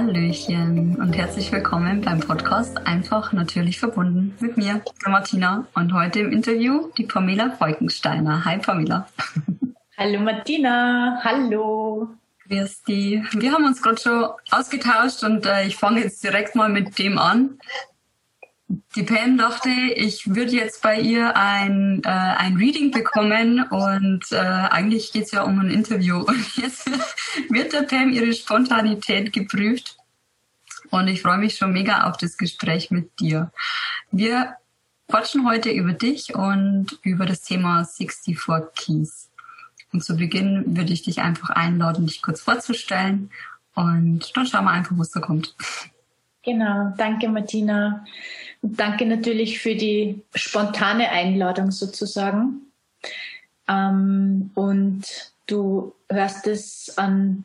Hallöchen 0.00 0.96
und 0.96 1.14
herzlich 1.14 1.52
willkommen 1.52 2.00
beim 2.00 2.20
Podcast 2.20 2.86
Einfach 2.86 3.34
natürlich 3.34 3.78
verbunden 3.78 4.34
mit 4.40 4.56
mir, 4.56 4.80
der 5.04 5.12
Martina. 5.12 5.66
Und 5.74 5.92
heute 5.92 6.20
im 6.20 6.32
Interview 6.32 6.90
die 6.96 7.04
Pamela 7.04 7.50
Volkensteiner. 7.50 8.46
Hi 8.46 8.56
Pamela. 8.56 9.06
Hallo 9.98 10.20
Martina, 10.20 11.20
hallo. 11.22 12.08
Grüß 12.48 12.84
die. 12.84 13.22
Wir 13.32 13.52
haben 13.52 13.66
uns 13.66 13.82
gerade 13.82 14.00
schon 14.00 14.24
ausgetauscht 14.50 15.22
und 15.22 15.44
äh, 15.44 15.66
ich 15.66 15.76
fange 15.76 16.00
jetzt 16.00 16.24
direkt 16.24 16.56
mal 16.56 16.70
mit 16.70 16.98
dem 16.98 17.18
an. 17.18 17.58
Die 18.94 19.02
Pam 19.02 19.36
dachte, 19.36 19.68
ich 19.68 20.32
würde 20.32 20.52
jetzt 20.52 20.80
bei 20.80 21.00
ihr 21.00 21.36
ein, 21.36 22.02
äh, 22.04 22.08
ein 22.08 22.56
Reading 22.56 22.92
bekommen 22.92 23.64
und 23.64 24.30
äh, 24.30 24.36
eigentlich 24.36 25.12
geht 25.12 25.24
es 25.24 25.32
ja 25.32 25.42
um 25.42 25.58
ein 25.58 25.70
Interview. 25.70 26.18
Und 26.24 26.56
jetzt 26.56 26.88
wird 27.48 27.72
der 27.72 27.82
Pam 27.82 28.10
ihre 28.10 28.32
Spontanität 28.32 29.32
geprüft. 29.32 29.96
Und 30.90 31.08
ich 31.08 31.22
freue 31.22 31.38
mich 31.38 31.56
schon 31.56 31.72
mega 31.72 32.04
auf 32.04 32.16
das 32.16 32.36
Gespräch 32.36 32.92
mit 32.92 33.18
dir. 33.18 33.50
Wir 34.12 34.54
quatschen 35.08 35.48
heute 35.48 35.70
über 35.70 35.92
dich 35.92 36.36
und 36.36 36.98
über 37.02 37.26
das 37.26 37.42
Thema 37.42 37.84
64 37.84 38.38
Keys. 38.76 39.30
Und 39.92 40.04
zu 40.04 40.16
Beginn 40.16 40.76
würde 40.76 40.92
ich 40.92 41.02
dich 41.02 41.20
einfach 41.20 41.50
einladen, 41.50 42.06
dich 42.06 42.22
kurz 42.22 42.40
vorzustellen. 42.40 43.30
Und 43.74 44.36
dann 44.36 44.46
schauen 44.46 44.64
wir 44.64 44.70
einfach, 44.70 44.96
was 44.96 45.10
da 45.10 45.18
kommt. 45.18 45.56
Genau, 46.50 46.92
danke 46.96 47.28
Martina. 47.28 48.04
Und 48.60 48.80
danke 48.80 49.06
natürlich 49.06 49.60
für 49.60 49.76
die 49.76 50.20
spontane 50.34 51.08
Einladung 51.08 51.70
sozusagen. 51.70 52.72
Ähm, 53.68 54.50
und 54.56 55.04
du 55.46 55.94
hörst 56.08 56.48
es 56.48 56.92
an 56.98 57.44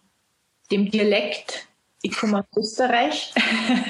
dem 0.72 0.90
Dialekt. 0.90 1.68
Ich 2.02 2.18
komme 2.18 2.40
aus 2.40 2.58
Österreich, 2.58 3.32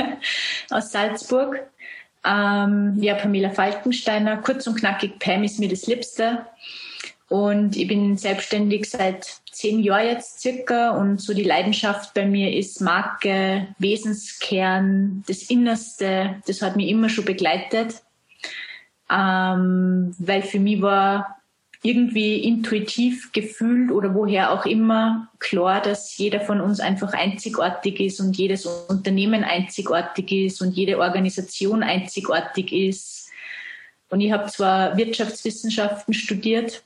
aus 0.70 0.92
Salzburg. 0.92 1.66
Ähm, 2.26 2.98
ja, 3.00 3.16
Pamela 3.16 3.52
Falkensteiner, 3.52 4.36
kurz 4.42 4.68
und 4.68 4.76
knackig, 4.76 5.18
Pam 5.20 5.46
ist 5.46 5.60
mir 5.60 5.70
das 5.70 5.88
Liebste. 5.88 6.46
Und 7.30 7.78
ich 7.78 7.88
bin 7.88 8.18
selbstständig 8.18 8.90
seit 8.90 9.40
zehn 9.56 9.80
Jahren 9.80 10.08
jetzt 10.08 10.42
circa 10.42 10.92
und 10.92 11.22
so 11.22 11.34
die 11.34 11.44
Leidenschaft 11.44 12.14
bei 12.14 12.26
mir 12.26 12.54
ist 12.54 12.82
Marke, 12.82 13.68
Wesenskern, 13.80 15.24
das 15.28 15.44
Innerste. 15.44 16.42
Das 16.46 16.62
hat 16.62 16.76
mich 16.76 16.90
immer 16.90 17.10
schon 17.10 17.26
begleitet, 17.26 18.04
ähm, 19.10 20.14
weil 20.20 20.42
für 20.42 20.60
mich 20.60 20.82
war 20.82 21.38
irgendwie 21.82 22.44
intuitiv 22.44 23.32
gefühlt 23.32 23.92
oder 23.92 24.14
woher 24.16 24.52
auch 24.52 24.66
immer 24.66 25.30
klar, 25.40 25.82
dass 25.82 26.18
jeder 26.18 26.42
von 26.42 26.60
uns 26.60 26.80
einfach 26.80 27.14
einzigartig 27.14 28.00
ist 28.00 28.20
und 28.20 28.36
jedes 28.36 28.66
Unternehmen 28.66 29.44
einzigartig 29.44 30.32
ist 30.32 30.62
und 30.62 30.72
jede 30.72 30.98
Organisation 31.00 31.84
einzigartig 31.84 32.74
ist. 32.74 33.30
Und 34.10 34.22
ich 34.22 34.32
habe 34.32 34.48
zwar 34.48 34.98
Wirtschaftswissenschaften 34.98 36.14
studiert, 36.14 36.84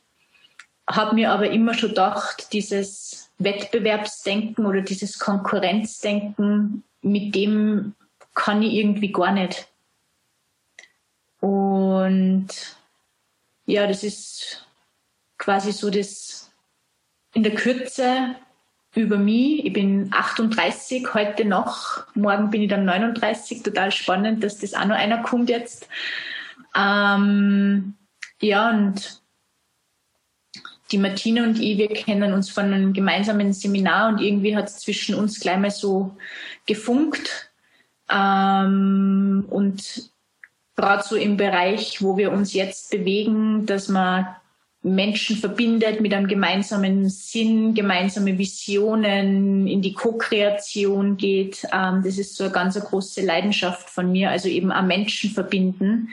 habe 0.89 1.15
mir 1.15 1.31
aber 1.31 1.49
immer 1.49 1.73
schon 1.73 1.89
gedacht, 1.89 2.51
dieses 2.51 3.31
Wettbewerbsdenken 3.37 4.65
oder 4.65 4.81
dieses 4.81 5.19
Konkurrenzdenken, 5.19 6.83
mit 7.01 7.35
dem 7.35 7.95
kann 8.33 8.61
ich 8.61 8.73
irgendwie 8.73 9.11
gar 9.11 9.31
nicht. 9.31 9.67
Und 11.39 12.47
ja, 13.65 13.87
das 13.87 14.03
ist 14.03 14.67
quasi 15.37 15.71
so 15.71 15.89
das 15.89 16.51
in 17.33 17.43
der 17.43 17.55
Kürze 17.55 18.35
über 18.95 19.17
mich. 19.17 19.65
Ich 19.65 19.73
bin 19.73 20.09
38 20.11 21.13
heute 21.13 21.45
noch. 21.45 22.05
Morgen 22.15 22.49
bin 22.49 22.63
ich 22.63 22.69
dann 22.69 22.85
39. 22.85 23.63
Total 23.63 23.91
spannend, 23.91 24.43
dass 24.43 24.57
das 24.57 24.73
auch 24.73 24.85
noch 24.85 24.95
einer 24.95 25.21
kommt 25.21 25.49
jetzt. 25.49 25.87
Ähm, 26.75 27.93
ja, 28.41 28.69
und 28.69 29.18
die 30.91 30.97
Martina 30.97 31.43
und 31.43 31.59
ich, 31.59 31.77
wir 31.77 31.89
kennen 31.89 32.33
uns 32.33 32.49
von 32.49 32.65
einem 32.65 32.93
gemeinsamen 32.93 33.53
Seminar 33.53 34.09
und 34.09 34.19
irgendwie 34.19 34.55
hat 34.55 34.67
es 34.69 34.79
zwischen 34.79 35.15
uns 35.15 35.39
gleich 35.39 35.57
mal 35.57 35.71
so 35.71 36.15
gefunkt. 36.65 37.51
Ähm, 38.11 39.45
und 39.49 40.11
gerade 40.75 41.03
so 41.03 41.15
im 41.15 41.37
Bereich, 41.37 42.01
wo 42.01 42.17
wir 42.17 42.31
uns 42.31 42.53
jetzt 42.53 42.91
bewegen, 42.91 43.65
dass 43.65 43.87
man 43.87 44.27
Menschen 44.81 45.35
verbindet 45.35 45.99
mit 45.99 46.13
einem 46.13 46.27
gemeinsamen 46.27 47.09
Sinn, 47.09 47.73
gemeinsame 47.73 48.37
Visionen, 48.37 49.67
in 49.67 49.81
die 49.81 49.93
Co-Kreation 49.93 51.17
geht. 51.17 51.67
Ähm, 51.73 52.01
das 52.03 52.17
ist 52.17 52.35
so 52.35 52.45
eine 52.45 52.53
ganz 52.53 52.79
große 52.79 53.21
Leidenschaft 53.21 53.89
von 53.89 54.11
mir, 54.11 54.31
also 54.31 54.47
eben 54.47 54.71
am 54.71 54.87
Menschen 54.87 55.31
verbinden. 55.31 56.09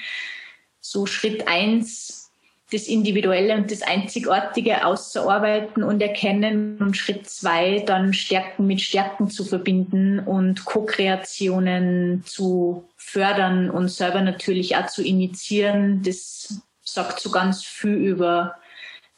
So 0.80 1.06
Schritt 1.06 1.46
eins 1.46 2.25
das 2.72 2.88
Individuelle 2.88 3.54
und 3.54 3.70
das 3.70 3.82
Einzigartige 3.82 4.84
auszuarbeiten 4.84 5.84
und 5.84 6.00
erkennen 6.00 6.78
und 6.78 6.96
Schritt 6.96 7.28
zwei 7.28 7.80
dann 7.80 8.12
Stärken 8.12 8.66
mit 8.66 8.80
Stärken 8.80 9.30
zu 9.30 9.44
verbinden 9.44 10.18
und 10.18 10.64
Co-Kreationen 10.64 12.24
zu 12.24 12.88
fördern 12.96 13.70
und 13.70 13.88
selber 13.88 14.20
natürlich 14.20 14.76
auch 14.76 14.86
zu 14.86 15.04
initiieren. 15.04 16.02
Das 16.02 16.60
sagt 16.82 17.20
so 17.20 17.30
ganz 17.30 17.62
viel 17.64 17.94
über 17.94 18.56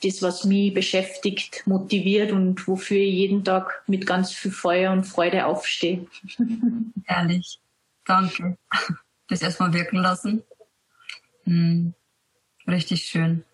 das, 0.03 0.20
was 0.20 0.44
mich 0.44 0.75
beschäftigt, 0.75 1.66
motiviert 1.66 2.32
und 2.32 2.69
wofür 2.69 2.98
ich 2.98 3.14
jeden 3.14 3.44
Tag 3.44 3.82
mit 3.87 4.06
ganz 4.06 4.31
viel 4.31 4.53
Feuer 4.53 4.92
und 4.92 5.04
Freude 5.04 5.47
aufstehe. 5.47 6.06
Ehrlich. 7.06 7.60
Danke. 8.04 8.56
Das 9.28 9.42
erstmal 9.42 9.72
wirken 9.72 9.98
lassen. 9.98 10.42
Hm. 11.44 11.94
Richtig 12.68 13.06
schön. 13.06 13.44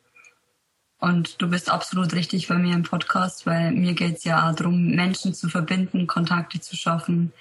Und 0.99 1.41
du 1.41 1.49
bist 1.49 1.71
absolut 1.71 2.15
richtig 2.15 2.49
bei 2.49 2.57
mir 2.57 2.75
im 2.75 2.83
Podcast, 2.83 3.47
weil 3.47 3.73
mir 3.73 3.95
geht 3.95 4.17
es 4.17 4.25
ja 4.25 4.53
darum, 4.53 4.91
Menschen 4.91 5.35
zu 5.35 5.49
verbinden, 5.49 6.07
Kontakte 6.07 6.61
zu 6.61 6.77
schaffen, 6.77 7.33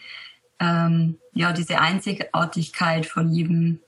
ähm, 0.59 1.17
ja, 1.33 1.51
diese 1.51 1.79
Einzigartigkeit 1.79 3.05
von 3.05 3.31
jedem 3.31 3.79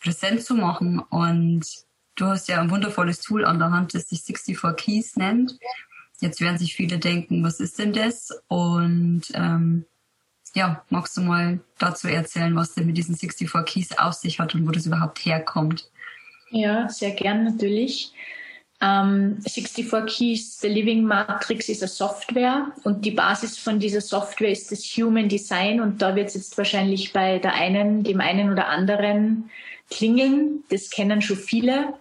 präsent 0.00 0.42
zu 0.42 0.54
machen. 0.54 1.00
Und 1.00 1.66
du 2.14 2.26
hast 2.26 2.48
ja 2.48 2.60
ein 2.60 2.70
wundervolles 2.70 3.20
Tool 3.20 3.44
an 3.44 3.58
der 3.58 3.72
Hand, 3.72 3.94
das 3.94 4.08
sich 4.08 4.22
64 4.22 4.76
Keys 4.76 5.16
nennt. 5.16 5.58
Jetzt 6.20 6.40
werden 6.40 6.58
sich 6.58 6.74
viele 6.74 6.98
denken, 6.98 7.44
was 7.44 7.60
ist 7.60 7.78
denn 7.78 7.92
das? 7.92 8.30
Und 8.48 9.24
ähm, 9.34 9.84
ja, 10.54 10.84
magst 10.88 11.16
du 11.16 11.22
mal 11.22 11.60
dazu 11.78 12.08
erzählen, 12.08 12.54
was 12.56 12.74
denn 12.74 12.86
mit 12.86 12.96
diesen 12.96 13.16
64 13.16 13.66
Keys 13.66 13.98
auf 13.98 14.14
sich 14.14 14.38
hat 14.38 14.54
und 14.54 14.66
wo 14.66 14.70
das 14.70 14.86
überhaupt 14.86 15.18
herkommt? 15.18 15.90
Ja, 16.54 16.88
sehr 16.88 17.10
gern 17.10 17.42
natürlich. 17.42 18.12
Um, 18.80 19.40
64 19.42 20.06
Keys, 20.06 20.60
The 20.60 20.68
Living 20.68 21.02
Matrix 21.02 21.68
ist 21.68 21.82
eine 21.82 21.88
Software 21.88 22.70
und 22.84 23.04
die 23.04 23.10
Basis 23.10 23.58
von 23.58 23.80
dieser 23.80 24.00
Software 24.00 24.50
ist 24.50 24.70
das 24.70 24.84
Human 24.96 25.28
Design 25.28 25.80
und 25.80 26.00
da 26.00 26.14
wird 26.14 26.28
es 26.28 26.34
jetzt 26.34 26.56
wahrscheinlich 26.56 27.12
bei 27.12 27.40
der 27.40 27.54
einen, 27.54 28.04
dem 28.04 28.20
einen 28.20 28.52
oder 28.52 28.68
anderen 28.68 29.50
klingeln. 29.90 30.62
Das 30.70 30.90
kennen 30.90 31.22
schon 31.22 31.38
viele. 31.38 31.94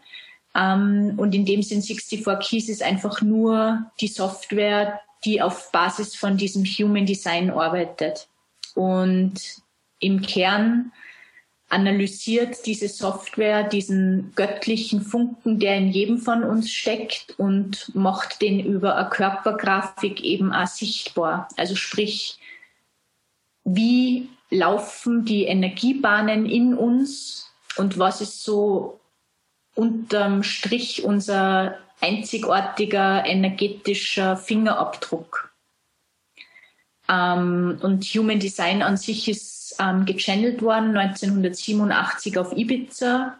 Um, 0.54 1.14
und 1.18 1.34
in 1.34 1.46
dem 1.46 1.64
Sinn 1.64 1.82
64 1.82 2.24
Keys 2.48 2.70
ist 2.70 2.84
einfach 2.84 3.24
nur 3.24 3.92
die 4.02 4.08
Software, 4.08 5.00
die 5.26 5.42
auf 5.42 5.72
Basis 5.72 6.16
von 6.16 6.38
diesem 6.38 6.64
Human 6.64 7.08
Design 7.08 7.50
arbeitet. 7.50 8.28
Und 8.76 9.34
im 10.00 10.22
Kern 10.22 10.92
analysiert 11.74 12.66
diese 12.68 12.88
Software 12.88 13.64
diesen 13.64 14.32
göttlichen 14.36 15.02
Funken, 15.02 15.60
der 15.60 15.76
in 15.78 15.90
jedem 15.90 16.20
von 16.20 16.44
uns 16.44 16.72
steckt 16.72 17.34
und 17.40 17.94
macht 17.96 18.42
den 18.42 18.64
über 18.64 18.96
eine 18.96 19.10
Körpergrafik 19.10 20.22
eben 20.22 20.54
auch 20.54 20.68
sichtbar. 20.68 21.50
Also 21.58 21.76
sprich, 21.76 22.38
wie 23.64 24.30
laufen 24.52 25.26
die 25.26 25.46
Energiebahnen 25.46 26.46
in 26.46 26.76
uns 26.76 27.52
und 27.76 27.98
was 27.98 28.22
ist 28.22 28.44
so 28.44 29.00
unterm 29.74 30.44
Strich 30.44 31.04
unser 31.04 31.80
einzigartiger 32.02 33.26
energetischer 33.26 34.38
Fingerabdruck. 34.38 35.52
Ähm, 37.10 37.80
und 37.82 38.04
Human 38.04 38.40
Design 38.40 38.84
an 38.84 38.98
sich 38.98 39.28
ist 39.28 39.63
ähm, 39.80 40.06
gechannelt 40.06 40.62
worden, 40.62 40.96
1987 40.98 42.38
auf 42.38 42.56
Ibiza. 42.56 43.38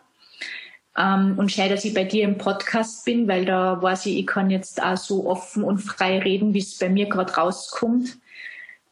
Ähm, 0.98 1.34
und 1.38 1.52
schade, 1.52 1.74
dass 1.74 1.86
ich 1.86 1.94
bei 1.94 2.04
dir 2.04 2.24
im 2.24 2.38
Podcast 2.38 3.06
bin, 3.06 3.28
weil 3.28 3.46
da 3.46 3.82
weiß 3.82 4.06
ich, 4.06 4.18
ich 4.20 4.28
kann 4.28 4.50
jetzt 4.50 4.82
auch 4.82 4.98
so 4.98 5.28
offen 5.28 5.64
und 5.64 5.80
frei 5.80 6.20
reden, 6.20 6.54
wie 6.54 6.60
es 6.60 6.78
bei 6.78 6.90
mir 6.90 7.08
gerade 7.08 7.34
rauskommt. 7.34 8.18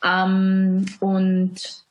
Ähm, 0.04 0.86
und 1.00 1.86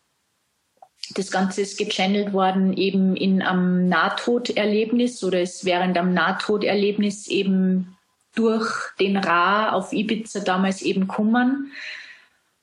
das 1.15 1.31
Ganze 1.31 1.63
ist 1.63 1.79
gechannelt 1.79 2.33
worden 2.33 2.73
eben 2.77 3.17
in 3.17 3.43
einem 3.43 3.89
Nahtoderlebnis 3.89 5.23
oder 5.25 5.41
ist 5.41 5.65
während 5.65 5.99
am 5.99 6.15
Nahtoderlebnis 6.15 7.27
eben 7.29 7.97
durch 8.35 8.69
den 9.01 9.17
Ra 9.17 9.73
auf 9.73 9.93
Ibiza 9.93 10.41
damals 10.41 10.83
eben 10.83 11.09
kummern. 11.09 11.73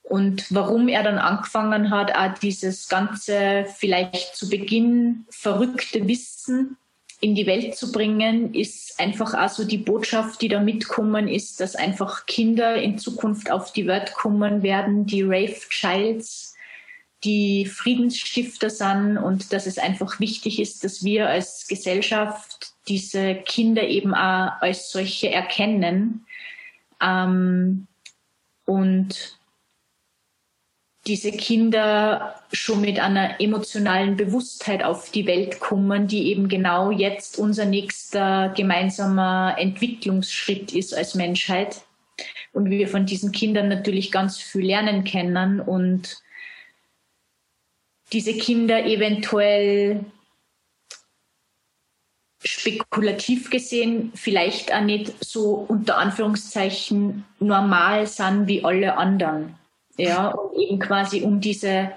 Und 0.09 0.45
warum 0.53 0.87
er 0.87 1.03
dann 1.03 1.17
angefangen 1.17 1.89
hat, 1.89 2.15
auch 2.15 2.37
dieses 2.39 2.87
ganze 2.87 3.65
vielleicht 3.77 4.37
zu 4.37 4.49
Beginn 4.49 5.25
verrückte 5.29 6.07
Wissen 6.07 6.77
in 7.19 7.35
die 7.35 7.45
Welt 7.45 7.75
zu 7.75 7.91
bringen, 7.91 8.53
ist 8.53 8.97
einfach 9.01 9.33
auch 9.33 9.49
so 9.49 9.65
die 9.65 9.79
Botschaft, 9.79 10.41
die 10.41 10.47
da 10.47 10.61
mitkommen 10.61 11.27
ist, 11.27 11.59
dass 11.59 11.75
einfach 11.75 12.25
Kinder 12.25 12.75
in 12.75 12.97
Zukunft 12.97 13.51
auf 13.51 13.73
die 13.73 13.85
Welt 13.85 14.13
kommen 14.13 14.63
werden, 14.63 15.05
die 15.05 15.23
Rave 15.23 15.59
Childs, 15.69 16.55
die 17.25 17.65
Friedensstifter 17.65 18.69
sind 18.69 19.17
und 19.17 19.51
dass 19.51 19.65
es 19.65 19.77
einfach 19.77 20.21
wichtig 20.21 20.61
ist, 20.61 20.85
dass 20.85 21.03
wir 21.03 21.27
als 21.27 21.67
Gesellschaft 21.67 22.71
diese 22.87 23.35
Kinder 23.35 23.83
eben 23.83 24.13
auch 24.13 24.51
als 24.61 24.89
solche 24.89 25.31
erkennen. 25.31 26.25
Ähm, 27.01 27.87
und 28.63 29.36
diese 31.07 31.31
Kinder 31.31 32.35
schon 32.51 32.81
mit 32.81 32.99
einer 32.99 33.39
emotionalen 33.39 34.17
Bewusstheit 34.17 34.83
auf 34.83 35.09
die 35.09 35.25
Welt 35.25 35.59
kommen, 35.59 36.07
die 36.07 36.27
eben 36.27 36.49
genau 36.49 36.91
jetzt 36.91 37.39
unser 37.39 37.65
nächster 37.65 38.53
gemeinsamer 38.55 39.55
Entwicklungsschritt 39.57 40.73
ist 40.73 40.93
als 40.93 41.15
Menschheit. 41.15 41.81
Und 42.51 42.69
wir 42.69 42.87
von 42.87 43.05
diesen 43.05 43.31
Kindern 43.31 43.69
natürlich 43.69 44.11
ganz 44.11 44.37
viel 44.37 44.65
lernen 44.65 45.05
können 45.05 45.61
und 45.61 46.21
diese 48.11 48.33
Kinder 48.37 48.85
eventuell 48.85 50.05
spekulativ 52.43 53.49
gesehen 53.49 54.11
vielleicht 54.15 54.73
auch 54.73 54.81
nicht 54.81 55.13
so 55.23 55.65
unter 55.67 55.97
Anführungszeichen 55.97 57.25
normal 57.39 58.07
sind 58.07 58.47
wie 58.47 58.63
alle 58.63 58.97
anderen. 58.97 59.55
Ja, 59.97 60.29
und 60.29 60.59
eben 60.59 60.79
quasi 60.79 61.21
um 61.21 61.41
diese 61.41 61.91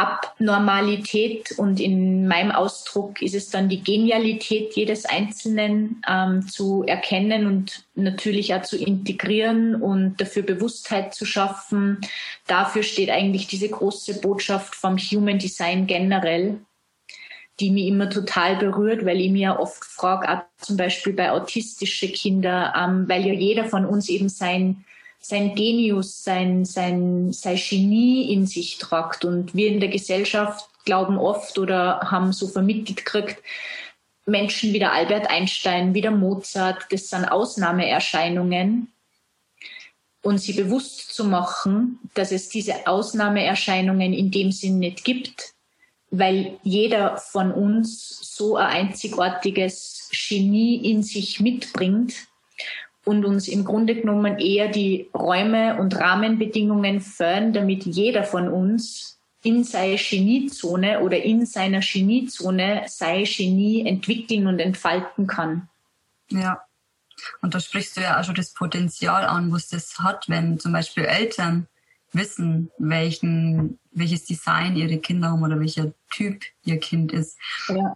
Abnormalität 0.00 1.52
und 1.58 1.78
in 1.78 2.26
meinem 2.26 2.52
Ausdruck 2.52 3.20
ist 3.20 3.34
es 3.34 3.50
dann 3.50 3.68
die 3.68 3.82
Genialität 3.82 4.74
jedes 4.74 5.04
Einzelnen 5.04 6.02
ähm, 6.08 6.48
zu 6.48 6.84
erkennen 6.84 7.46
und 7.46 7.84
natürlich 7.94 8.54
auch 8.54 8.62
zu 8.62 8.78
integrieren 8.78 9.74
und 9.74 10.18
dafür 10.18 10.42
Bewusstheit 10.42 11.14
zu 11.14 11.26
schaffen. 11.26 11.98
Dafür 12.46 12.82
steht 12.82 13.10
eigentlich 13.10 13.46
diese 13.46 13.68
große 13.68 14.20
Botschaft 14.20 14.74
vom 14.74 14.96
Human 14.96 15.38
Design 15.38 15.86
generell, 15.86 16.60
die 17.60 17.70
mich 17.70 17.86
immer 17.86 18.08
total 18.08 18.56
berührt, 18.56 19.04
weil 19.04 19.20
ich 19.20 19.30
mir 19.30 19.60
oft 19.60 19.84
frage, 19.84 20.44
zum 20.56 20.78
Beispiel 20.78 21.12
bei 21.12 21.30
autistischen 21.30 22.10
Kindern, 22.12 22.72
ähm, 22.74 23.08
weil 23.08 23.26
ja 23.26 23.34
jeder 23.34 23.66
von 23.66 23.84
uns 23.84 24.08
eben 24.08 24.30
sein 24.30 24.86
sein 25.20 25.54
Genius, 25.54 26.24
sein, 26.24 26.64
sein, 26.64 27.32
sein 27.32 27.56
Genie 27.56 28.32
in 28.32 28.46
sich 28.46 28.78
tragt. 28.78 29.24
Und 29.24 29.54
wir 29.54 29.68
in 29.68 29.80
der 29.80 29.90
Gesellschaft 29.90 30.68
glauben 30.84 31.18
oft 31.18 31.58
oder 31.58 32.00
haben 32.10 32.32
so 32.32 32.48
vermittelt 32.48 33.04
gekriegt, 33.04 33.42
Menschen 34.26 34.72
wie 34.72 34.78
der 34.78 34.92
Albert 34.92 35.28
Einstein, 35.28 35.94
wie 35.94 36.00
der 36.00 36.10
Mozart, 36.10 36.86
das 36.90 37.08
sind 37.08 37.26
Ausnahmeerscheinungen. 37.26 38.90
Und 40.22 40.38
sie 40.38 40.52
bewusst 40.52 41.14
zu 41.14 41.24
machen, 41.24 41.98
dass 42.14 42.30
es 42.30 42.48
diese 42.48 42.86
Ausnahmeerscheinungen 42.86 44.12
in 44.12 44.30
dem 44.30 44.52
Sinn 44.52 44.78
nicht 44.78 45.04
gibt, 45.04 45.54
weil 46.10 46.58
jeder 46.62 47.16
von 47.16 47.52
uns 47.52 48.18
so 48.36 48.56
ein 48.56 48.88
einzigartiges 48.88 50.10
Genie 50.12 50.76
in 50.76 51.02
sich 51.02 51.40
mitbringt 51.40 52.29
und 53.04 53.24
uns 53.24 53.48
im 53.48 53.64
Grunde 53.64 53.94
genommen 53.94 54.38
eher 54.38 54.68
die 54.68 55.08
Räume 55.14 55.78
und 55.80 55.96
Rahmenbedingungen 55.98 57.00
fördern, 57.00 57.52
damit 57.52 57.84
jeder 57.84 58.24
von 58.24 58.48
uns 58.48 59.18
in 59.42 59.64
seine 59.64 59.96
Geniezone 59.96 61.00
oder 61.00 61.22
in 61.22 61.46
seiner 61.46 61.80
Geniezone 61.80 62.82
sein 62.86 63.24
Genie 63.24 63.86
entwickeln 63.86 64.46
und 64.46 64.58
entfalten 64.58 65.26
kann. 65.26 65.68
Ja. 66.28 66.60
Und 67.42 67.54
da 67.54 67.60
sprichst 67.60 67.96
du 67.96 68.02
ja 68.02 68.20
auch 68.20 68.24
schon 68.24 68.34
das 68.34 68.52
Potenzial 68.52 69.24
an, 69.24 69.52
was 69.52 69.68
das 69.68 69.98
hat, 69.98 70.28
wenn 70.28 70.58
zum 70.58 70.72
Beispiel 70.72 71.04
Eltern 71.04 71.66
wissen, 72.12 72.70
welchen, 72.78 73.78
welches 73.92 74.24
Design 74.24 74.76
ihre 74.76 74.98
Kinder 74.98 75.30
haben 75.30 75.42
oder 75.42 75.60
welcher 75.60 75.92
Typ 76.10 76.42
ihr 76.64 76.78
Kind 76.78 77.12
ist. 77.12 77.38
Ja. 77.68 77.94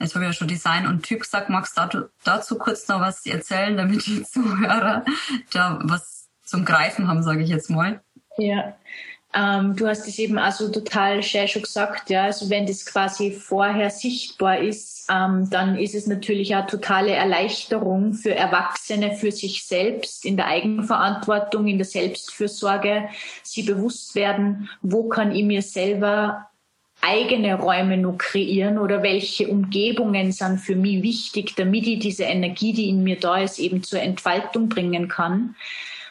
Jetzt 0.00 0.14
habe 0.14 0.24
ich 0.24 0.30
ja 0.30 0.32
schon 0.32 0.48
Design 0.48 0.86
und 0.86 1.02
Typ 1.02 1.20
gesagt. 1.20 1.50
Magst 1.50 1.76
du 1.76 2.08
dazu 2.24 2.56
kurz 2.56 2.88
noch 2.88 3.00
was 3.00 3.26
erzählen, 3.26 3.76
damit 3.76 4.06
die 4.06 4.22
Zuhörer 4.24 5.04
da 5.52 5.78
was 5.82 6.28
zum 6.44 6.64
Greifen 6.64 7.06
haben, 7.06 7.22
sage 7.22 7.42
ich 7.42 7.50
jetzt 7.50 7.70
mal? 7.70 8.00
Ja, 8.38 8.74
ähm, 9.32 9.76
du 9.76 9.86
hast 9.86 10.08
es 10.08 10.18
eben 10.18 10.38
also 10.38 10.68
total 10.70 11.22
schön 11.22 11.46
schon 11.46 11.62
gesagt, 11.62 12.10
ja. 12.10 12.24
Also 12.24 12.50
wenn 12.50 12.66
das 12.66 12.84
quasi 12.84 13.30
vorher 13.30 13.90
sichtbar 13.90 14.58
ist, 14.58 15.06
ähm, 15.08 15.48
dann 15.50 15.78
ist 15.78 15.94
es 15.94 16.08
natürlich 16.08 16.54
eine 16.54 16.66
totale 16.66 17.12
Erleichterung 17.12 18.14
für 18.14 18.34
Erwachsene, 18.34 19.12
für 19.12 19.30
sich 19.30 19.64
selbst, 19.64 20.24
in 20.24 20.36
der 20.36 20.46
Eigenverantwortung, 20.46 21.68
in 21.68 21.78
der 21.78 21.86
Selbstfürsorge, 21.86 23.08
sie 23.44 23.62
bewusst 23.62 24.16
werden, 24.16 24.68
wo 24.82 25.08
kann 25.08 25.30
ich 25.32 25.44
mir 25.44 25.62
selber 25.62 26.49
eigene 27.00 27.54
Räume 27.54 27.96
nur 27.96 28.18
kreieren 28.18 28.78
oder 28.78 29.02
welche 29.02 29.48
Umgebungen 29.48 30.32
sind 30.32 30.58
für 30.58 30.76
mich 30.76 31.02
wichtig, 31.02 31.54
damit 31.56 31.86
ich 31.86 31.98
diese 31.98 32.24
Energie, 32.24 32.72
die 32.72 32.88
in 32.88 33.02
mir 33.02 33.18
da 33.18 33.38
ist, 33.38 33.58
eben 33.58 33.82
zur 33.82 34.00
Entfaltung 34.00 34.68
bringen 34.68 35.08
kann. 35.08 35.56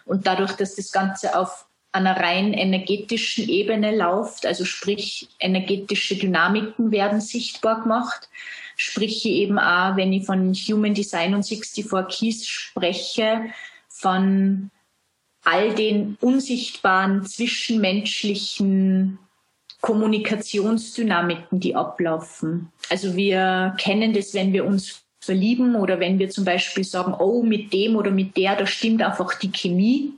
Und 0.06 0.25
dadurch, 0.25 0.53
dass 0.53 0.75
das 0.75 0.91
Ganze 0.91 1.38
auf 1.38 1.65
einer 1.91 2.18
rein 2.18 2.53
energetischen 2.53 3.47
Ebene 3.50 3.95
läuft, 3.95 4.45
also 4.45 4.65
sprich 4.65 5.27
energetische 5.39 6.15
Dynamiken 6.15 6.92
werden 6.92 7.21
sichtbar 7.21 7.81
gemacht, 7.81 8.30
sprich 8.75 9.25
eben 9.25 9.59
auch, 9.59 9.95
wenn 9.95 10.13
ich 10.13 10.25
von 10.25 10.53
Human 10.53 10.94
Design 10.94 11.33
und 11.35 11.45
64 11.45 11.85
Keys 12.09 12.47
spreche, 12.47 13.45
von 13.88 14.71
all 15.44 15.74
den 15.74 16.18
unsichtbaren 16.21 17.25
zwischenmenschlichen 17.25 19.19
Kommunikationsdynamiken, 19.81 21.59
die 21.59 21.76
ablaufen. 21.76 22.71
Also 22.90 23.16
wir 23.16 23.76
kennen 23.78 24.14
das, 24.14 24.33
wenn 24.33 24.52
wir 24.54 24.66
uns 24.66 25.04
verlieben 25.21 25.76
oder 25.76 26.00
wenn 26.00 26.19
wir 26.19 26.30
zum 26.30 26.45
Beispiel 26.45 26.83
sagen, 26.83 27.14
oh, 27.14 27.44
mit 27.44 27.71
dem 27.74 27.95
oder 27.95 28.12
mit 28.12 28.36
der, 28.36 28.56
da 28.56 28.66
stimmt 28.66 29.02
einfach 29.02 29.36
die 29.36 29.52
Chemie. 29.52 30.14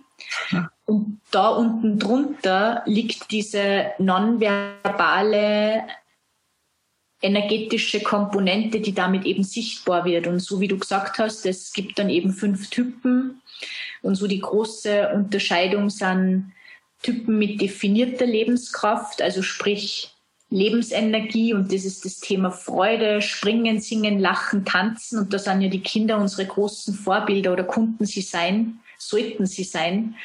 Und 0.86 1.20
da 1.32 1.50
unten 1.50 2.00
drunter 2.00 2.84
liegt 2.86 3.32
diese 3.32 3.92
nonverbale 3.98 5.84
energetische 7.22 8.02
Komponente, 8.02 8.80
die 8.80 8.94
damit 8.94 9.26
eben 9.26 9.44
sichtbar 9.44 10.06
wird. 10.06 10.28
Und 10.28 10.40
so 10.40 10.60
wie 10.60 10.68
du 10.68 10.78
gesagt 10.78 11.20
hast, 11.20 11.46
es 11.46 11.72
gibt 11.72 12.00
dann 12.00 12.10
eben 12.10 12.32
fünf 12.32 12.70
Typen. 12.70 13.42
Und 14.02 14.16
so 14.16 14.28
die 14.28 14.40
große 14.40 15.10
Unterscheidung 15.14 15.90
sind 15.90 16.52
Typen 17.02 17.38
mit 17.38 17.62
definierter 17.62 18.26
Lebenskraft, 18.26 19.22
also 19.22 19.42
sprich 19.42 20.12
Lebensenergie 20.50 21.54
und 21.54 21.72
das 21.72 21.86
ist 21.86 22.04
das 22.04 22.20
Thema 22.20 22.52
Freude, 22.52 23.22
Springen, 23.22 23.80
Singen, 23.80 24.20
Lachen, 24.20 24.66
Tanzen 24.66 25.20
und 25.20 25.34
da 25.34 25.40
sind 25.40 25.62
ja 25.62 25.70
die 25.70 25.80
Kinder 25.80 26.18
unsere 26.18 26.46
großen 26.46 26.94
Vorbilder 26.94 27.54
oder 27.54 27.64
Kunden 27.64 28.06
sie 28.06 28.22
sein, 28.22 28.80
sollten 28.98 29.46
sie 29.46 29.64
sein, 29.64 30.16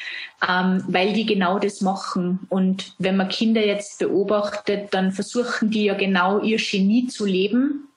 ähm, 0.47 0.83
weil 0.88 1.12
die 1.12 1.26
genau 1.26 1.59
das 1.61 1.80
machen. 1.80 2.40
Und 2.49 2.95
wenn 2.99 3.16
man 3.16 3.28
Kinder 3.28 3.64
jetzt 3.64 4.00
beobachtet, 4.00 4.92
dann 4.92 5.12
versuchen 5.12 5.71
die 5.71 5.85
ja 5.85 5.95
genau 5.95 6.40
ihr 6.40 6.59
Genie 6.59 7.06
zu 7.06 7.25
leben 7.25 7.88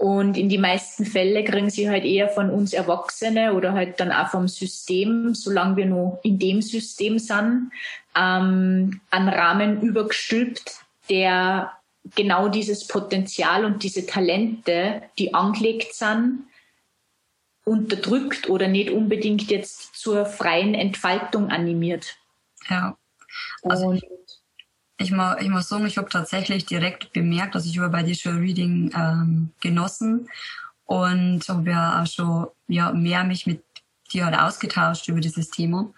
und 0.00 0.38
in 0.38 0.48
die 0.48 0.56
meisten 0.56 1.04
Fälle 1.04 1.44
kriegen 1.44 1.68
sie 1.68 1.90
halt 1.90 2.06
eher 2.06 2.30
von 2.30 2.48
uns 2.48 2.72
Erwachsene 2.72 3.52
oder 3.52 3.74
halt 3.74 4.00
dann 4.00 4.10
auch 4.10 4.30
vom 4.30 4.48
System, 4.48 5.34
solange 5.34 5.76
wir 5.76 5.84
noch 5.84 6.20
in 6.22 6.38
dem 6.38 6.62
System 6.62 7.18
sind, 7.18 7.70
ähm, 8.16 9.02
einen 9.10 9.28
Rahmen 9.28 9.82
übergestülpt, 9.82 10.86
der 11.10 11.72
genau 12.14 12.48
dieses 12.48 12.86
Potenzial 12.86 13.66
und 13.66 13.82
diese 13.82 14.06
Talente, 14.06 15.02
die 15.18 15.34
angelegt 15.34 15.94
sind, 15.94 16.44
unterdrückt 17.66 18.48
oder 18.48 18.68
nicht 18.68 18.88
unbedingt 18.88 19.50
jetzt 19.50 19.96
zur 19.96 20.24
freien 20.24 20.72
Entfaltung 20.72 21.50
animiert. 21.50 22.16
Ja. 22.70 22.96
Also 23.64 23.88
und 23.88 24.02
ich, 25.00 25.10
muss, 25.12 25.36
ich 25.40 25.48
muss 25.48 25.68
sagen, 25.68 25.86
ich 25.86 25.96
habe 25.96 26.10
tatsächlich 26.10 26.66
direkt 26.66 27.12
bemerkt, 27.12 27.54
dass 27.54 27.64
ich 27.64 27.76
über 27.76 27.88
bei 27.88 28.12
schon 28.14 28.38
Reading 28.38 28.92
ähm, 28.94 29.50
genossen 29.60 30.28
und 30.84 31.48
habe 31.48 31.70
ja 31.70 32.02
auch 32.02 32.06
schon 32.06 32.48
ja, 32.68 32.92
mehr 32.92 33.24
mich 33.24 33.46
mit 33.46 33.62
dir 34.12 34.26
halt 34.26 34.38
ausgetauscht 34.38 35.08
über 35.08 35.20
dieses 35.20 35.48
Thema. 35.50 35.88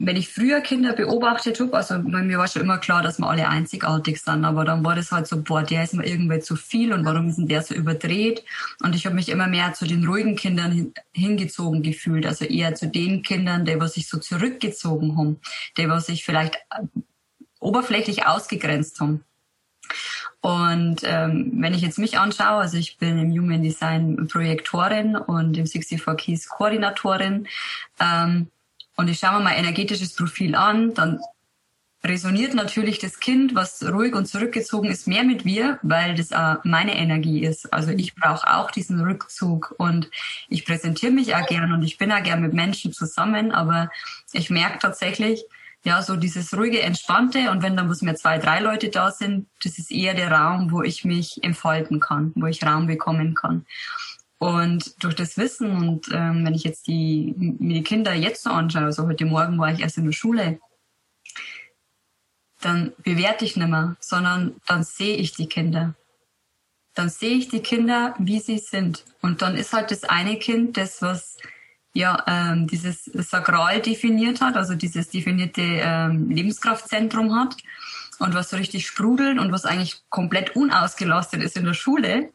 Wenn 0.00 0.16
ich 0.16 0.28
früher 0.28 0.60
Kinder 0.60 0.92
beobachtet 0.92 1.58
habe, 1.58 1.76
also 1.76 1.98
mir 1.98 2.38
war 2.38 2.46
schon 2.46 2.62
immer 2.62 2.78
klar, 2.78 3.02
dass 3.02 3.18
wir 3.18 3.28
alle 3.28 3.48
einzigartig 3.48 4.20
sind, 4.20 4.44
aber 4.44 4.64
dann 4.64 4.84
war 4.84 4.94
das 4.94 5.10
halt 5.10 5.26
so, 5.26 5.42
boah, 5.42 5.64
der 5.64 5.82
ist 5.82 5.94
mir 5.94 6.06
irgendwie 6.06 6.38
zu 6.38 6.54
viel 6.54 6.92
und 6.92 7.04
warum 7.04 7.28
ist 7.28 7.38
denn 7.38 7.48
der 7.48 7.62
so 7.62 7.74
überdreht? 7.74 8.44
Und 8.80 8.94
ich 8.94 9.06
habe 9.06 9.16
mich 9.16 9.28
immer 9.28 9.48
mehr 9.48 9.72
zu 9.72 9.86
den 9.86 10.06
ruhigen 10.06 10.36
Kindern 10.36 10.70
hin, 10.70 10.94
hingezogen 11.12 11.82
gefühlt, 11.82 12.26
also 12.26 12.44
eher 12.44 12.76
zu 12.76 12.86
den 12.86 13.22
Kindern, 13.22 13.64
die 13.64 13.80
was 13.80 13.94
sich 13.94 14.08
so 14.08 14.18
zurückgezogen 14.18 15.18
haben, 15.18 15.40
die 15.76 15.88
was 15.88 16.06
sich 16.06 16.24
vielleicht 16.24 16.54
äh, 16.70 16.84
oberflächlich 17.58 18.24
ausgegrenzt 18.24 19.00
haben. 19.00 19.24
Und 20.40 21.00
ähm, 21.02 21.54
wenn 21.56 21.74
ich 21.74 21.82
jetzt 21.82 21.98
mich 21.98 22.18
anschaue, 22.18 22.60
also 22.60 22.76
ich 22.76 22.98
bin 22.98 23.18
im 23.18 23.32
Human 23.32 23.62
Design 23.62 24.28
Projektorin 24.28 25.16
und 25.16 25.56
im 25.56 25.66
64 25.66 26.16
Keys 26.16 26.48
Koordinatorin 26.48 27.48
ähm, 27.98 28.48
und 28.98 29.08
ich 29.08 29.20
schaue 29.20 29.38
mir 29.38 29.44
mein 29.44 29.58
energetisches 29.58 30.14
Profil 30.14 30.56
an, 30.56 30.92
dann 30.92 31.20
resoniert 32.02 32.54
natürlich 32.54 32.98
das 32.98 33.20
Kind, 33.20 33.54
was 33.54 33.82
ruhig 33.84 34.14
und 34.14 34.26
zurückgezogen 34.26 34.90
ist, 34.90 35.06
mehr 35.06 35.22
mit 35.22 35.44
mir, 35.44 35.78
weil 35.82 36.16
das 36.16 36.32
auch 36.32 36.56
meine 36.64 36.96
Energie 36.96 37.44
ist. 37.44 37.72
Also 37.72 37.92
ich 37.92 38.16
brauche 38.16 38.52
auch 38.52 38.72
diesen 38.72 39.00
Rückzug 39.00 39.72
und 39.78 40.10
ich 40.48 40.66
präsentiere 40.66 41.12
mich 41.12 41.36
auch 41.36 41.46
gern 41.46 41.72
und 41.72 41.84
ich 41.84 41.96
bin 41.96 42.10
auch 42.10 42.22
gern 42.24 42.42
mit 42.42 42.54
Menschen 42.54 42.92
zusammen, 42.92 43.52
aber 43.52 43.88
ich 44.32 44.50
merke 44.50 44.80
tatsächlich, 44.80 45.44
ja, 45.84 46.02
so 46.02 46.16
dieses 46.16 46.56
ruhige, 46.56 46.82
entspannte 46.82 47.52
und 47.52 47.62
wenn 47.62 47.76
dann 47.76 47.86
muss 47.86 48.02
mehr 48.02 48.16
zwei, 48.16 48.38
drei 48.38 48.58
Leute 48.58 48.88
da 48.88 49.12
sind, 49.12 49.46
das 49.62 49.78
ist 49.78 49.92
eher 49.92 50.14
der 50.14 50.32
Raum, 50.32 50.72
wo 50.72 50.82
ich 50.82 51.04
mich 51.04 51.42
entfalten 51.44 52.00
kann, 52.00 52.32
wo 52.34 52.46
ich 52.46 52.66
Raum 52.66 52.88
bekommen 52.88 53.34
kann. 53.34 53.64
Und 54.38 55.02
durch 55.02 55.16
das 55.16 55.36
Wissen 55.36 55.70
und 55.76 56.08
ähm, 56.12 56.46
wenn 56.46 56.54
ich 56.54 56.62
jetzt 56.62 56.86
die, 56.86 57.34
mir 57.36 57.74
die 57.74 57.82
Kinder 57.82 58.14
jetzt 58.14 58.44
so 58.44 58.50
anschaue, 58.50 58.84
also 58.84 59.06
heute 59.06 59.24
Morgen 59.24 59.58
war 59.58 59.72
ich 59.72 59.80
erst 59.80 59.98
in 59.98 60.04
der 60.04 60.12
Schule, 60.12 60.60
dann 62.60 62.92
bewerte 63.02 63.44
ich 63.44 63.56
nicht 63.56 63.68
mehr, 63.68 63.96
sondern 64.00 64.56
dann 64.66 64.84
sehe 64.84 65.16
ich 65.16 65.32
die 65.32 65.48
Kinder. 65.48 65.94
Dann 66.94 67.08
sehe 67.08 67.36
ich 67.36 67.48
die 67.48 67.60
Kinder, 67.60 68.14
wie 68.18 68.40
sie 68.40 68.58
sind. 68.58 69.04
Und 69.22 69.42
dann 69.42 69.56
ist 69.56 69.72
halt 69.72 69.90
das 69.90 70.04
eine 70.04 70.36
Kind 70.38 70.76
das, 70.76 71.02
was 71.02 71.36
ja 71.92 72.22
ähm, 72.26 72.66
dieses 72.68 73.04
Sakral 73.04 73.80
definiert 73.80 74.40
hat, 74.40 74.56
also 74.56 74.74
dieses 74.74 75.08
definierte 75.08 75.62
ähm, 75.62 76.30
Lebenskraftzentrum 76.30 77.34
hat 77.34 77.56
und 78.18 78.34
was 78.34 78.50
so 78.50 78.56
richtig 78.56 78.86
sprudelt 78.86 79.38
und 79.38 79.52
was 79.52 79.64
eigentlich 79.64 80.02
komplett 80.08 80.54
unausgelastet 80.54 81.42
ist 81.42 81.56
in 81.56 81.64
der 81.64 81.74
Schule. 81.74 82.32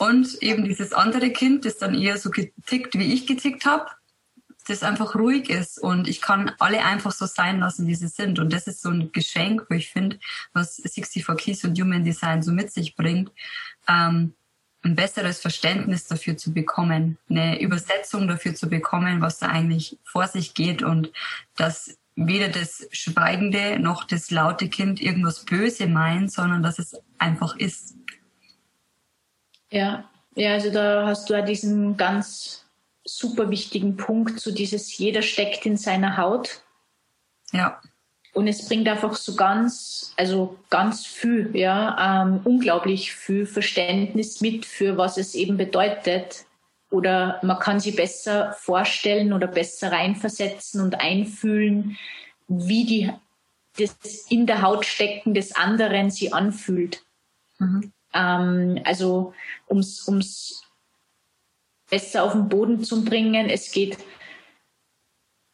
Und 0.00 0.42
eben 0.42 0.64
dieses 0.64 0.94
andere 0.94 1.28
Kind, 1.30 1.66
das 1.66 1.76
dann 1.76 1.94
eher 1.94 2.16
so 2.16 2.30
getickt, 2.30 2.94
wie 2.94 3.12
ich 3.12 3.26
getickt 3.26 3.66
habe, 3.66 3.84
das 4.66 4.82
einfach 4.82 5.14
ruhig 5.14 5.50
ist 5.50 5.78
und 5.78 6.08
ich 6.08 6.22
kann 6.22 6.52
alle 6.58 6.82
einfach 6.86 7.12
so 7.12 7.26
sein 7.26 7.60
lassen, 7.60 7.86
wie 7.86 7.94
sie 7.94 8.08
sind. 8.08 8.38
Und 8.38 8.50
das 8.50 8.66
ist 8.66 8.80
so 8.80 8.88
ein 8.88 9.12
Geschenk, 9.12 9.66
wo 9.68 9.74
ich 9.74 9.90
finde, 9.90 10.18
was 10.54 10.76
64 10.76 11.26
Keys 11.36 11.64
und 11.64 11.78
Human 11.78 12.02
Design 12.02 12.42
so 12.42 12.50
mit 12.50 12.72
sich 12.72 12.96
bringt. 12.96 13.30
Ähm, 13.86 14.32
ein 14.82 14.94
besseres 14.94 15.38
Verständnis 15.38 16.06
dafür 16.06 16.38
zu 16.38 16.54
bekommen, 16.54 17.18
eine 17.28 17.60
Übersetzung 17.60 18.26
dafür 18.26 18.54
zu 18.54 18.70
bekommen, 18.70 19.20
was 19.20 19.38
da 19.38 19.48
eigentlich 19.48 19.98
vor 20.04 20.26
sich 20.28 20.54
geht 20.54 20.82
und 20.82 21.12
dass 21.56 21.98
weder 22.16 22.48
das 22.48 22.88
schweigende 22.90 23.78
noch 23.78 24.04
das 24.04 24.30
laute 24.30 24.70
Kind 24.70 25.02
irgendwas 25.02 25.44
böse 25.44 25.86
meint, 25.88 26.32
sondern 26.32 26.62
dass 26.62 26.78
es 26.78 26.96
einfach 27.18 27.54
ist. 27.56 27.96
Ja, 29.70 30.04
ja, 30.34 30.52
also 30.52 30.70
da 30.70 31.06
hast 31.06 31.28
du 31.28 31.34
ja 31.34 31.42
diesen 31.42 31.96
ganz 31.96 32.64
super 33.04 33.50
wichtigen 33.50 33.96
Punkt, 33.96 34.40
so 34.40 34.52
dieses 34.52 34.96
jeder 34.98 35.22
steckt 35.22 35.66
in 35.66 35.76
seiner 35.76 36.16
Haut. 36.16 36.62
Ja. 37.52 37.80
Und 38.32 38.46
es 38.46 38.68
bringt 38.68 38.88
einfach 38.88 39.16
so 39.16 39.34
ganz, 39.34 40.14
also 40.16 40.56
ganz 40.70 41.04
viel, 41.04 41.50
ja, 41.56 42.22
ähm, 42.22 42.40
unglaublich 42.44 43.12
viel 43.12 43.44
Verständnis 43.44 44.40
mit 44.40 44.66
für 44.66 44.96
was 44.96 45.16
es 45.16 45.34
eben 45.34 45.56
bedeutet. 45.56 46.44
Oder 46.90 47.40
man 47.42 47.58
kann 47.58 47.80
sich 47.80 47.96
besser 47.96 48.52
vorstellen 48.52 49.32
oder 49.32 49.46
besser 49.46 49.90
reinversetzen 49.90 50.80
und 50.80 51.00
einfühlen, 51.00 51.96
wie 52.46 52.84
die, 52.84 53.12
das 53.78 54.26
in 54.28 54.46
der 54.46 54.62
Haut 54.62 54.84
stecken 54.86 55.34
des 55.34 55.54
anderen 55.54 56.10
sie 56.10 56.32
anfühlt. 56.32 57.02
Mhm. 57.58 57.92
Ähm, 58.14 58.80
also 58.84 59.34
ums, 59.68 60.06
ums 60.08 60.62
besser 61.90 62.24
auf 62.24 62.32
den 62.32 62.48
Boden 62.48 62.82
zu 62.84 63.04
bringen. 63.04 63.50
Es 63.50 63.72
geht 63.72 63.98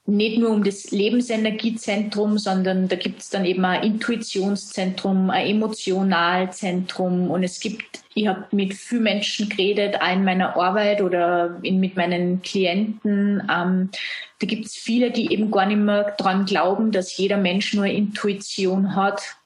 nicht 0.08 0.38
nur 0.38 0.50
um 0.50 0.62
das 0.62 0.92
Lebensenergiezentrum, 0.92 2.38
sondern 2.38 2.86
da 2.86 2.94
gibt 2.94 3.22
es 3.22 3.30
dann 3.30 3.44
eben 3.44 3.64
ein 3.64 3.82
Intuitionszentrum, 3.82 5.30
ein 5.30 5.48
Emotionalzentrum 5.48 7.28
und 7.28 7.42
es 7.42 7.58
gibt, 7.58 8.04
ich 8.14 8.28
habe 8.28 8.44
mit 8.52 8.75
vielen 8.75 9.02
Menschen 9.02 9.48
geredet, 9.48 10.00
auch 10.00 10.12
in 10.12 10.25
meiner 10.25 10.56
Arbeit 10.56 11.02
oder 11.02 11.58
in, 11.62 11.80
mit 11.80 11.96
meinen 11.96 12.40
Klienten. 12.42 13.42
Ähm, 13.52 13.90
da 14.38 14.46
gibt 14.46 14.66
es 14.66 14.76
viele, 14.76 15.10
die 15.10 15.32
eben 15.32 15.50
gar 15.50 15.66
nicht 15.66 15.78
mehr 15.78 16.14
dran 16.16 16.46
glauben, 16.46 16.92
dass 16.92 17.16
jeder 17.16 17.36
Mensch 17.36 17.75
nur 17.75 17.86
Intuition 17.86 18.94
hat. 18.94 19.36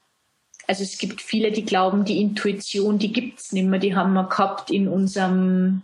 Also 0.70 0.84
es 0.84 0.98
gibt 0.98 1.20
viele, 1.20 1.50
die 1.50 1.64
glauben, 1.64 2.04
die 2.04 2.20
Intuition, 2.20 2.96
die 2.96 3.12
gibt's 3.12 3.50
nicht 3.50 3.66
mehr, 3.66 3.80
die 3.80 3.96
haben 3.96 4.12
wir 4.12 4.28
gehabt 4.28 4.70
in 4.70 4.86
unserem 4.86 5.82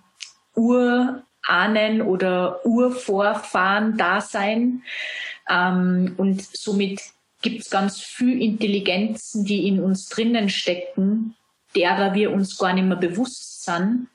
Ur 0.54 1.24
Ahnen 1.44 2.02
oder 2.02 2.64
Urvorfahren 2.64 3.96
da 3.96 4.20
sein. 4.20 4.84
Ähm, 5.50 6.14
und 6.18 6.40
somit 6.40 7.00
gibt 7.42 7.62
es 7.62 7.70
ganz 7.70 8.00
viel 8.00 8.40
Intelligenzen, 8.40 9.44
die 9.44 9.66
in 9.66 9.82
uns 9.82 10.08
drinnen 10.08 10.50
stecken, 10.50 11.34
derer 11.74 12.14
wir 12.14 12.30
uns 12.30 12.56
gar 12.56 12.72
nicht 12.72 12.86
mehr 12.86 12.96
bewusst 12.96 13.64
sind, 13.64 14.06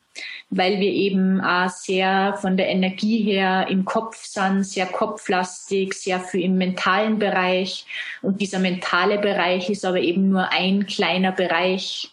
weil 0.53 0.81
wir 0.81 0.91
eben 0.91 1.39
auch 1.39 1.69
sehr 1.69 2.37
von 2.41 2.57
der 2.57 2.67
Energie 2.67 3.23
her 3.23 3.67
im 3.69 3.85
Kopf 3.85 4.25
sind, 4.25 4.65
sehr 4.65 4.85
kopflastig, 4.85 5.93
sehr 5.93 6.19
viel 6.19 6.41
im 6.41 6.57
mentalen 6.57 7.19
Bereich. 7.19 7.85
Und 8.21 8.41
dieser 8.41 8.59
mentale 8.59 9.17
Bereich 9.17 9.69
ist 9.69 9.85
aber 9.85 10.01
eben 10.01 10.29
nur 10.29 10.51
ein 10.51 10.85
kleiner 10.87 11.31
Bereich. 11.31 12.11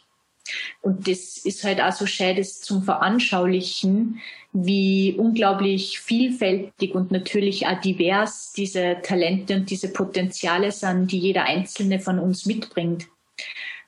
Und 0.81 1.09
das 1.09 1.37
ist 1.39 1.65
halt 1.65 1.81
auch 1.81 1.93
so 1.93 2.07
schön, 2.07 2.37
das 2.37 2.61
zum 2.61 2.85
Veranschaulichen, 2.85 4.21
wie 4.53 5.17
unglaublich 5.19 5.99
vielfältig 5.99 6.95
und 6.95 7.11
natürlich 7.11 7.67
auch 7.67 7.81
divers 7.81 8.53
diese 8.57 8.99
Talente 9.03 9.57
und 9.57 9.69
diese 9.69 9.93
Potenziale 9.93 10.71
sind, 10.71 11.11
die 11.11 11.19
jeder 11.19 11.43
einzelne 11.43 11.99
von 11.99 12.21
uns 12.21 12.47
mitbringt. 12.47 13.09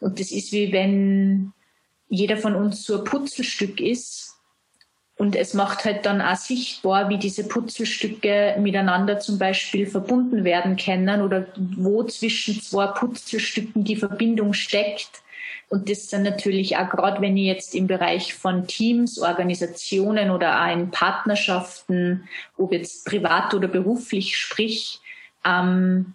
Und 0.00 0.18
das 0.18 0.32
ist 0.32 0.50
wie 0.50 0.72
wenn 0.72 1.52
jeder 2.08 2.36
von 2.36 2.56
uns 2.56 2.82
so 2.84 2.98
ein 2.98 3.04
Putzelstück 3.04 3.80
ist 3.80 4.29
und 5.20 5.36
es 5.36 5.52
macht 5.52 5.84
halt 5.84 6.06
dann 6.06 6.22
auch 6.22 6.34
sichtbar, 6.34 7.10
wie 7.10 7.18
diese 7.18 7.46
Putzelstücke 7.46 8.56
miteinander 8.58 9.18
zum 9.18 9.36
Beispiel 9.36 9.86
verbunden 9.86 10.44
werden 10.44 10.78
können 10.78 11.20
oder 11.20 11.46
wo 11.56 12.02
zwischen 12.04 12.62
zwei 12.62 12.86
Putzelstücken 12.86 13.84
die 13.84 13.96
Verbindung 13.96 14.54
steckt. 14.54 15.20
Und 15.68 15.90
das 15.90 16.08
dann 16.08 16.22
natürlich 16.22 16.78
auch 16.78 16.88
gerade, 16.88 17.20
wenn 17.20 17.36
ich 17.36 17.44
jetzt 17.44 17.74
im 17.74 17.86
Bereich 17.86 18.32
von 18.32 18.66
Teams, 18.66 19.18
Organisationen 19.18 20.30
oder 20.30 20.58
auch 20.58 20.72
in 20.72 20.90
Partnerschaften, 20.90 22.26
ob 22.56 22.72
jetzt 22.72 23.04
privat 23.04 23.52
oder 23.52 23.68
beruflich 23.68 24.38
sprich, 24.38 25.00
ähm, 25.44 26.14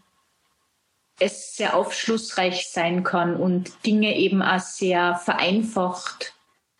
es 1.19 1.55
sehr 1.55 1.75
aufschlussreich 1.75 2.69
sein 2.71 3.03
kann 3.03 3.35
und 3.35 3.71
Dinge 3.85 4.17
eben 4.17 4.41
auch 4.41 4.59
sehr 4.59 5.13
vereinfacht 5.13 6.33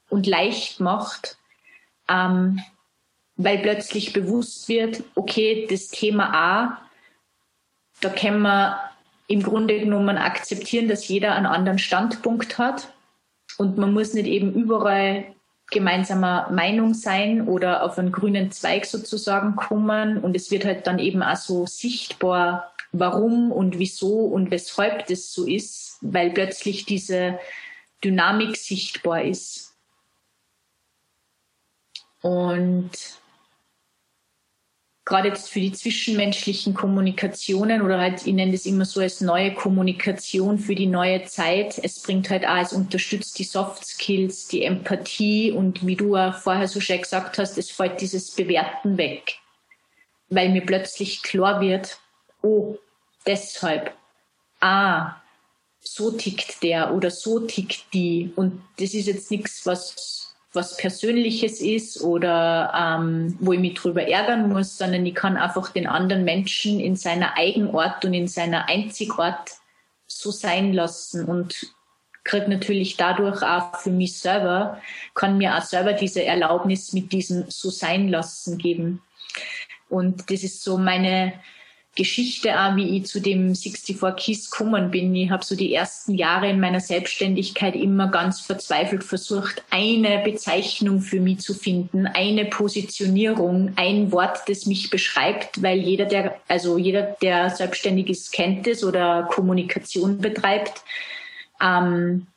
und 0.10 0.26
leicht 0.26 0.80
macht, 0.80 1.38
ähm, 2.10 2.62
weil 3.38 3.60
plötzlich 3.60 4.14
bewusst 4.14 4.68
wird, 4.70 5.04
okay, 5.16 5.68
das 5.70 5.90
Thema 5.90 6.34
A, 6.34 6.82
da 8.02 8.10
können 8.10 8.42
wir 8.42 8.80
im 9.28 9.42
Grunde 9.42 9.80
genommen 9.80 10.18
akzeptieren, 10.18 10.88
dass 10.88 11.08
jeder 11.08 11.36
einen 11.36 11.46
anderen 11.46 11.80
Standpunkt 11.80 12.58
hat 12.58 12.94
und 13.58 13.78
man 13.78 13.94
muss 13.94 14.14
nicht 14.14 14.28
eben 14.28 14.54
überall 14.54 15.26
gemeinsamer 15.72 16.50
Meinung 16.52 16.94
sein 16.94 17.48
oder 17.48 17.84
auf 17.84 17.98
einen 17.98 18.12
grünen 18.12 18.52
Zweig 18.52 18.86
sozusagen 18.86 19.56
kommen 19.56 20.20
und 20.20 20.36
es 20.36 20.52
wird 20.52 20.64
halt 20.64 20.86
dann 20.86 21.00
eben 21.00 21.24
auch 21.24 21.38
so 21.38 21.66
sichtbar, 21.66 22.72
warum 22.92 23.52
und 23.52 23.80
wieso 23.80 24.26
und 24.26 24.52
weshalb 24.52 25.08
das 25.08 25.34
so 25.34 25.46
ist, 25.46 25.98
weil 26.02 26.32
plötzlich 26.32 26.86
diese 26.86 27.40
Dynamik 28.04 28.58
sichtbar 28.58 29.24
ist. 29.24 29.65
Und 32.26 32.90
gerade 35.06 35.28
jetzt 35.28 35.48
für 35.52 35.60
die 35.60 35.74
zwischenmenschlichen 35.74 36.74
Kommunikationen 36.74 37.84
oder 37.84 38.00
halt, 38.00 38.26
ich 38.26 38.34
nenne 38.34 38.54
das 38.54 38.66
immer 38.66 38.86
so 38.86 39.00
als 39.00 39.22
neue 39.22 39.54
Kommunikation 39.54 40.58
für 40.58 40.74
die 40.74 40.88
neue 40.88 41.26
Zeit. 41.26 41.80
Es 41.84 42.02
bringt 42.02 42.32
halt 42.32 42.44
auch, 42.48 42.58
es 42.58 42.74
unterstützt 42.74 43.38
die 43.38 43.44
Soft 43.44 43.86
Skills, 43.86 44.48
die 44.48 44.64
Empathie 44.64 45.52
und 45.52 45.86
wie 45.86 45.96
du 45.96 46.16
auch 46.16 46.34
vorher 46.34 46.68
so 46.68 46.82
schön 46.82 47.00
gesagt 47.00 47.38
hast, 47.38 47.60
es 47.60 47.70
fällt 47.70 48.02
dieses 48.02 48.32
Bewerten 48.32 48.98
weg, 48.98 49.36
weil 50.30 50.50
mir 50.50 50.66
plötzlich 50.66 51.22
klar 51.22 51.62
wird, 51.62 52.00
oh, 52.42 52.80
deshalb, 53.28 53.94
ah, 54.62 55.18
so 55.80 56.10
tickt 56.10 56.64
der 56.64 56.92
oder 56.92 57.12
so 57.12 57.42
tickt 57.42 57.94
die. 57.94 58.34
Und 58.36 58.64
das 58.80 58.96
ist 58.96 59.06
jetzt 59.06 59.30
nichts, 59.30 59.64
was, 59.68 60.25
was 60.56 60.78
Persönliches 60.78 61.62
ist 61.62 62.02
oder 62.02 62.72
ähm, 62.76 63.38
wo 63.40 63.54
ich 63.54 63.60
mich 63.60 63.76
drüber 63.76 64.08
ärgern 64.08 64.50
muss, 64.50 64.78
sondern 64.78 65.06
ich 65.06 65.16
kann 65.16 65.38
einfach 65.38 65.72
den 65.72 65.88
anderen 65.88 66.24
Menschen 66.24 66.80
in 66.80 66.96
seiner 66.96 67.38
Eigenart 67.38 68.04
und 68.06 68.14
in 68.14 68.28
seiner 68.28 68.70
Einzigart 68.70 69.52
so 70.08 70.32
sein 70.32 70.74
lassen 70.74 71.26
und 71.26 71.74
kriege 72.24 72.50
natürlich 72.50 72.98
dadurch 72.98 73.44
auch 73.44 73.80
für 73.80 73.92
mich 73.92 74.18
selber, 74.18 74.82
kann 75.14 75.38
mir 75.38 75.56
auch 75.56 75.62
selber 75.62 75.94
diese 75.94 76.24
Erlaubnis 76.24 76.94
mit 76.94 77.12
diesem 77.12 77.46
so 77.50 77.70
sein 77.70 78.10
lassen 78.10 78.58
geben. 78.58 79.02
Und 79.90 80.32
das 80.32 80.44
ist 80.44 80.64
so 80.64 80.78
meine 80.78 81.34
Geschichte 81.96 82.60
auch, 82.60 82.76
wie 82.76 82.98
ich 82.98 83.06
zu 83.06 83.22
dem 83.22 83.56
64 83.56 83.98
Keys 84.18 84.52
gekommen 84.52 84.92
bin. 84.92 85.16
Ich 85.16 85.32
habe 85.32 85.46
so 85.46 85.56
die 85.56 85.74
ersten 85.74 86.14
Jahre 86.14 86.50
in 86.50 86.60
meiner 86.60 86.82
Selbstständigkeit 86.82 87.74
immer 87.74 88.08
ganz 88.12 88.42
verzweifelt 88.42 89.04
versucht, 89.04 89.64
eine 89.70 90.22
Bezeichnung 90.24 91.00
für 91.00 91.22
mich 91.22 91.40
zu 91.40 91.54
finden, 91.54 92.06
eine 92.06 92.46
Positionierung, 92.46 93.72
ein 93.78 94.12
Wort, 94.12 94.40
das 94.48 94.66
mich 94.66 94.90
beschreibt, 94.90 95.64
weil 95.64 95.80
jeder, 95.80 96.06
der, 96.06 96.36
also 96.50 96.78
jeder, 96.78 97.16
der 97.22 97.50
selbstständig 97.50 98.10
ist, 98.10 98.34
kennt 98.34 98.68
es 98.68 98.84
oder 98.84 99.30
Kommunikation 99.32 100.18
betreibt. 100.18 100.84
Ähm, 101.62 102.28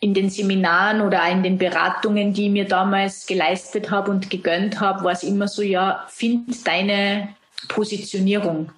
in 0.00 0.14
den 0.14 0.30
Seminaren 0.30 1.02
oder 1.02 1.24
in 1.28 1.44
den 1.44 1.58
Beratungen, 1.58 2.32
die 2.32 2.46
ich 2.46 2.50
mir 2.50 2.64
damals 2.64 3.26
geleistet 3.26 3.90
habe 3.90 4.10
und 4.10 4.30
gegönnt 4.30 4.80
habe, 4.80 5.04
war 5.04 5.12
es 5.12 5.22
immer 5.22 5.46
so, 5.46 5.62
ja, 5.62 6.04
find 6.08 6.66
deine 6.66 7.28
Positionierung, 7.74 8.70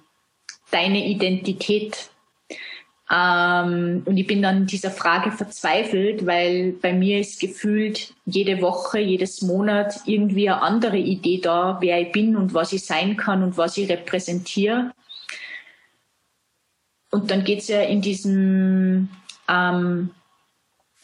deine 0.71 1.05
Identität. 1.05 2.09
Ähm, 3.11 4.01
und 4.05 4.17
ich 4.17 4.25
bin 4.25 4.41
dann 4.41 4.65
dieser 4.65 4.89
Frage 4.89 5.31
verzweifelt, 5.31 6.25
weil 6.25 6.71
bei 6.71 6.93
mir 6.93 7.19
ist 7.19 7.39
gefühlt 7.39 8.13
jede 8.25 8.61
Woche, 8.61 8.99
jedes 8.99 9.41
Monat 9.41 10.01
irgendwie 10.05 10.49
eine 10.49 10.61
andere 10.61 10.97
Idee 10.97 11.39
da, 11.39 11.77
wer 11.81 12.01
ich 12.01 12.11
bin 12.11 12.35
und 12.35 12.53
was 12.53 12.73
ich 12.73 12.83
sein 12.83 13.15
kann 13.15 13.43
und 13.43 13.57
was 13.57 13.77
ich 13.77 13.89
repräsentiere. 13.89 14.91
Und 17.11 17.29
dann 17.29 17.43
geht 17.43 17.59
es 17.59 17.67
ja 17.67 17.81
in 17.81 18.01
diesem 18.01 19.09
ähm, 19.47 20.09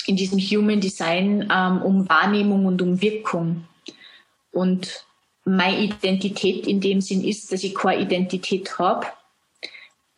in 0.07 0.15
diesem 0.15 0.39
Human 0.39 0.81
Design 0.81 1.48
ähm, 1.53 1.81
um 1.83 2.10
Wahrnehmung 2.10 2.65
und 2.65 2.81
um 2.81 3.01
Wirkung. 3.01 3.65
Und 4.51 5.05
meine 5.43 5.79
Identität 5.79 6.67
in 6.67 6.81
dem 6.81 7.01
Sinn 7.01 7.24
ist, 7.24 7.51
dass 7.51 7.63
ich 7.63 7.75
keine 7.75 8.01
Identität 8.01 8.77
habe. 8.77 9.07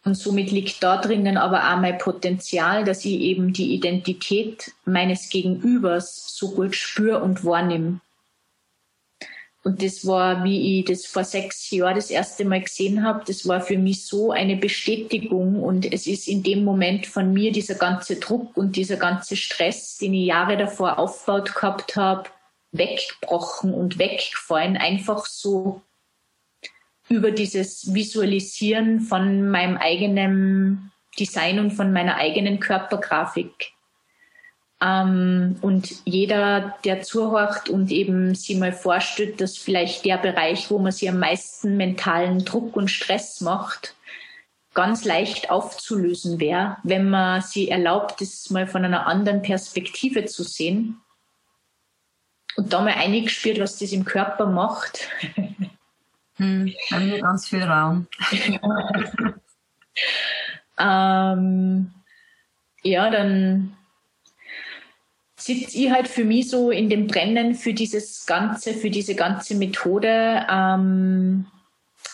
Und 0.06 0.16
somit 0.16 0.52
liegt 0.52 0.84
da 0.84 0.98
drinnen 0.98 1.38
aber 1.38 1.72
auch 1.72 1.80
mein 1.80 1.98
Potenzial, 1.98 2.84
dass 2.84 3.06
ich 3.06 3.20
eben 3.22 3.54
die 3.54 3.74
Identität 3.74 4.72
meines 4.84 5.30
Gegenübers 5.30 6.36
so 6.36 6.52
gut 6.52 6.76
spüre 6.76 7.22
und 7.22 7.46
wahrnehme. 7.46 8.02
Und 9.64 9.82
das 9.82 10.06
war, 10.06 10.44
wie 10.44 10.80
ich 10.80 10.86
das 10.86 11.06
vor 11.06 11.24
sechs 11.24 11.72
Jahren 11.72 11.96
das 11.96 12.10
erste 12.10 12.44
Mal 12.44 12.62
gesehen 12.62 13.02
habe, 13.06 13.24
das 13.26 13.48
war 13.48 13.62
für 13.62 13.78
mich 13.78 14.06
so 14.06 14.34
eine 14.34 14.58
Bestätigung. 14.58 15.64
Und 15.64 15.92
es 15.92 16.06
ist 16.06 16.28
in 16.28 16.44
dem 16.44 16.66
Moment 16.66 17.08
von 17.08 17.32
mir 17.32 17.54
dieser 17.54 17.76
ganze 17.76 18.18
Druck 18.18 18.58
und 18.58 18.76
dieser 18.76 18.98
ganze 18.98 19.38
Stress, 19.38 19.98
den 19.98 20.14
ich 20.16 20.28
Jahre 20.28 20.58
davor 20.58 21.00
aufgebaut 21.00 21.56
gehabt 21.56 21.96
habe, 21.96 22.30
weggebrochen 22.74 23.74
und 23.74 23.98
weggefallen. 23.98 24.76
Einfach 24.76 25.26
so 25.26 25.82
über 27.08 27.32
dieses 27.32 27.94
Visualisieren 27.94 29.00
von 29.00 29.50
meinem 29.50 29.78
eigenen 29.78 30.92
Design 31.18 31.60
und 31.60 31.72
von 31.72 31.94
meiner 31.94 32.16
eigenen 32.16 32.60
Körpergrafik. 32.60 33.72
Ähm, 34.82 35.58
und 35.62 35.96
jeder, 36.06 36.76
der 36.84 37.02
zuhört 37.02 37.70
und 37.70 37.92
eben 37.92 38.36
sich 38.36 38.58
mal 38.58 38.74
vorstellt, 38.74 39.40
dass 39.40 39.58
vielleicht 39.58 40.06
der 40.06 40.18
Bereich, 40.18 40.70
wo 40.72 40.80
man 40.80 40.92
sich 40.92 41.08
am 41.08 41.20
meisten 41.20 41.78
mentalen 41.78 42.44
Druck 42.44 42.76
und 42.76 42.90
Stress 42.90 43.42
macht, 43.42 43.96
ganz 44.74 45.06
leicht 45.06 45.52
aufzulösen 45.52 46.40
wäre, 46.40 46.78
wenn 46.82 47.08
man 47.08 47.42
sie 47.42 47.70
erlaubt, 47.70 48.22
das 48.22 48.50
mal 48.50 48.66
von 48.66 48.84
einer 48.84 49.06
anderen 49.06 49.44
Perspektive 49.44 50.26
zu 50.26 50.44
sehen 50.44 51.03
und 52.56 52.72
da 52.72 52.82
mal 52.82 52.94
eingespürt, 52.94 53.60
was 53.60 53.78
das 53.78 53.92
im 53.92 54.06
Körper 54.06 54.46
macht. 54.48 55.10
Hm, 56.38 56.74
haben 56.92 57.12
wir 57.12 57.22
ganz 57.22 57.48
viel 57.48 57.62
Raum. 57.62 58.08
ähm, 60.80 61.92
ja, 62.82 63.10
dann 63.12 63.78
sitze 65.38 65.78
ich 65.78 65.92
halt 65.92 66.08
für 66.08 66.24
mich 66.24 66.50
so 66.50 66.72
in 66.72 66.90
dem 66.90 67.06
Brennen 67.06 67.54
für 67.54 67.74
dieses 67.74 68.26
Ganze, 68.26 68.74
für 68.74 68.90
diese 68.90 69.14
ganze 69.14 69.56
Methode 69.56 70.48
ähm, 70.50 71.46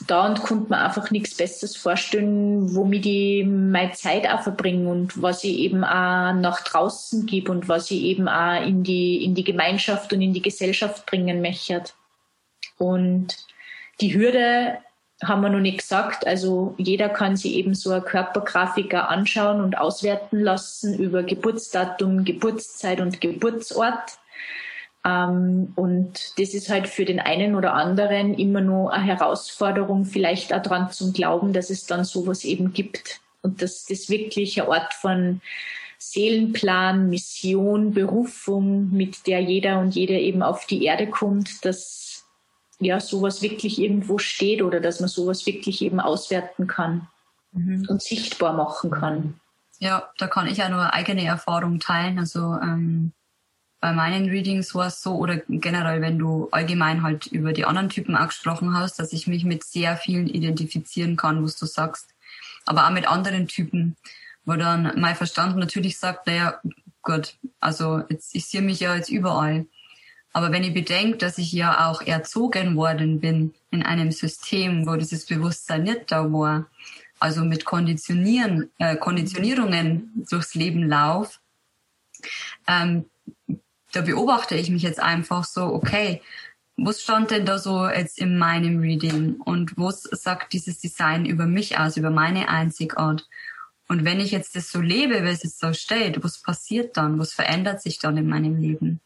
da 0.07 0.25
und 0.27 0.41
konnte 0.41 0.69
mir 0.69 0.79
einfach 0.79 1.11
nichts 1.11 1.35
Besseres 1.35 1.75
vorstellen, 1.75 2.73
womit 2.75 3.05
ich 3.05 3.45
meine 3.45 3.91
Zeit 3.91 4.27
auch 4.27 4.41
verbringe 4.41 4.89
und 4.89 5.21
was 5.21 5.43
ich 5.43 5.57
eben 5.57 5.83
auch 5.83 6.33
nach 6.33 6.61
draußen 6.63 7.25
gebe 7.25 7.51
und 7.51 7.67
was 7.67 7.91
ich 7.91 8.01
eben 8.01 8.27
auch 8.27 8.65
in 8.65 8.83
die, 8.83 9.23
in 9.23 9.35
die 9.35 9.43
Gemeinschaft 9.43 10.13
und 10.13 10.21
in 10.21 10.33
die 10.33 10.41
Gesellschaft 10.41 11.05
bringen 11.05 11.41
möchte. 11.41 11.83
Und 12.77 13.37
die 13.99 14.13
Hürde 14.15 14.77
haben 15.23 15.41
wir 15.41 15.49
noch 15.49 15.59
nicht 15.59 15.79
gesagt. 15.79 16.25
Also 16.25 16.75
jeder 16.77 17.09
kann 17.09 17.35
sich 17.35 17.53
eben 17.55 17.73
so 17.73 17.91
eine 17.91 18.01
Körpergrafiker 18.01 19.09
anschauen 19.09 19.61
und 19.61 19.77
auswerten 19.77 20.39
lassen 20.39 20.97
über 20.97 21.23
Geburtsdatum, 21.23 22.23
Geburtszeit 22.23 23.01
und 23.01 23.19
Geburtsort. 23.19 24.17
Ähm, 25.09 25.71
und 25.75 26.39
das 26.39 26.53
ist 26.53 26.69
halt 26.69 26.87
für 26.87 27.05
den 27.05 27.19
einen 27.19 27.55
oder 27.55 27.73
anderen 27.73 28.33
immer 28.33 28.61
nur 28.61 28.93
eine 28.93 29.05
Herausforderung, 29.05 30.05
vielleicht 30.05 30.53
auch 30.53 30.61
daran 30.61 30.91
zu 30.91 31.11
glauben, 31.11 31.53
dass 31.53 31.69
es 31.69 31.85
dann 31.85 32.03
sowas 32.03 32.43
eben 32.43 32.73
gibt. 32.73 33.19
Und 33.41 33.61
dass 33.61 33.85
das 33.85 34.09
wirklich 34.09 34.61
ein 34.61 34.67
Ort 34.67 34.93
von 34.93 35.41
Seelenplan, 35.97 37.09
Mission, 37.09 37.93
Berufung, 37.93 38.91
mit 38.91 39.25
der 39.27 39.41
jeder 39.41 39.79
und 39.79 39.95
jede 39.95 40.19
eben 40.19 40.43
auf 40.43 40.65
die 40.65 40.83
Erde 40.85 41.07
kommt, 41.07 41.65
dass 41.65 42.25
ja 42.79 42.99
sowas 42.99 43.41
wirklich 43.41 43.79
irgendwo 43.79 44.17
steht 44.17 44.61
oder 44.61 44.79
dass 44.79 44.99
man 44.99 45.09
sowas 45.09 45.45
wirklich 45.45 45.81
eben 45.81 45.99
auswerten 45.99 46.67
kann 46.67 47.07
mhm. 47.51 47.85
und 47.89 48.01
sichtbar 48.01 48.53
machen 48.53 48.91
kann. 48.91 49.39
Ja, 49.79 50.09
da 50.17 50.27
kann 50.27 50.47
ich 50.47 50.57
ja 50.57 50.69
nur 50.69 50.93
eigene 50.93 51.25
Erfahrung 51.25 51.79
teilen. 51.79 52.19
Also 52.19 52.39
ähm, 52.61 53.13
bei 53.81 53.93
meinen 53.93 54.29
Readings 54.29 54.75
war 54.75 54.87
es 54.87 55.01
so, 55.01 55.15
oder 55.15 55.37
generell, 55.47 56.01
wenn 56.01 56.19
du 56.19 56.49
allgemein 56.51 57.01
halt 57.01 57.27
über 57.27 57.53
die 57.53 57.65
anderen 57.65 57.89
Typen 57.89 58.15
auch 58.15 58.27
gesprochen 58.27 58.73
hast, 58.73 58.99
dass 58.99 59.13
ich 59.13 59.27
mich 59.27 59.45
mit 59.45 59.63
sehr 59.63 59.95
vielen 59.95 60.27
identifizieren 60.27 61.15
kann, 61.15 61.43
was 61.43 61.55
du 61.57 61.65
sagst. 61.65 62.13
Aber 62.65 62.85
auch 62.85 62.91
mit 62.91 63.07
anderen 63.07 63.47
Typen, 63.47 63.95
wo 64.45 64.53
dann 64.53 64.99
mein 64.99 65.15
Verstand 65.15 65.55
natürlich 65.55 65.97
sagt, 65.97 66.27
naja, 66.27 66.59
gut, 67.01 67.35
also 67.59 68.03
jetzt, 68.09 68.35
ich 68.35 68.47
sehe 68.47 68.61
mich 68.61 68.81
ja 68.81 68.95
jetzt 68.95 69.09
überall. 69.09 69.65
Aber 70.33 70.51
wenn 70.51 70.63
ich 70.63 70.73
bedenke, 70.73 71.17
dass 71.17 71.37
ich 71.37 71.51
ja 71.51 71.89
auch 71.89 72.01
erzogen 72.01 72.75
worden 72.75 73.19
bin 73.19 73.53
in 73.71 73.81
einem 73.83 74.11
System, 74.11 74.85
wo 74.85 74.95
dieses 74.95 75.25
Bewusstsein 75.25 75.83
nicht 75.83 76.11
da 76.11 76.31
war, 76.31 76.67
also 77.19 77.43
mit 77.43 77.65
Konditionieren, 77.65 78.69
äh, 78.77 78.95
Konditionierungen 78.95 80.25
durchs 80.29 80.53
Leben 80.53 80.87
lauf, 80.87 81.39
ähm, 82.67 83.05
da 83.91 84.01
beobachte 84.01 84.55
ich 84.55 84.69
mich 84.69 84.83
jetzt 84.83 84.99
einfach 84.99 85.43
so, 85.43 85.65
okay, 85.65 86.21
was 86.77 87.01
stand 87.01 87.31
denn 87.31 87.45
da 87.45 87.57
so 87.57 87.87
jetzt 87.87 88.19
in 88.19 88.37
meinem 88.37 88.79
Reading 88.79 89.35
und 89.35 89.77
was 89.77 90.03
sagt 90.03 90.53
dieses 90.53 90.79
Design 90.79 91.25
über 91.25 91.45
mich 91.45 91.77
aus, 91.77 91.97
über 91.97 92.09
meine 92.09 92.49
Einzigart? 92.49 93.27
Und 93.87 94.05
wenn 94.05 94.19
ich 94.19 94.31
jetzt 94.31 94.55
das 94.55 94.71
so 94.71 94.79
lebe, 94.79 95.23
wie 95.23 95.29
es 95.29 95.43
jetzt 95.43 95.59
so 95.59 95.73
steht, 95.73 96.23
was 96.23 96.41
passiert 96.41 96.95
dann? 96.95 97.19
Was 97.19 97.33
verändert 97.33 97.81
sich 97.81 97.99
dann 97.99 98.17
in 98.17 98.27
meinem 98.27 98.55
Leben? 98.57 99.01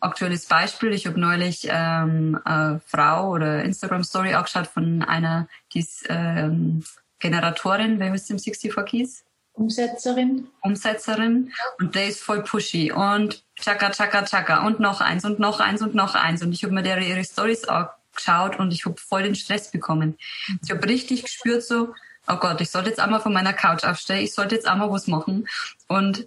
aktuelles 0.00 0.46
Beispiel. 0.46 0.92
Ich 0.92 1.06
habe 1.06 1.20
neulich 1.20 1.66
ähm, 1.70 2.40
eine 2.44 2.80
Frau 2.86 3.30
oder 3.30 3.62
Instagram 3.62 4.04
Story 4.04 4.34
angeschaut 4.34 4.66
von 4.66 5.02
einer, 5.02 5.48
die 5.72 5.80
ist 5.80 6.06
ähm, 6.08 6.84
Generatorin, 7.18 8.02
heißt 8.02 8.30
im 8.30 8.38
64 8.38 8.74
Keys? 8.86 9.24
Umsetzerin. 9.54 10.48
Umsetzerin. 10.62 11.52
Und 11.78 11.94
der 11.94 12.08
ist 12.08 12.20
voll 12.20 12.42
pushy. 12.42 12.92
Und 12.92 13.44
tschakka, 13.56 13.90
tschakka, 13.90 14.24
tschakka. 14.24 14.66
Und 14.66 14.80
noch 14.80 15.00
eins 15.00 15.24
und 15.24 15.38
noch 15.38 15.60
eins 15.60 15.80
und 15.80 15.94
noch 15.94 16.14
eins. 16.14 16.42
Und 16.42 16.52
ich 16.52 16.64
habe 16.64 16.74
mir 16.74 16.82
der 16.82 16.98
ihre 16.98 17.24
Stories 17.24 17.64
angeschaut 17.64 18.58
und 18.58 18.72
ich 18.72 18.84
habe 18.84 18.96
voll 19.00 19.22
den 19.22 19.34
Stress 19.34 19.70
bekommen. 19.70 20.18
Ich 20.62 20.70
habe 20.70 20.86
richtig 20.88 21.22
gespürt 21.22 21.62
so, 21.62 21.94
oh 22.28 22.36
Gott, 22.36 22.60
ich 22.60 22.70
sollte 22.70 22.90
jetzt 22.90 23.00
einmal 23.00 23.20
von 23.20 23.32
meiner 23.32 23.52
Couch 23.52 23.84
aufstehen, 23.84 24.24
ich 24.24 24.34
sollte 24.34 24.56
jetzt 24.56 24.66
einmal 24.66 24.90
was 24.90 25.06
machen. 25.06 25.46
Und 25.86 26.26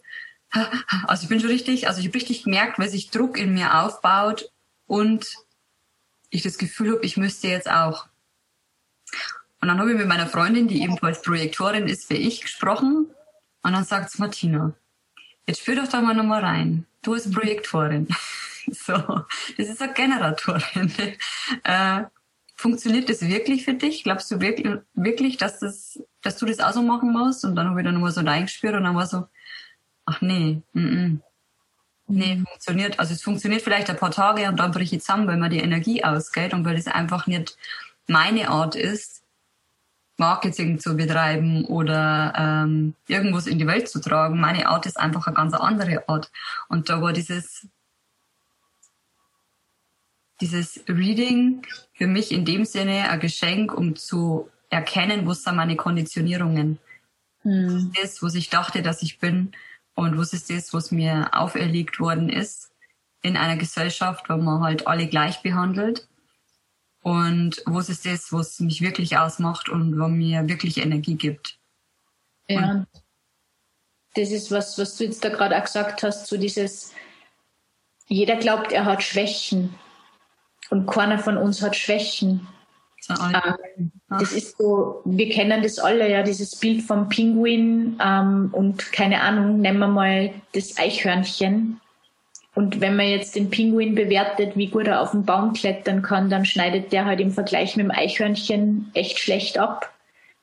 also 1.06 1.24
ich 1.24 1.30
bin 1.30 1.40
schon 1.40 1.50
richtig, 1.50 1.88
also 1.88 2.00
ich 2.00 2.08
habe 2.08 2.16
richtig 2.16 2.44
gemerkt, 2.44 2.80
weil 2.80 2.90
sich 2.90 3.10
Druck 3.10 3.38
in 3.38 3.54
mir 3.54 3.82
aufbaut 3.82 4.50
und 4.86 5.28
ich 6.30 6.44
das 6.44 6.58
Gefühl 6.58 6.94
habe, 6.94 7.06
ich 7.06 7.18
müsste 7.18 7.48
jetzt 7.48 7.70
auch. 7.70 8.08
Und 9.60 9.68
dann 9.68 9.80
habe 9.80 9.92
ich 9.92 9.98
mit 9.98 10.08
meiner 10.08 10.28
Freundin, 10.28 10.68
die 10.68 10.82
ebenfalls 10.82 11.22
Projektorin 11.22 11.88
ist 11.88 12.10
wie 12.10 12.16
ich, 12.16 12.42
gesprochen. 12.42 13.08
Und 13.63 13.74
dann 13.74 13.84
sagt 13.84 14.17
Martina, 14.20 14.74
jetzt 15.48 15.62
spür 15.62 15.76
doch 15.76 15.88
da 15.88 16.02
mal 16.02 16.13
nochmal 16.13 16.43
rein. 16.43 16.86
Du 17.02 17.13
bist 17.13 17.34
Projektorin. 17.34 18.08
so, 18.67 18.93
das 19.58 19.67
ist 19.67 19.82
eine 19.82 19.93
Generatorin. 19.93 20.91
äh, 21.63 22.04
funktioniert 22.56 23.10
das 23.10 23.22
wirklich 23.22 23.65
für 23.65 23.74
dich? 23.74 24.04
Glaubst 24.04 24.32
du 24.32 24.39
wirklich, 24.39 24.80
wirklich 24.93 25.38
dass, 25.38 25.60
das, 25.60 26.00
dass 26.22 26.38
du 26.38 26.46
das 26.46 26.60
auch 26.60 26.74
so 26.74 26.82
machen 26.82 27.12
musst? 27.12 27.46
Und 27.46 27.56
dann 27.56 27.70
habe 27.70 27.82
ich 27.82 27.86
dann 27.86 27.93
nochmal 27.93 28.12
so 28.12 28.22
reingespürt 28.22 28.76
und 28.76 28.84
dann 28.84 28.96
war 28.96 29.08
so, 29.08 29.28
ach 30.06 30.22
nee, 30.22 30.62
mm 30.74 30.80
-mm. 30.80 31.20
Nee, 32.10 32.41
funktioniert. 32.48 33.00
Also 33.00 33.13
es 33.13 33.22
funktioniert 33.22 33.62
vielleicht 33.62 33.89
ein 33.89 33.98
paar 33.98 34.12
Tage 34.12 34.48
und 34.48 34.58
dann 34.58 34.72
bricht 34.72 34.93
ich 34.93 35.02
zusammen, 35.02 35.28
weil 35.28 35.36
mir 35.36 35.50
die 35.50 35.60
Energie 35.60 36.04
ausgeht 36.04 36.54
und 36.54 36.63
weil 36.63 36.78
es 36.78 36.88
einfach 36.88 37.28
nicht 37.28 37.58
meine 38.08 38.50
Art 38.50 38.76
ist, 38.76 39.24
Marketing 40.17 40.80
zu 40.80 40.95
betreiben 40.95 41.65
oder 41.65 42.34
ähm, 42.36 42.95
irgendwas 43.08 43.47
in 43.47 43.60
die 43.60 43.67
Welt 43.67 43.88
zu 43.88 44.01
tragen. 44.01 44.39
Meine 44.39 44.67
Art 44.67 44.86
ist 44.86 44.99
einfach 44.99 45.27
eine 45.27 45.36
ganz 45.36 45.53
andere 45.53 46.10
Art. 46.10 46.32
Und 46.69 46.89
da 46.89 47.01
war 47.01 47.13
dieses, 47.13 47.67
dieses 50.41 50.84
Reading 50.88 51.65
für 51.93 52.08
mich 52.08 52.32
in 52.32 52.45
dem 52.45 52.65
Sinne 52.65 53.10
ein 53.10 53.19
Geschenk, 53.19 53.73
um 53.73 53.95
zu 53.95 54.49
erkennen, 54.69 55.27
was 55.27 55.43
sind 55.43 55.56
meine 55.56 55.75
Konditionierungen. 55.75 56.80
Hm. 57.43 57.93
Das, 58.01 58.21
was 58.23 58.36
ich 58.36 58.49
dachte, 58.49 58.82
dass 58.82 59.03
ich 59.03 59.19
bin 59.19 59.51
und 59.93 60.17
was 60.17 60.34
ist 60.34 60.49
das, 60.49 60.73
was 60.73 60.91
mir 60.91 61.30
auferlegt 61.34 61.99
worden 61.99 62.30
ist 62.30 62.71
in 63.21 63.38
einer 63.38 63.58
Gesellschaft, 63.58 64.30
wo 64.30 64.38
man 64.38 64.62
halt 64.62 64.88
alle 64.88 65.08
gleich 65.08 65.41
behandelt 65.43 66.08
und 67.08 67.63
was 67.65 67.88
ist 67.88 68.06
das, 68.06 68.34
was 68.34 68.60
mich 68.60 68.82
wirklich 68.82 69.17
ausmacht 69.17 69.70
und 69.70 69.98
was 69.98 70.10
mir 70.10 70.50
wirklich 70.50 70.78
Energie 70.78 71.15
gibt. 71.15 71.58
Ja. 72.50 72.72
Und 72.72 72.88
das 74.15 74.32
ist 74.32 74.52
was, 74.52 74.78
was 74.78 74.98
du 74.98 75.06
jetzt 75.06 75.24
da 75.24 75.30
gerade 75.30 75.58
auch 75.58 75.63
gesagt 75.63 76.04
hast, 76.04 76.28
so 76.28 76.36
dieses, 76.36 76.91
jeder 78.08 78.36
glaubt, 78.36 78.74
er 78.74 78.84
hat 78.84 79.04
Schwächen 79.04 79.74
und 80.70 80.86
keiner 80.86 81.17
von 81.17 81.38
uns 81.38 81.62
hat 81.62 81.78
Schwächen. 81.78 82.46
Ähm, 83.10 83.91
das 84.10 84.34
ist 84.34 84.58
so, 84.58 85.02
wir 85.06 85.30
kennen 85.30 85.63
das 85.63 85.80
alle, 85.80 86.12
ja, 86.12 86.24
dieses 86.24 86.58
Bild 86.58 86.82
vom 86.82 87.08
Pinguin 87.08 87.98
ähm, 88.04 88.50
und 88.52 88.91
keine 88.91 89.22
Ahnung, 89.22 89.62
nehmen 89.62 89.80
wir 89.80 89.88
mal 89.88 90.34
das 90.52 90.78
Eichhörnchen. 90.78 91.80
Und 92.58 92.82
wenn 92.82 92.96
man 92.96 93.08
jetzt 93.08 93.36
den 93.36 93.52
Pinguin 93.52 93.93
bewertet, 93.93 94.58
wie 94.58 94.65
gut 94.65 94.88
er 94.88 95.02
auf 95.02 95.12
den 95.12 95.26
Baum 95.26 95.54
klettern 95.54 96.02
kann, 96.02 96.32
dann 96.32 96.43
schneidet 96.43 96.91
der 96.91 97.06
halt 97.06 97.20
im 97.20 97.30
Vergleich 97.30 97.78
mit 97.78 97.86
dem 97.86 97.91
Eichhörnchen 97.91 98.89
echt 98.96 99.20
schlecht 99.20 99.60
ab. 99.60 99.93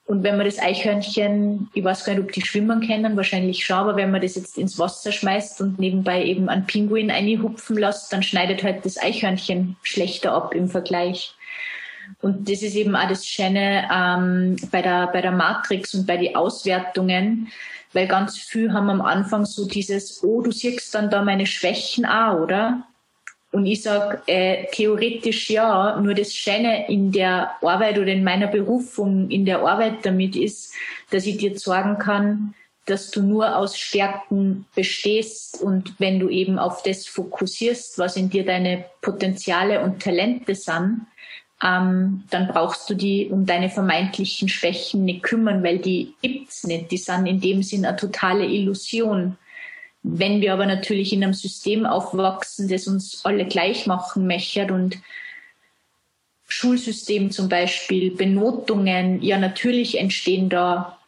Und 0.06 0.22
wenn 0.22 0.36
man 0.36 0.46
das 0.46 0.60
Eichhörnchen, 0.60 1.70
ich 1.74 1.82
weiß 1.82 2.04
gar 2.04 2.14
nicht, 2.14 2.22
ob 2.22 2.30
die 2.30 2.42
schwimmen 2.42 2.86
können, 2.86 3.16
wahrscheinlich 3.16 3.66
schon, 3.66 3.78
aber 3.78 3.96
wenn 3.96 4.12
man 4.12 4.20
das 4.20 4.36
jetzt 4.36 4.58
ins 4.58 4.78
Wasser 4.78 5.10
schmeißt 5.10 5.60
und 5.60 5.80
nebenbei 5.80 6.24
eben 6.24 6.48
einen 6.48 6.66
Pinguin 6.66 7.10
einhupfen 7.10 7.76
lässt, 7.76 8.12
dann 8.12 8.22
schneidet 8.22 8.62
halt 8.62 8.84
das 8.84 8.96
Eichhörnchen 8.96 9.74
schlechter 9.82 10.34
ab 10.34 10.54
im 10.54 10.68
Vergleich. 10.68 11.34
Und 12.20 12.48
das 12.48 12.62
ist 12.62 12.74
eben 12.74 12.96
auch 12.96 13.08
das 13.08 13.26
Schöne 13.26 13.88
ähm, 13.92 14.56
bei, 14.70 14.82
der, 14.82 15.08
bei 15.08 15.20
der 15.20 15.32
Matrix 15.32 15.94
und 15.94 16.06
bei 16.06 16.16
den 16.16 16.36
Auswertungen, 16.36 17.48
weil 17.92 18.08
ganz 18.08 18.38
viel 18.38 18.72
haben 18.72 18.90
am 18.90 19.00
Anfang 19.00 19.44
so 19.44 19.66
dieses, 19.66 20.22
oh, 20.24 20.40
du 20.40 20.50
siehst 20.50 20.94
dann 20.94 21.10
da 21.10 21.22
meine 21.22 21.46
Schwächen 21.46 22.04
auch, 22.04 22.40
oder? 22.40 22.86
Und 23.52 23.66
ich 23.66 23.82
sag 23.82 24.24
äh, 24.26 24.66
theoretisch 24.72 25.48
ja, 25.48 26.00
nur 26.00 26.14
das 26.14 26.34
Schöne 26.34 26.88
in 26.88 27.12
der 27.12 27.52
Arbeit 27.62 27.98
oder 27.98 28.08
in 28.08 28.24
meiner 28.24 28.48
Berufung, 28.48 29.30
in 29.30 29.44
der 29.44 29.60
Arbeit 29.60 30.04
damit 30.04 30.34
ist, 30.34 30.74
dass 31.10 31.24
ich 31.24 31.36
dir 31.36 31.56
sagen 31.56 31.98
kann, 31.98 32.54
dass 32.86 33.12
du 33.12 33.22
nur 33.22 33.56
aus 33.56 33.78
Stärken 33.78 34.66
bestehst 34.74 35.62
und 35.62 35.94
wenn 36.00 36.18
du 36.18 36.28
eben 36.28 36.58
auf 36.58 36.82
das 36.82 37.06
fokussierst, 37.06 37.96
was 37.98 38.16
in 38.16 38.28
dir 38.28 38.44
deine 38.44 38.86
Potenziale 39.00 39.80
und 39.82 40.02
Talente 40.02 40.56
sind, 40.56 41.06
ähm, 41.64 42.24
dann 42.30 42.48
brauchst 42.48 42.90
du 42.90 42.94
die 42.94 43.30
um 43.30 43.46
deine 43.46 43.70
vermeintlichen 43.70 44.48
Schwächen 44.48 45.04
nicht 45.04 45.22
kümmern, 45.22 45.64
weil 45.64 45.78
die 45.78 46.14
gibt's 46.20 46.64
nicht. 46.64 46.90
Die 46.90 46.98
sind 46.98 47.26
in 47.26 47.40
dem 47.40 47.62
Sinn 47.62 47.86
eine 47.86 47.96
totale 47.96 48.44
Illusion. 48.44 49.38
Wenn 50.02 50.42
wir 50.42 50.52
aber 50.52 50.66
natürlich 50.66 51.14
in 51.14 51.24
einem 51.24 51.32
System 51.32 51.86
aufwachsen, 51.86 52.68
das 52.68 52.86
uns 52.86 53.24
alle 53.24 53.46
gleich 53.46 53.86
machen 53.86 54.26
möchte 54.26 54.66
und 54.72 54.98
Schulsystem 56.46 57.30
zum 57.30 57.48
Beispiel, 57.48 58.10
Benotungen, 58.14 59.22
ja 59.22 59.38
natürlich 59.38 59.98
entstehen 59.98 60.50
da 60.50 60.98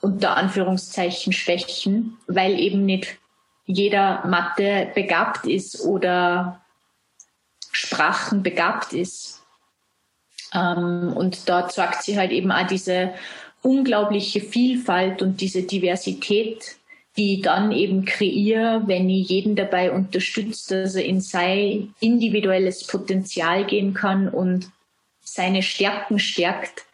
unter 0.00 0.38
Anführungszeichen 0.38 1.34
Schwächen, 1.34 2.16
weil 2.26 2.58
eben 2.58 2.86
nicht 2.86 3.18
jeder 3.66 4.24
Mathe 4.26 4.90
begabt 4.94 5.46
ist 5.46 5.82
oder 5.82 6.64
Sprachen 7.72 8.42
begabt 8.42 8.94
ist. 8.94 9.43
Ähm, 10.54 11.12
und 11.14 11.48
da 11.48 11.68
zeigt 11.68 12.02
sie 12.02 12.18
halt 12.18 12.30
eben 12.30 12.52
auch 12.52 12.66
diese 12.66 13.10
unglaubliche 13.62 14.40
Vielfalt 14.40 15.22
und 15.22 15.40
diese 15.40 15.62
Diversität, 15.62 16.76
die 17.16 17.40
dann 17.40 17.72
eben 17.72 18.04
kreiere, 18.04 18.82
wenn 18.86 19.08
ich 19.08 19.28
jeden 19.28 19.56
dabei 19.56 19.92
unterstützt, 19.92 20.70
dass 20.70 20.94
er 20.94 21.04
in 21.04 21.20
sein 21.20 21.94
individuelles 22.00 22.86
Potenzial 22.86 23.64
gehen 23.64 23.94
kann 23.94 24.28
und 24.28 24.70
seine 25.22 25.62
Stärken 25.62 26.18
stärkt 26.18 26.84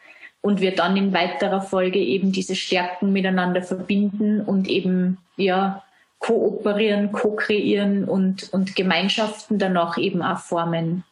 und 0.43 0.61
wir 0.61 0.75
dann 0.75 0.97
in 0.97 1.13
weiterer 1.13 1.61
Folge 1.61 1.99
eben 1.99 2.33
diese 2.33 2.55
Stärken 2.55 3.13
miteinander 3.13 3.63
verbinden 3.63 4.41
und 4.41 4.69
eben 4.69 5.19
ja 5.37 5.83
kooperieren, 6.19 7.13
ko-kreieren 7.13 8.05
und, 8.05 8.53
und 8.53 8.77
Gemeinschaften 8.77 9.59
danach 9.59 9.99
eben 9.99 10.23
auch 10.23 10.39
formen. 10.39 11.03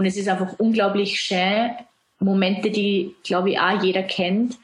Und 0.00 0.06
es 0.06 0.16
ist 0.16 0.30
einfach 0.30 0.54
unglaublich 0.56 1.20
schön, 1.20 1.72
Momente, 2.20 2.70
die, 2.70 3.14
glaube 3.22 3.50
ich, 3.50 3.60
auch 3.60 3.82
jeder 3.82 4.02
kennt. 4.02 4.56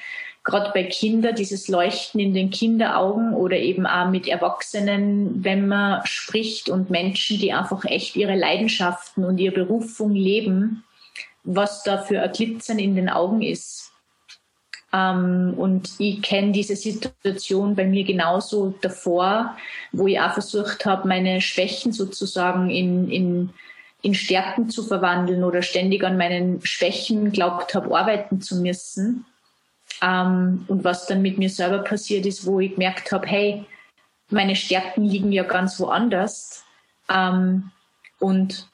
Gerade 0.45 0.71
bei 0.73 0.85
Kindern, 0.85 1.35
dieses 1.35 1.69
Leuchten 1.69 2.19
in 2.21 2.33
den 2.33 2.49
Kinderaugen 2.49 3.35
oder 3.35 3.59
eben 3.59 3.87
auch 3.87 4.09
mit 4.09 4.29
Erwachsenen, 4.29 5.45
wenn 5.45 5.69
man 5.69 6.01
spricht 6.07 6.71
und 6.71 6.89
Menschen, 6.89 7.39
die 7.39 7.53
einfach 7.53 7.85
echt 7.85 8.17
ihre 8.17 8.35
Leidenschaften 8.35 9.27
und 9.27 9.37
ihre 9.37 9.55
Berufung 9.57 10.13
leben, 10.13 10.85
was 11.45 11.83
da 11.83 11.99
für 11.99 12.23
ein 12.23 12.33
Glitzern 12.33 12.79
in 12.79 12.97
den 12.97 13.11
Augen 13.11 13.43
ist. 13.43 13.93
Ähm, 14.91 15.53
und 15.59 15.91
ich 15.99 16.23
kenne 16.23 16.53
diese 16.53 16.77
Situation 16.77 17.77
bei 17.77 17.85
mir 17.85 18.05
genauso 18.05 18.75
davor, 18.81 19.55
wo 19.93 20.07
ich 20.07 20.19
auch 20.19 20.33
versucht 20.33 20.87
habe, 20.87 21.07
meine 21.07 21.43
Schwächen 21.43 21.93
sozusagen 21.93 22.71
in, 22.71 23.11
in 23.11 23.51
in 24.07 24.15
Stärken 24.15 24.71
zu 24.71 24.85
verwandeln 24.85 25.43
oder 25.43 25.63
ständig 25.63 26.05
an 26.05 26.17
meinen 26.17 26.65
Schwächen 26.65 27.33
glaubt 27.33 27.75
habe, 27.75 27.99
arbeiten 27.99 28.41
zu 28.41 28.63
müssen. 28.63 29.27
Ähm, 30.01 30.65
und 30.69 30.85
was 30.85 31.07
dann 31.07 31.23
mit 31.23 31.39
mir 31.39 31.51
selber 31.51 31.79
passiert 31.81 32.25
ist, 32.25 32.47
wo 32.47 32.61
ich 32.61 32.75
gemerkt 32.75 33.11
habe, 33.11 33.27
hey, 33.27 33.65
meine 34.31 34.55
Stärken 34.55 35.03
liegen 35.03 35.33
ja 35.33 35.43
ganz 35.43 35.81
woanders. 35.81 36.65
Ähm, 37.09 37.73
und 38.21 38.69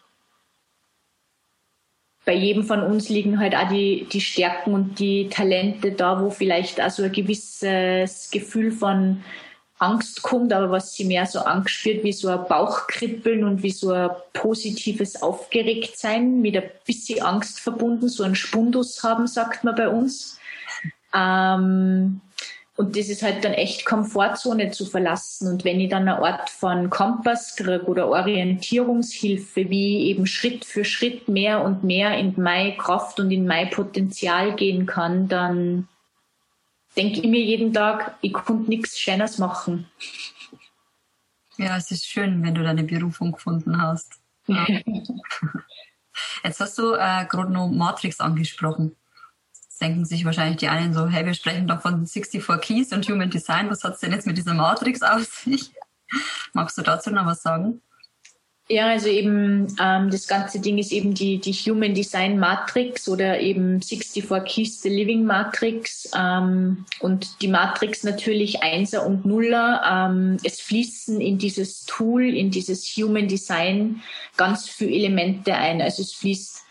bei 2.27 2.35
jedem 2.35 2.65
von 2.65 2.83
uns 2.83 3.09
liegen 3.09 3.41
halt 3.41 3.57
auch 3.57 3.69
die, 3.69 4.07
die 4.13 4.21
Stärken 4.21 4.75
und 4.75 4.99
die 4.99 5.31
Talente 5.31 5.93
da, 5.93 6.21
wo 6.21 6.29
vielleicht 6.29 6.79
auch 6.79 6.91
so 6.91 7.05
ein 7.05 7.13
gewisses 7.13 8.31
Gefühl 8.31 8.71
von 8.71 9.25
Angst 9.83 10.23
kommt, 10.23 10.53
aber 10.53 10.71
was 10.71 10.95
sie 10.95 11.05
mehr 11.05 11.27
so 11.27 11.41
angespielt 11.41 12.05
wie 12.05 12.13
so 12.13 12.29
ein 12.29 12.47
Bauchkribbeln 12.49 13.43
und 13.45 13.63
wie 13.63 13.73
so 13.73 13.91
ein 13.91 14.11
positives 14.33 15.21
Aufgeregtsein 15.21 16.41
mit 16.41 16.57
ein 16.57 16.71
bisschen 16.87 17.21
Angst 17.23 17.59
verbunden, 17.59 18.09
so 18.09 18.23
ein 18.23 18.37
Spundus 18.37 19.03
haben, 19.03 19.27
sagt 19.27 19.65
man 19.65 19.75
bei 19.75 19.89
uns. 19.89 20.39
Ähm, 21.13 22.21
und 22.77 22.97
das 22.97 23.09
ist 23.09 23.23
halt 23.23 23.45
dann 23.45 23.53
echt 23.53 23.85
Komfortzone 23.85 24.71
zu 24.71 24.87
verlassen. 24.87 25.49
Und 25.49 25.65
wenn 25.65 25.79
ich 25.81 25.91
dann 25.91 26.09
eine 26.09 26.23
Art 26.23 26.49
von 26.49 26.89
Kompass 26.89 27.57
kriege 27.57 27.85
oder 27.85 28.09
Orientierungshilfe, 28.09 29.69
wie 29.69 30.07
eben 30.07 30.27
Schritt 30.27 30.65
für 30.65 30.85
Schritt 30.85 31.29
mehr 31.29 31.63
und 31.63 31.85
mehr 31.85 32.17
in 32.17 32.35
meine 32.37 32.77
Kraft 32.77 33.21
und 33.21 33.31
in 33.31 33.47
mein 33.47 33.69
Potenzial 33.71 34.57
gehen 34.57 34.87
kann, 34.87 35.29
dann 35.29 35.89
denke 36.97 37.21
ich 37.21 37.27
mir 37.27 37.41
jeden 37.41 37.73
Tag, 37.73 38.17
ich 38.21 38.33
konnte 38.33 38.69
nichts 38.69 38.99
Schönes 38.99 39.39
machen. 39.39 39.87
Ja, 41.57 41.77
es 41.77 41.91
ist 41.91 42.07
schön, 42.07 42.43
wenn 42.43 42.55
du 42.55 42.63
deine 42.63 42.85
Berufung 42.85 43.33
gefunden 43.33 43.81
hast. 43.81 44.21
Ja. 44.47 44.67
Jetzt 46.45 46.61
hast 46.61 46.79
du 46.79 46.95
äh, 46.95 47.27
gerade 47.27 47.53
noch 47.53 47.69
Matrix 47.71 48.21
angesprochen. 48.21 48.97
Jetzt 49.55 49.81
denken 49.81 50.05
sich 50.05 50.25
wahrscheinlich 50.25 50.59
die 50.59 50.69
einen 50.69 50.93
so, 50.93 51.07
hey, 51.09 51.25
wir 51.25 51.35
sprechen 51.35 51.67
doch 51.67 51.81
von 51.81 52.07
64 52.07 52.45
Keys 52.61 52.93
und 52.93 53.09
Human 53.09 53.31
Design. 53.31 53.71
Was 53.71 53.85
hat 53.85 53.95
es 53.95 54.01
denn 54.01 54.13
jetzt 54.13 54.27
mit 54.27 54.37
dieser 54.37 54.55
Matrix 54.55 55.03
auf 55.03 55.25
sich? 55.25 55.73
Magst 56.53 56.77
du 56.77 56.83
dazu 56.83 57.11
noch 57.11 57.27
was 57.27 57.43
sagen? 57.43 57.81
Ja, 58.73 58.87
also 58.87 59.09
eben 59.09 59.77
ähm, 59.79 60.11
das 60.11 60.27
ganze 60.27 60.59
Ding 60.59 60.79
ist 60.79 60.93
eben 60.93 61.13
die, 61.13 61.39
die 61.39 61.53
Human 61.53 61.93
Design 61.93 62.39
Matrix 62.39 63.07
oder 63.07 63.39
eben 63.39 63.83
64 63.83 64.25
Keys 64.47 64.81
the 64.81 64.89
Living 64.89 65.27
Matrix 65.27 66.11
ähm, 66.19 66.87
und 67.01 67.43
die 67.43 67.49
Matrix 67.49 68.03
natürlich 68.03 68.63
Einser 68.63 69.05
und 69.05 69.27
Nuller. 69.27 69.83
Ähm, 69.87 70.39
es 70.43 70.63
fließen 70.63 71.21
in 71.21 71.37
dieses 71.37 71.85
Tool, 71.85 72.25
in 72.25 72.51
dieses 72.51 72.87
Human 72.97 73.29
Design 73.29 74.01
ganz 74.39 74.71
viele 74.71 74.93
Elemente 74.93 75.55
ein. 75.55 75.83
Also 75.83 76.01
es 76.01 76.15
fließt 76.15 76.63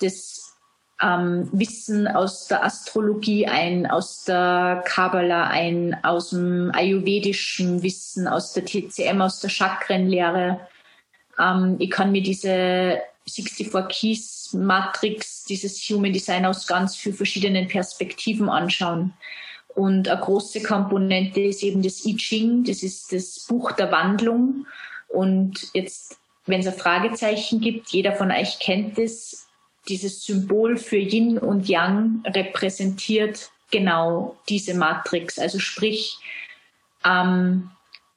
das 0.00 0.54
ähm, 1.02 1.50
Wissen 1.52 2.08
aus 2.08 2.48
der 2.48 2.64
Astrologie 2.64 3.46
ein, 3.46 3.86
aus 3.86 4.24
der 4.24 4.82
Kabbalah 4.86 5.48
ein, 5.48 6.02
aus 6.02 6.30
dem 6.30 6.70
ayurvedischen 6.72 7.82
Wissen, 7.82 8.26
aus 8.26 8.54
der 8.54 8.64
TCM, 8.64 9.20
aus 9.20 9.40
der 9.40 9.50
Chakrenlehre 9.50 10.58
ähm, 11.42 11.76
ich 11.78 11.90
kann 11.90 12.12
mir 12.12 12.22
diese 12.22 13.02
64 13.26 13.88
Keys 13.88 14.52
Matrix, 14.52 15.44
dieses 15.44 15.78
Human 15.88 16.12
Design 16.12 16.44
aus 16.44 16.66
ganz 16.66 16.96
vielen 16.96 17.14
verschiedenen 17.14 17.68
Perspektiven 17.68 18.48
anschauen. 18.48 19.14
Und 19.74 20.08
eine 20.08 20.20
große 20.20 20.62
Komponente 20.62 21.40
ist 21.40 21.62
eben 21.62 21.82
das 21.82 22.04
I 22.04 22.16
Ching, 22.16 22.64
das 22.64 22.82
ist 22.82 23.12
das 23.12 23.46
Buch 23.48 23.72
der 23.72 23.90
Wandlung. 23.90 24.66
Und 25.08 25.68
jetzt, 25.72 26.18
wenn 26.46 26.60
es 26.60 26.66
ein 26.66 26.74
Fragezeichen 26.74 27.60
gibt, 27.60 27.90
jeder 27.90 28.12
von 28.12 28.30
euch 28.30 28.58
kennt 28.58 28.98
es, 28.98 29.46
dieses 29.88 30.24
Symbol 30.24 30.76
für 30.76 30.98
Yin 30.98 31.38
und 31.38 31.68
Yang 31.68 32.22
repräsentiert 32.26 33.50
genau 33.70 34.36
diese 34.48 34.74
Matrix. 34.74 35.38
Also 35.38 35.58
sprich, 35.58 36.18
ähm, 37.04 37.70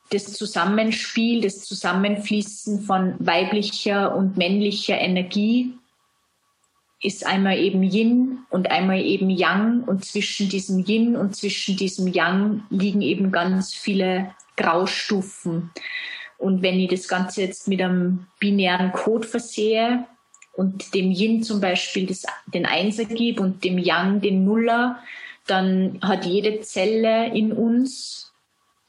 das 0.10 0.34
Zusammenspiel, 0.34 1.42
das 1.42 1.62
Zusammenfließen 1.62 2.82
von 2.82 3.16
weiblicher 3.20 4.16
und 4.16 4.38
männlicher 4.38 5.00
Energie 5.00 5.74
ist 7.02 7.26
einmal 7.26 7.58
eben 7.60 7.84
Yin 7.84 8.40
und 8.50 8.72
einmal 8.72 9.02
eben 9.02 9.30
Yang 9.30 9.84
und 9.84 10.06
zwischen 10.06 10.50
diesem 10.50 10.84
Yin 10.86 11.16
und 11.16 11.36
zwischen 11.36 11.78
diesem 11.78 12.08
Yang 12.08 12.64
liegen 12.70 13.02
eben 13.02 13.32
ganz 13.32 13.74
viele 13.74 14.32
Graustufen. 14.58 15.72
Und 16.38 16.62
wenn 16.62 16.80
ich 16.80 16.90
das 16.90 17.08
Ganze 17.08 17.42
jetzt 17.42 17.68
mit 17.68 17.82
einem 17.82 18.28
binären 18.40 18.92
Code 18.92 19.28
versehe 19.28 20.06
und 20.54 20.94
dem 20.94 21.12
Yin 21.12 21.44
zum 21.44 21.62
Beispiel 21.62 22.08
das, 22.08 22.26
den 22.48 22.66
Einser 22.66 23.06
gebe 23.06 23.42
und 23.42 23.64
dem 23.64 23.78
Yang 23.78 24.22
den 24.22 24.46
Nuller, 24.46 25.00
dann 25.48 26.00
hat 26.02 26.26
jede 26.26 26.62
Zelle 26.62 27.34
in 27.34 27.52
uns 27.52 28.32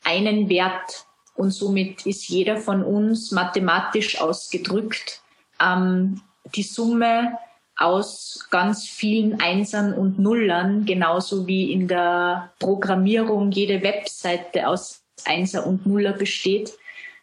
einen 0.05 0.49
Wert 0.49 1.06
und 1.37 1.51
somit 1.51 2.07
ist 2.07 2.29
jeder 2.29 2.57
von 2.57 2.83
uns 2.83 3.31
mathematisch 3.31 4.21
ausgedrückt 4.21 5.23
ähm, 5.61 6.21
die 6.55 6.63
Summe 6.63 7.39
aus 7.77 8.47
ganz 8.51 8.87
vielen 8.87 9.41
Einsern 9.41 9.93
und 9.93 10.19
Nullern, 10.19 10.87
genauso 10.87 11.47
wie 11.47 11.73
in 11.73 11.89
der 11.89 12.53
Programmierung 12.59 13.51
jede 13.51 13.83
Webseite 13.83 14.69
aus 14.69 15.03
Einser 15.25 15.67
und 15.67 15.87
Nuller 15.87 16.13
besteht 16.13 16.73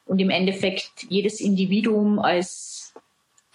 und 0.06 0.20
im 0.20 0.30
Endeffekt 0.30 0.92
jedes 1.10 1.40
Individuum 1.40 2.20
als 2.20 2.94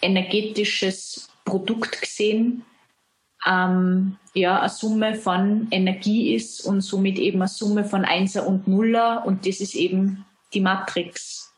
energetisches 0.00 1.28
Produkt 1.44 2.00
gesehen 2.00 2.64
ähm, 3.46 4.16
ja 4.34 4.60
eine 4.60 4.68
Summe 4.68 5.14
von 5.14 5.68
Energie 5.70 6.34
ist 6.34 6.64
und 6.64 6.80
somit 6.80 7.18
eben 7.18 7.40
eine 7.40 7.48
Summe 7.48 7.84
von 7.84 8.04
Einser 8.04 8.46
und 8.46 8.66
Nuller 8.66 9.24
und 9.26 9.46
das 9.46 9.60
ist 9.60 9.74
eben 9.74 10.24
die 10.52 10.60
Matrix. 10.60 11.54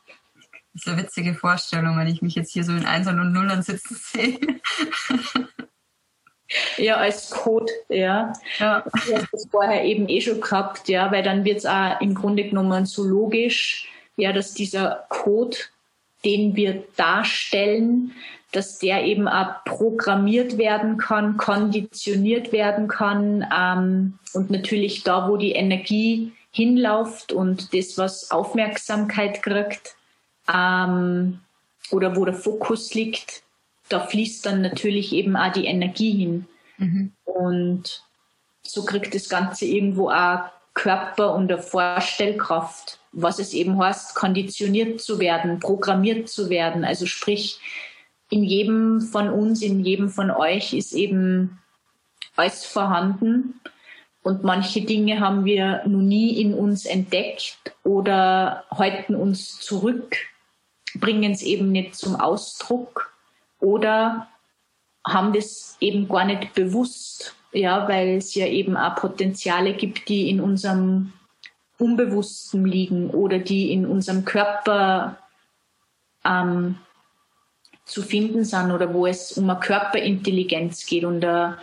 Das 0.72 0.82
ist 0.82 0.88
eine 0.88 1.02
witzige 1.02 1.34
Vorstellung, 1.34 1.98
wenn 1.98 2.06
ich 2.06 2.22
mich 2.22 2.34
jetzt 2.34 2.52
hier 2.52 2.64
so 2.64 2.72
in 2.72 2.86
Einsern 2.86 3.18
und 3.20 3.32
Nullern 3.32 3.62
sitzen 3.62 3.96
sehe. 3.96 4.38
Ja, 6.76 6.96
als 6.96 7.30
Code, 7.30 7.72
ja. 7.88 8.32
ja. 8.58 8.80
Du 9.06 9.14
hast 9.14 9.28
das 9.32 9.46
vorher 9.50 9.84
eben 9.84 10.08
eh 10.08 10.20
schon 10.20 10.40
gehabt, 10.40 10.88
ja, 10.88 11.12
weil 11.12 11.22
dann 11.22 11.44
wird 11.44 11.58
es 11.58 11.66
auch 11.66 12.00
im 12.00 12.14
Grunde 12.14 12.44
genommen 12.44 12.86
so 12.86 13.04
logisch, 13.04 13.88
ja, 14.16 14.32
dass 14.32 14.54
dieser 14.54 15.06
Code, 15.08 15.56
den 16.24 16.56
wir 16.56 16.82
darstellen, 16.96 18.12
dass 18.52 18.78
der 18.78 19.04
eben 19.04 19.28
auch 19.28 19.64
programmiert 19.64 20.58
werden 20.58 20.96
kann, 20.96 21.36
konditioniert 21.36 22.50
werden 22.50 22.88
kann 22.88 23.46
ähm, 23.56 24.18
und 24.32 24.50
natürlich 24.50 25.04
da, 25.04 25.28
wo 25.28 25.36
die 25.36 25.52
Energie 25.52 26.32
hinläuft 26.50 27.32
und 27.32 27.72
das, 27.74 27.96
was 27.96 28.30
Aufmerksamkeit 28.30 29.42
kriegt 29.42 29.96
ähm, 30.52 31.40
oder 31.90 32.16
wo 32.16 32.24
der 32.24 32.34
Fokus 32.34 32.94
liegt, 32.94 33.42
da 33.88 34.00
fließt 34.00 34.46
dann 34.46 34.62
natürlich 34.62 35.12
eben 35.12 35.36
auch 35.36 35.52
die 35.52 35.66
Energie 35.66 36.12
hin. 36.12 36.46
Mhm. 36.78 37.12
Und 37.24 38.02
so 38.62 38.84
kriegt 38.84 39.14
das 39.14 39.28
Ganze 39.28 39.64
irgendwo 39.64 40.10
auch 40.10 40.40
Körper 40.74 41.34
und 41.34 41.50
eine 41.50 41.60
Vorstellkraft, 41.60 42.98
was 43.12 43.38
es 43.38 43.52
eben 43.52 43.78
heißt, 43.78 44.14
konditioniert 44.14 45.00
zu 45.00 45.18
werden, 45.18 45.58
programmiert 45.58 46.28
zu 46.28 46.48
werden. 46.48 46.84
Also 46.84 47.06
sprich, 47.06 47.60
in 48.30 48.44
jedem 48.44 49.00
von 49.00 49.28
uns, 49.28 49.62
in 49.62 49.84
jedem 49.84 50.08
von 50.08 50.30
euch 50.30 50.72
ist 50.72 50.92
eben 50.92 51.58
alles 52.36 52.64
vorhanden 52.64 53.60
und 54.22 54.44
manche 54.44 54.82
Dinge 54.82 55.20
haben 55.20 55.44
wir 55.44 55.82
noch 55.86 56.02
nie 56.02 56.40
in 56.40 56.54
uns 56.54 56.84
entdeckt 56.84 57.74
oder 57.84 58.64
halten 58.70 59.14
uns 59.14 59.58
zurück, 59.60 60.16
bringen 60.94 61.32
es 61.32 61.42
eben 61.42 61.72
nicht 61.72 61.94
zum 61.94 62.16
Ausdruck 62.16 63.14
oder 63.60 64.28
haben 65.06 65.32
das 65.32 65.76
eben 65.80 66.08
gar 66.08 66.26
nicht 66.26 66.52
bewusst, 66.54 67.34
ja, 67.52 67.88
weil 67.88 68.18
es 68.18 68.34
ja 68.34 68.46
eben 68.46 68.76
auch 68.76 68.96
Potenziale 68.96 69.74
gibt, 69.74 70.08
die 70.08 70.28
in 70.28 70.40
unserem 70.40 71.12
Unbewussten 71.78 72.66
liegen 72.66 73.08
oder 73.10 73.38
die 73.38 73.72
in 73.72 73.86
unserem 73.86 74.26
Körper 74.26 75.16
ähm, 76.24 76.76
zu 77.86 78.02
finden 78.02 78.44
sind 78.44 78.70
oder 78.70 78.92
wo 78.92 79.06
es 79.06 79.32
um 79.32 79.48
eine 79.48 79.58
Körperintelligenz 79.58 80.84
geht 80.84 81.04
und 81.04 81.24
eine 81.24 81.56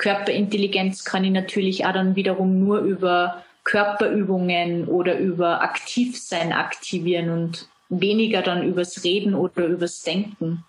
Körperintelligenz 0.00 1.04
kann 1.04 1.24
ich 1.24 1.30
natürlich 1.30 1.84
auch 1.84 1.92
dann 1.92 2.16
wiederum 2.16 2.58
nur 2.58 2.78
über 2.78 3.44
Körperübungen 3.64 4.88
oder 4.88 5.18
über 5.18 5.60
Aktivsein 5.60 6.54
aktivieren 6.54 7.28
und 7.28 7.68
weniger 7.90 8.40
dann 8.40 8.66
übers 8.66 9.04
Reden 9.04 9.34
oder 9.34 9.66
übers 9.66 10.02
Denken. 10.02 10.64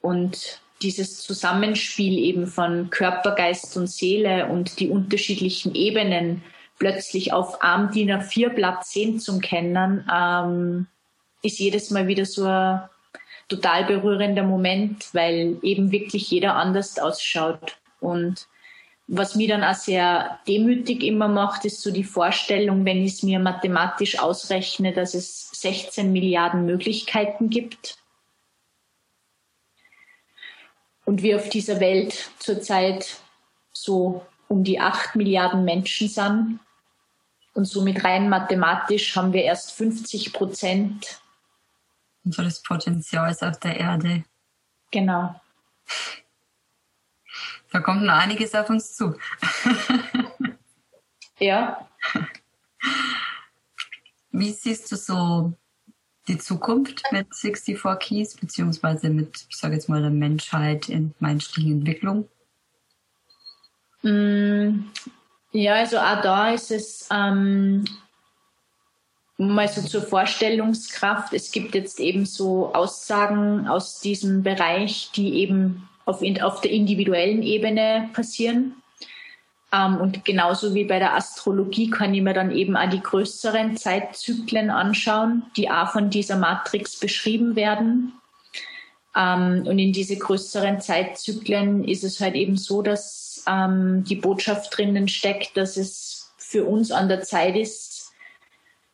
Und 0.00 0.60
dieses 0.80 1.22
Zusammenspiel 1.22 2.16
eben 2.16 2.46
von 2.46 2.88
Körper, 2.90 3.32
Geist 3.32 3.76
und 3.76 3.88
Seele 3.88 4.46
und 4.46 4.78
die 4.78 4.90
unterschiedlichen 4.90 5.74
Ebenen 5.74 6.44
plötzlich 6.78 7.32
auf 7.32 7.64
Arm 7.64 7.90
DIN 7.90 8.12
A4 8.12 8.50
Blatt 8.50 8.86
10 8.86 9.18
zum 9.18 9.40
Kennen, 9.40 10.08
ähm, 10.14 10.86
ist 11.42 11.58
jedes 11.58 11.90
Mal 11.90 12.06
wieder 12.06 12.26
so 12.26 12.44
ein 12.46 12.82
total 13.48 13.86
berührender 13.86 14.44
Moment, 14.44 15.12
weil 15.12 15.56
eben 15.62 15.90
wirklich 15.90 16.30
jeder 16.30 16.54
anders 16.54 17.00
ausschaut. 17.00 17.76
Und 18.04 18.48
was 19.06 19.34
mir 19.34 19.48
dann 19.48 19.64
auch 19.64 19.74
sehr 19.74 20.38
demütig 20.46 21.02
immer 21.02 21.28
macht, 21.28 21.64
ist 21.64 21.82
so 21.82 21.90
die 21.90 22.04
Vorstellung, 22.04 22.84
wenn 22.84 23.04
ich 23.04 23.14
es 23.14 23.22
mir 23.22 23.38
mathematisch 23.38 24.18
ausrechne, 24.18 24.92
dass 24.92 25.14
es 25.14 25.50
16 25.50 26.12
Milliarden 26.12 26.64
Möglichkeiten 26.64 27.50
gibt. 27.50 27.98
Und 31.04 31.22
wir 31.22 31.36
auf 31.36 31.48
dieser 31.50 31.80
Welt 31.80 32.30
zurzeit 32.38 33.20
so 33.72 34.24
um 34.48 34.64
die 34.64 34.80
8 34.80 35.16
Milliarden 35.16 35.64
Menschen 35.64 36.08
sind. 36.08 36.60
Und 37.52 37.66
somit 37.66 38.04
rein 38.04 38.28
mathematisch 38.28 39.14
haben 39.16 39.32
wir 39.32 39.42
erst 39.42 39.72
50 39.72 40.32
Prozent 40.32 41.20
unseres 42.24 42.62
Potenzials 42.62 43.42
auf 43.42 43.60
der 43.60 43.78
Erde. 43.78 44.24
Genau. 44.90 45.40
Da 47.74 47.80
kommt 47.80 48.04
noch 48.04 48.14
einiges 48.14 48.54
auf 48.54 48.70
uns 48.70 48.94
zu. 48.94 49.16
ja. 51.40 51.88
Wie 54.30 54.52
siehst 54.52 54.92
du 54.92 54.96
so 54.96 55.52
die 56.28 56.38
Zukunft 56.38 57.02
mit 57.10 57.34
64 57.34 57.98
Keys, 57.98 58.36
beziehungsweise 58.36 59.10
mit, 59.10 59.46
ich 59.48 59.56
sage 59.56 59.74
jetzt 59.74 59.88
mal, 59.88 60.00
der 60.00 60.12
Menschheit 60.12 60.88
in 60.88 61.14
menschlichen 61.18 61.72
Entwicklung? 61.72 62.28
Mm, 64.02 64.84
ja, 65.50 65.74
also 65.74 65.98
auch 65.98 66.22
da 66.22 66.50
ist 66.50 66.70
es 66.70 67.08
ähm, 67.10 67.86
mal 69.36 69.66
so 69.66 69.82
zur 69.82 70.02
Vorstellungskraft. 70.02 71.32
Es 71.32 71.50
gibt 71.50 71.74
jetzt 71.74 71.98
eben 71.98 72.24
so 72.24 72.72
Aussagen 72.72 73.66
aus 73.66 73.98
diesem 73.98 74.44
Bereich, 74.44 75.10
die 75.16 75.34
eben 75.40 75.88
auf, 76.04 76.22
auf 76.42 76.60
der 76.60 76.70
individuellen 76.70 77.42
Ebene 77.42 78.10
passieren. 78.12 78.74
Ähm, 79.72 79.96
und 79.96 80.24
genauso 80.24 80.74
wie 80.74 80.84
bei 80.84 80.98
der 80.98 81.14
Astrologie 81.14 81.90
kann 81.90 82.14
ich 82.14 82.22
mir 82.22 82.34
dann 82.34 82.50
eben 82.50 82.76
auch 82.76 82.88
die 82.88 83.00
größeren 83.00 83.76
Zeitzyklen 83.76 84.70
anschauen, 84.70 85.44
die 85.56 85.70
auch 85.70 85.90
von 85.90 86.10
dieser 86.10 86.36
Matrix 86.36 86.98
beschrieben 86.98 87.56
werden. 87.56 88.12
Ähm, 89.16 89.64
und 89.66 89.78
in 89.78 89.92
diese 89.92 90.16
größeren 90.16 90.80
Zeitzyklen 90.80 91.86
ist 91.86 92.04
es 92.04 92.20
halt 92.20 92.34
eben 92.34 92.56
so, 92.56 92.82
dass 92.82 93.44
ähm, 93.48 94.04
die 94.04 94.16
Botschaft 94.16 94.76
drinnen 94.76 95.08
steckt, 95.08 95.56
dass 95.56 95.76
es 95.76 96.32
für 96.36 96.64
uns 96.64 96.92
an 96.92 97.08
der 97.08 97.22
Zeit 97.22 97.56
ist, 97.56 98.12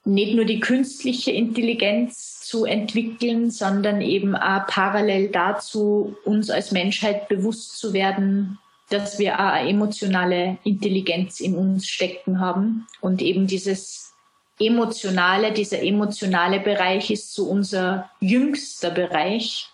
nicht 0.04 0.34
nur 0.34 0.46
die 0.46 0.60
künstliche 0.60 1.30
Intelligenz 1.30 2.29
zu 2.50 2.64
entwickeln, 2.64 3.52
sondern 3.52 4.00
eben 4.00 4.34
auch 4.34 4.66
parallel 4.66 5.28
dazu 5.28 6.16
uns 6.24 6.50
als 6.50 6.72
Menschheit 6.72 7.28
bewusst 7.28 7.78
zu 7.78 7.92
werden, 7.92 8.58
dass 8.88 9.20
wir 9.20 9.34
auch 9.34 9.52
eine 9.52 9.68
emotionale 9.68 10.58
Intelligenz 10.64 11.38
in 11.38 11.54
uns 11.54 11.86
stecken 11.86 12.40
haben 12.40 12.88
und 13.00 13.22
eben 13.22 13.46
dieses 13.46 14.14
emotionale, 14.58 15.52
dieser 15.52 15.80
emotionale 15.80 16.58
Bereich 16.58 17.12
ist 17.12 17.32
so 17.32 17.44
unser 17.44 18.10
jüngster 18.18 18.90
Bereich. 18.90 19.68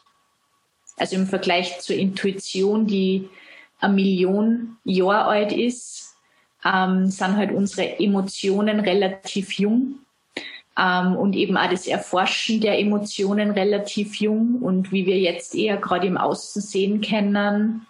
Also 0.98 1.16
im 1.16 1.26
Vergleich 1.26 1.80
zur 1.80 1.96
Intuition, 1.96 2.86
die 2.86 3.30
eine 3.80 3.94
Million 3.94 4.76
Jahre 4.84 5.24
alt 5.24 5.52
ist, 5.52 6.14
ähm, 6.62 7.06
sind 7.06 7.38
halt 7.38 7.52
unsere 7.52 7.98
Emotionen 7.98 8.80
relativ 8.80 9.52
jung 9.58 10.00
ähm, 10.78 11.16
und 11.16 11.34
eben 11.34 11.56
auch 11.56 11.70
das 11.70 11.86
Erforschen 11.86 12.60
der 12.60 12.78
Emotionen 12.78 13.50
relativ 13.50 14.16
jung 14.16 14.58
und 14.60 14.92
wie 14.92 15.06
wir 15.06 15.18
jetzt 15.18 15.54
eher 15.54 15.76
gerade 15.76 16.06
im 16.06 16.16
Außen 16.16 16.60
sehen 16.62 17.00
können, 17.00 17.86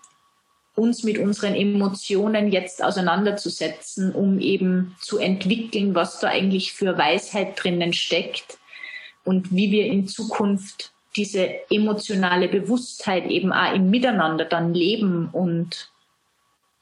uns 0.75 1.03
mit 1.03 1.19
unseren 1.19 1.55
Emotionen 1.55 2.53
jetzt 2.53 2.85
auseinanderzusetzen, 2.85 4.13
um 4.15 4.39
eben 4.39 4.95
zu 5.01 5.19
entwickeln, 5.19 5.95
was 5.95 6.21
da 6.21 6.29
eigentlich 6.29 6.73
für 6.73 6.99
Weisheit 6.99 7.63
drinnen 7.63 7.93
steckt 7.93 8.59
und 9.25 9.53
wie 9.53 9.71
wir 9.71 9.87
in 9.87 10.07
Zukunft 10.07 10.93
diese 11.17 11.71
emotionale 11.71 12.49
Bewusstheit 12.49 13.27
eben 13.27 13.53
auch 13.53 13.75
im 13.75 13.91
Miteinander 13.91 14.45
dann 14.45 14.75
leben 14.75 15.31
und 15.33 15.91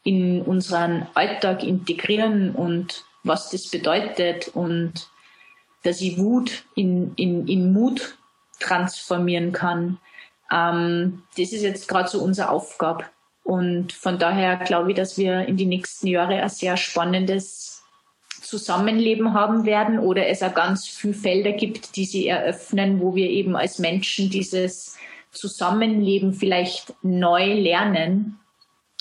in 0.02 0.42
unseren 0.42 1.06
Alltag 1.14 1.62
integrieren 1.62 2.50
und 2.50 3.04
was 3.22 3.50
das 3.50 3.68
bedeutet 3.68 4.48
und 4.48 5.08
dass 5.84 6.00
ich 6.00 6.18
Wut 6.18 6.64
in, 6.74 7.12
in, 7.14 7.46
in 7.46 7.72
Mut 7.72 8.18
transformieren 8.58 9.52
kann. 9.52 9.98
Ähm, 10.50 11.22
das 11.36 11.52
ist 11.52 11.62
jetzt 11.62 11.88
gerade 11.88 12.08
so 12.08 12.20
unsere 12.20 12.50
Aufgabe. 12.50 13.04
Und 13.44 13.92
von 13.92 14.18
daher 14.18 14.56
glaube 14.56 14.90
ich, 14.90 14.96
dass 14.96 15.18
wir 15.18 15.46
in 15.46 15.56
die 15.56 15.66
nächsten 15.66 16.06
Jahre 16.06 16.42
ein 16.42 16.48
sehr 16.48 16.76
spannendes 16.76 17.82
Zusammenleben 18.40 19.34
haben 19.34 19.64
werden 19.64 19.98
oder 19.98 20.26
es 20.28 20.42
auch 20.42 20.54
ganz 20.54 20.86
viele 20.86 21.14
Felder 21.14 21.52
gibt, 21.52 21.96
die 21.96 22.04
sie 22.04 22.26
eröffnen, 22.26 23.00
wo 23.00 23.14
wir 23.14 23.28
eben 23.28 23.56
als 23.56 23.78
Menschen 23.78 24.30
dieses 24.30 24.96
Zusammenleben 25.30 26.32
vielleicht 26.32 26.94
neu 27.02 27.52
lernen, 27.54 28.38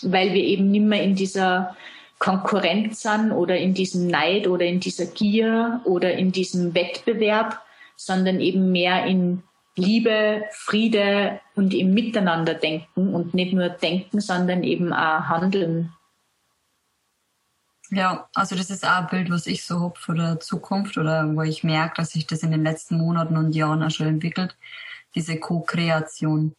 weil 0.02 0.34
wir 0.34 0.44
eben 0.44 0.72
nicht 0.72 0.84
mehr 0.84 1.04
in 1.04 1.16
dieser 1.16 1.76
Konkurrenz 2.24 3.02
sind 3.02 3.34
oder 3.34 3.58
in 3.58 3.74
diesem 3.74 4.08
Neid 4.08 4.48
oder 4.48 4.66
in 4.66 4.80
dieser 4.80 5.08
Gier 5.08 5.82
oder 5.84 6.14
in 6.14 6.32
diesem 6.32 6.74
Wettbewerb, 6.74 7.62
sondern 7.98 8.40
eben 8.40 8.72
mehr 8.72 9.06
in 9.06 9.44
Liebe, 9.76 10.46
Friede 10.52 11.42
und 11.56 11.74
im 11.74 11.94
Miteinander 11.94 12.54
denken 12.54 13.14
und 13.14 13.34
nicht 13.34 13.52
nur 13.52 13.68
denken, 13.68 14.22
sondern 14.22 14.64
eben 14.64 14.94
auch 14.94 15.26
handeln. 15.26 15.92
Ja, 17.90 18.30
also 18.34 18.56
das 18.56 18.70
ist 18.70 18.86
auch 18.86 19.02
ein 19.02 19.08
Bild, 19.08 19.30
was 19.30 19.46
ich 19.46 19.66
so 19.66 19.82
habe 19.82 20.00
für 20.00 20.14
die 20.14 20.40
Zukunft 20.40 20.98
oder 20.98 21.36
wo 21.36 21.42
ich 21.42 21.66
merke, 21.66 21.96
dass 21.98 22.12
sich 22.12 22.26
das 22.26 22.42
in 22.42 22.52
den 22.52 22.64
letzten 22.64 23.00
Monaten 23.00 23.36
und 23.36 23.54
Jahren 23.54 23.84
auch 23.84 23.92
schon 23.92 24.08
entwickelt, 24.08 24.56
diese 25.14 25.38
Co-Kreation. 25.38 26.56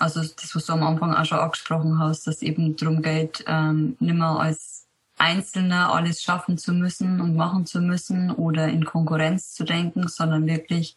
Also 0.00 0.20
das, 0.22 0.56
was 0.56 0.64
du 0.64 0.72
am 0.72 0.82
Anfang 0.82 1.14
auch 1.14 1.24
schon 1.26 1.38
angesprochen 1.38 1.98
hast, 1.98 2.26
dass 2.26 2.40
eben 2.40 2.74
darum 2.74 3.02
geht, 3.02 3.44
ähm, 3.46 3.96
nicht 4.00 4.14
mehr 4.14 4.28
als 4.28 4.86
Einzelner 5.18 5.92
alles 5.92 6.22
schaffen 6.22 6.56
zu 6.56 6.72
müssen 6.72 7.20
und 7.20 7.36
machen 7.36 7.66
zu 7.66 7.82
müssen 7.82 8.30
oder 8.30 8.68
in 8.68 8.86
Konkurrenz 8.86 9.52
zu 9.52 9.64
denken, 9.64 10.08
sondern 10.08 10.46
wirklich 10.46 10.96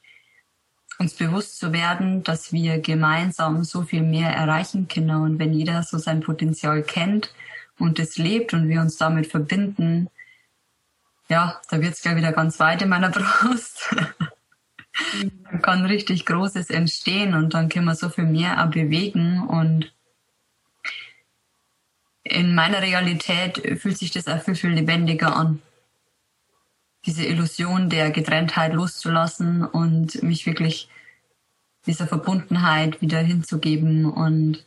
uns 1.00 1.16
bewusst 1.16 1.60
zu 1.60 1.74
werden, 1.74 2.24
dass 2.24 2.54
wir 2.54 2.80
gemeinsam 2.80 3.66
so 3.66 3.82
viel 3.82 4.04
mehr 4.04 4.30
erreichen 4.30 4.88
können. 4.88 5.22
Und 5.22 5.38
wenn 5.38 5.52
jeder 5.52 5.84
so 5.84 5.98
sein 5.98 6.22
Potenzial 6.22 6.82
kennt 6.82 7.34
und 7.78 8.00
es 8.00 8.18
lebt 8.18 8.54
und 8.54 8.70
wir 8.70 8.80
uns 8.80 8.96
damit 8.96 9.28
verbinden, 9.28 10.08
ja, 11.28 11.60
da 11.70 11.82
wird 11.82 11.94
es 11.94 12.02
gleich 12.02 12.16
wieder 12.16 12.32
ganz 12.32 12.58
weit 12.62 12.82
in 12.82 12.90
meiner 12.90 13.10
Brust. 13.12 13.94
Dann 15.22 15.62
kann 15.62 15.86
richtig 15.86 16.26
Großes 16.26 16.70
entstehen 16.70 17.34
und 17.34 17.54
dann 17.54 17.70
können 17.70 17.86
wir 17.86 17.96
so 17.96 18.10
viel 18.10 18.26
mehr 18.26 18.64
auch 18.64 18.70
bewegen 18.70 19.42
und 19.48 19.94
in 22.24 22.56
meiner 22.56 22.82
Realität 22.82 23.80
fühlt 23.80 23.98
sich 23.98 24.12
das 24.12 24.28
auch 24.28 24.42
viel, 24.42 24.56
viel 24.56 24.72
lebendiger 24.72 25.36
an 25.36 25.62
diese 27.06 27.26
Illusion 27.26 27.90
der 27.90 28.12
Getrenntheit 28.12 28.74
loszulassen 28.74 29.66
und 29.66 30.24
mich 30.24 30.46
wirklich 30.46 30.90
dieser 31.86 32.08
Verbundenheit 32.08 33.02
wieder 33.02 33.20
hinzugeben 33.20 34.06
und 34.06 34.66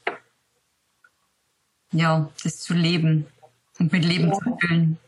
ja, 1.93 2.29
das 2.43 2.61
zu 2.61 2.75
leben 2.75 3.27
und 3.79 3.93
mit 3.93 4.05
Leben 4.05 4.29
ja. 4.29 4.33
zu 4.35 4.57
füllen. 4.61 4.99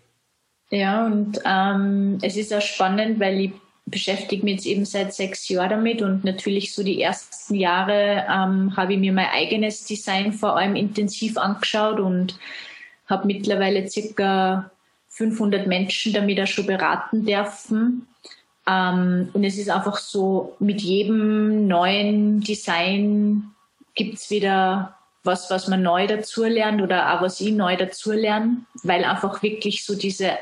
Ja, 0.70 1.06
und 1.06 1.38
ähm, 1.44 2.18
es 2.22 2.36
ist 2.36 2.52
auch 2.52 2.62
spannend, 2.62 3.20
weil 3.20 3.40
ich 3.40 3.52
beschäftige 3.90 4.44
mich 4.44 4.56
jetzt 4.56 4.66
eben 4.66 4.84
seit 4.84 5.14
sechs 5.14 5.48
Jahren 5.48 5.70
damit 5.70 6.02
und 6.02 6.24
natürlich 6.24 6.74
so 6.74 6.82
die 6.82 7.00
ersten 7.00 7.54
Jahre 7.54 8.26
ähm, 8.28 8.76
habe 8.76 8.94
ich 8.94 8.98
mir 8.98 9.12
mein 9.12 9.28
eigenes 9.32 9.84
Design 9.84 10.32
vor 10.32 10.56
allem 10.56 10.76
intensiv 10.76 11.36
angeschaut 11.36 12.00
und 12.00 12.38
habe 13.06 13.26
mittlerweile 13.26 13.88
circa 13.88 14.70
500 15.08 15.66
Menschen 15.66 16.12
damit 16.12 16.40
auch 16.40 16.46
schon 16.46 16.66
beraten 16.66 17.24
dürfen. 17.24 18.06
Ähm, 18.68 19.30
und 19.32 19.44
es 19.44 19.58
ist 19.58 19.70
einfach 19.70 19.96
so, 19.96 20.56
mit 20.58 20.80
jedem 20.82 21.66
neuen 21.66 22.40
Design 22.40 23.50
gibt's 23.94 24.30
wieder 24.30 24.94
was, 25.24 25.50
was 25.50 25.68
man 25.68 25.82
neu 25.82 26.06
dazu 26.06 26.44
lernt 26.44 26.80
oder 26.80 27.14
auch 27.14 27.22
was 27.22 27.40
ich 27.40 27.52
neu 27.52 27.76
dazu 27.76 28.12
lerne, 28.12 28.58
weil 28.82 29.04
einfach 29.04 29.42
wirklich 29.42 29.84
so 29.84 29.94
diese, 29.96 30.32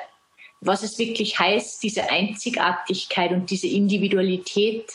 was 0.61 0.83
es 0.83 0.99
wirklich 0.99 1.39
heißt, 1.39 1.83
diese 1.83 2.11
Einzigartigkeit 2.11 3.33
und 3.33 3.51
diese 3.51 3.67
Individualität 3.67 4.87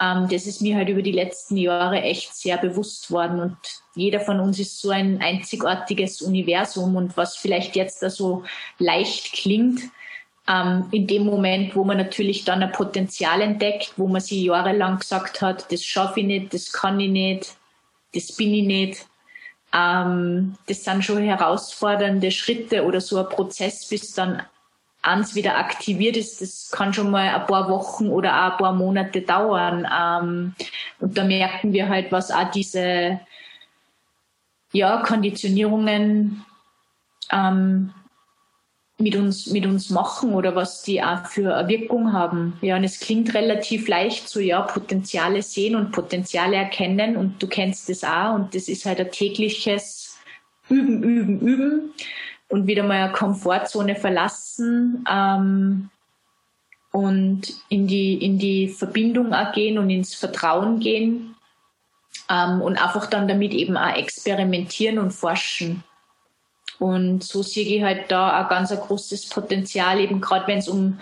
ähm, 0.00 0.28
das 0.28 0.46
ist 0.46 0.60
mir 0.60 0.76
halt 0.76 0.88
über 0.88 1.02
die 1.02 1.12
letzten 1.12 1.56
Jahre 1.56 2.02
echt 2.02 2.34
sehr 2.34 2.58
bewusst 2.58 3.10
worden. 3.10 3.40
Und 3.40 3.56
jeder 3.94 4.20
von 4.20 4.40
uns 4.40 4.58
ist 4.58 4.80
so 4.80 4.90
ein 4.90 5.20
einzigartiges 5.22 6.20
Universum. 6.22 6.96
Und 6.96 7.16
was 7.16 7.36
vielleicht 7.36 7.76
jetzt 7.76 8.02
da 8.02 8.10
so 8.10 8.44
leicht 8.78 9.32
klingt, 9.32 9.82
ähm, 10.48 10.86
in 10.90 11.06
dem 11.06 11.24
Moment, 11.24 11.74
wo 11.76 11.84
man 11.84 11.96
natürlich 11.96 12.44
dann 12.44 12.62
ein 12.62 12.72
Potenzial 12.72 13.40
entdeckt, 13.40 13.94
wo 13.96 14.08
man 14.08 14.20
sich 14.20 14.42
jahrelang 14.42 14.98
gesagt 14.98 15.40
hat, 15.40 15.70
das 15.72 15.84
schaffe 15.84 16.20
ich 16.20 16.26
nicht, 16.26 16.52
das 16.52 16.72
kann 16.72 17.00
ich 17.00 17.10
nicht, 17.10 17.56
das 18.12 18.32
bin 18.32 18.52
ich 18.52 18.64
nicht. 18.64 19.06
Ähm, 19.72 20.56
das 20.66 20.84
sind 20.84 21.04
schon 21.04 21.22
herausfordernde 21.22 22.30
Schritte 22.30 22.84
oder 22.84 23.00
so 23.00 23.18
ein 23.18 23.28
Prozess, 23.28 23.88
bis 23.88 24.12
dann 24.12 24.42
eins 25.04 25.34
wieder 25.34 25.56
aktiviert 25.56 26.16
ist, 26.16 26.40
das 26.40 26.70
kann 26.70 26.92
schon 26.92 27.10
mal 27.10 27.28
ein 27.28 27.46
paar 27.46 27.68
Wochen 27.68 28.08
oder 28.08 28.32
auch 28.32 28.52
ein 28.52 28.58
paar 28.58 28.72
Monate 28.72 29.22
dauern. 29.22 29.86
Ähm, 29.92 30.54
und 31.00 31.16
da 31.16 31.24
merken 31.24 31.72
wir 31.72 31.88
halt, 31.88 32.10
was 32.12 32.30
auch 32.30 32.50
diese 32.50 33.20
ja, 34.72 35.02
Konditionierungen 35.02 36.44
ähm, 37.30 37.92
mit 38.98 39.16
uns, 39.16 39.48
mit 39.48 39.66
uns 39.66 39.90
machen 39.90 40.34
oder 40.34 40.54
was 40.54 40.82
die 40.82 41.02
auch 41.02 41.26
für 41.26 41.56
eine 41.56 41.68
Wirkung 41.68 42.12
haben. 42.12 42.58
Ja, 42.60 42.76
und 42.76 42.84
es 42.84 43.00
klingt 43.00 43.34
relativ 43.34 43.88
leicht 43.88 44.28
so, 44.28 44.40
ja, 44.40 44.62
Potenziale 44.62 45.42
sehen 45.42 45.74
und 45.76 45.92
Potenziale 45.92 46.56
erkennen 46.56 47.16
und 47.16 47.42
du 47.42 47.48
kennst 47.48 47.88
das 47.88 48.04
auch 48.04 48.34
und 48.34 48.54
das 48.54 48.68
ist 48.68 48.86
halt 48.86 49.00
ein 49.00 49.10
tägliches 49.10 50.18
Üben, 50.68 51.02
Üben, 51.02 51.40
Üben 51.40 51.94
und 52.54 52.68
wieder 52.68 52.84
mal 52.84 53.02
eine 53.02 53.12
Komfortzone 53.12 53.96
verlassen 53.96 55.04
ähm, 55.10 55.90
und 56.92 57.52
in 57.68 57.88
die, 57.88 58.14
in 58.14 58.38
die 58.38 58.68
Verbindung 58.68 59.34
gehen 59.54 59.76
und 59.76 59.90
ins 59.90 60.14
Vertrauen 60.14 60.78
gehen 60.78 61.34
ähm, 62.30 62.62
und 62.62 62.80
einfach 62.80 63.06
dann 63.06 63.26
damit 63.26 63.52
eben 63.54 63.76
auch 63.76 63.96
experimentieren 63.96 65.00
und 65.00 65.10
forschen. 65.10 65.82
Und 66.78 67.24
so 67.24 67.42
sehe 67.42 67.66
ich 67.66 67.82
halt 67.82 68.12
da 68.12 68.42
ein 68.42 68.48
ganz 68.48 68.70
ein 68.70 68.78
großes 68.78 69.30
Potenzial, 69.30 69.98
eben 69.98 70.20
gerade 70.20 70.46
wenn 70.46 70.58
es 70.58 70.68
um 70.68 71.00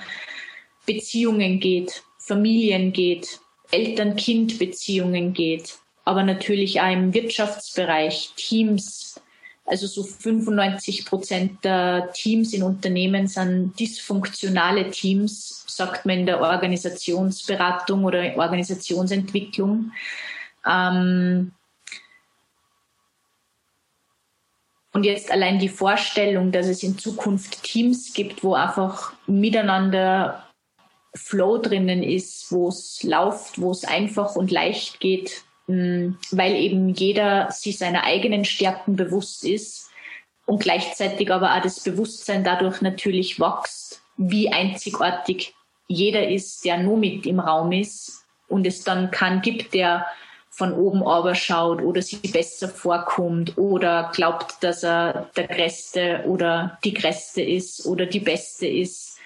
Beziehungen 0.86 1.60
geht, 1.60 2.02
Familien 2.16 2.94
geht, 2.94 3.40
Eltern-Kind-Beziehungen 3.72 5.34
geht, 5.34 5.74
aber 6.06 6.22
natürlich 6.22 6.80
auch 6.80 6.90
im 6.90 7.12
Wirtschaftsbereich, 7.12 8.32
Teams, 8.36 9.20
Also 9.64 9.86
so 9.86 10.02
95 10.02 11.06
Prozent 11.06 11.64
der 11.64 12.10
Teams 12.12 12.52
in 12.52 12.62
Unternehmen 12.62 13.28
sind 13.28 13.78
dysfunktionale 13.78 14.90
Teams, 14.90 15.64
sagt 15.68 16.04
man 16.04 16.20
in 16.20 16.26
der 16.26 16.40
Organisationsberatung 16.40 18.04
oder 18.04 18.36
Organisationsentwicklung. 18.36 19.92
Ähm 20.68 21.52
und 24.92 25.04
jetzt 25.04 25.30
allein 25.30 25.58
die 25.58 25.68
Vorstellung, 25.68 26.50
dass 26.50 26.66
es 26.66 26.82
in 26.82 26.98
Zukunft 26.98 27.62
Teams 27.62 28.12
gibt, 28.12 28.42
wo 28.42 28.54
einfach 28.54 29.14
miteinander 29.26 30.44
Flow 31.14 31.58
drinnen 31.58 32.02
ist, 32.02 32.50
wo 32.50 32.68
es 32.68 33.02
läuft, 33.02 33.60
wo 33.60 33.70
es 33.70 33.84
einfach 33.84 34.34
und 34.34 34.50
leicht 34.50 34.98
geht, 34.98 35.44
weil 36.30 36.56
eben 36.56 36.90
jeder 36.90 37.50
sich 37.50 37.78
seiner 37.78 38.04
eigenen 38.04 38.44
Stärken 38.44 38.96
bewusst 38.96 39.44
ist 39.44 39.90
und 40.46 40.62
gleichzeitig 40.62 41.32
aber 41.32 41.54
auch 41.54 41.62
das 41.62 41.80
Bewusstsein 41.80 42.44
dadurch 42.44 42.80
natürlich 42.80 43.38
wächst, 43.40 44.02
wie 44.16 44.52
einzigartig 44.52 45.54
jeder 45.88 46.28
ist, 46.28 46.64
der 46.64 46.78
nur 46.78 46.96
mit 46.96 47.26
im 47.26 47.40
Raum 47.40 47.72
ist 47.72 48.24
und 48.48 48.66
es 48.66 48.84
dann 48.84 49.10
keinen 49.10 49.42
gibt, 49.42 49.74
der 49.74 50.06
von 50.50 50.74
oben 50.74 51.02
aber 51.02 51.34
schaut 51.34 51.80
oder 51.80 52.02
sich 52.02 52.30
besser 52.30 52.68
vorkommt 52.68 53.56
oder 53.56 54.10
glaubt, 54.14 54.62
dass 54.62 54.84
er 54.84 55.30
der 55.34 55.48
Größte 55.48 56.24
oder 56.26 56.78
die 56.84 56.92
Größte 56.92 57.40
ist 57.40 57.86
oder 57.86 58.04
die 58.04 58.20
Beste 58.20 58.66
ist, 58.66 59.18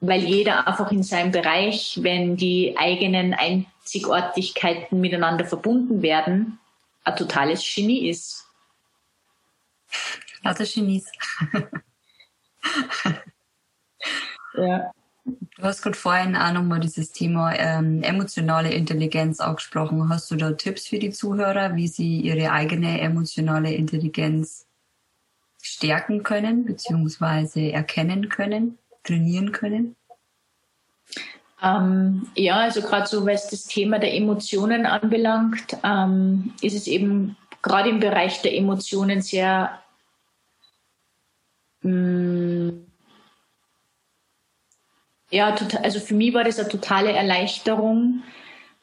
weil 0.00 0.24
jeder 0.24 0.66
einfach 0.66 0.90
in 0.90 1.02
seinem 1.02 1.32
Bereich, 1.32 1.98
wenn 2.00 2.36
die 2.36 2.76
eigenen 2.78 3.34
Einzigartigkeiten 3.90 5.00
miteinander 5.00 5.44
verbunden 5.44 6.00
werden, 6.00 6.60
ein 7.02 7.16
totales 7.16 7.64
Genie 7.74 8.08
ist. 8.08 8.46
Lauter 10.44 10.64
Genies. 10.64 11.10
ja. 14.56 14.92
Du 15.24 15.62
hast 15.62 15.82
gerade 15.82 15.96
vorhin 15.96 16.36
auch 16.36 16.52
nochmal 16.52 16.78
dieses 16.80 17.10
Thema 17.12 17.54
ähm, 17.56 18.02
emotionale 18.02 18.72
Intelligenz 18.72 19.40
angesprochen. 19.40 20.08
Hast 20.08 20.30
du 20.30 20.36
da 20.36 20.52
Tipps 20.52 20.86
für 20.86 20.98
die 21.00 21.10
Zuhörer, 21.10 21.74
wie 21.74 21.88
sie 21.88 22.20
ihre 22.20 22.52
eigene 22.52 23.00
emotionale 23.00 23.74
Intelligenz 23.74 24.66
stärken 25.60 26.22
können, 26.22 26.64
beziehungsweise 26.64 27.72
erkennen 27.72 28.28
können, 28.28 28.78
trainieren 29.04 29.52
können? 29.52 29.96
Ähm, 31.62 32.28
ja, 32.34 32.56
also 32.60 32.80
gerade 32.80 33.06
so, 33.06 33.26
was 33.26 33.48
das 33.48 33.64
Thema 33.64 33.98
der 33.98 34.14
Emotionen 34.14 34.86
anbelangt, 34.86 35.76
ähm, 35.84 36.54
ist 36.62 36.74
es 36.74 36.86
eben 36.86 37.36
gerade 37.62 37.90
im 37.90 38.00
Bereich 38.00 38.40
der 38.42 38.54
Emotionen 38.56 39.20
sehr 39.20 39.78
mh, 41.82 41.92
mm, 41.92 42.86
ja, 45.30 45.52
total, 45.52 45.82
also 45.82 46.00
für 46.00 46.14
mich 46.14 46.34
war 46.34 46.44
das 46.44 46.58
eine 46.58 46.68
totale 46.68 47.12
Erleichterung, 47.12 48.22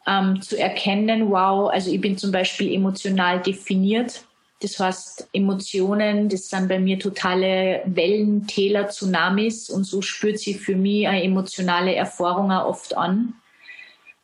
ähm, 0.07 0.41
zu 0.41 0.57
erkennen, 0.57 1.30
wow, 1.30 1.69
also 1.69 1.91
ich 1.91 1.99
bin 1.99 2.17
zum 2.17 2.32
Beispiel 2.32 2.73
emotional 2.73 3.41
definiert. 3.41 4.23
Das 4.61 4.79
heißt, 4.79 5.29
Emotionen, 5.33 6.29
das 6.29 6.49
sind 6.49 6.67
bei 6.67 6.79
mir 6.79 6.97
totale 6.97 7.83
Wellen, 7.85 8.47
Täler, 8.47 8.89
Tsunamis 8.89 9.69
und 9.69 9.83
so 9.83 10.01
spürt 10.01 10.39
sie 10.39 10.55
für 10.55 10.75
mich 10.75 11.07
eine 11.07 11.23
emotionale 11.23 11.93
Erfahrung 11.93 12.51
auch 12.51 12.65
oft 12.69 12.97
an. 12.97 13.35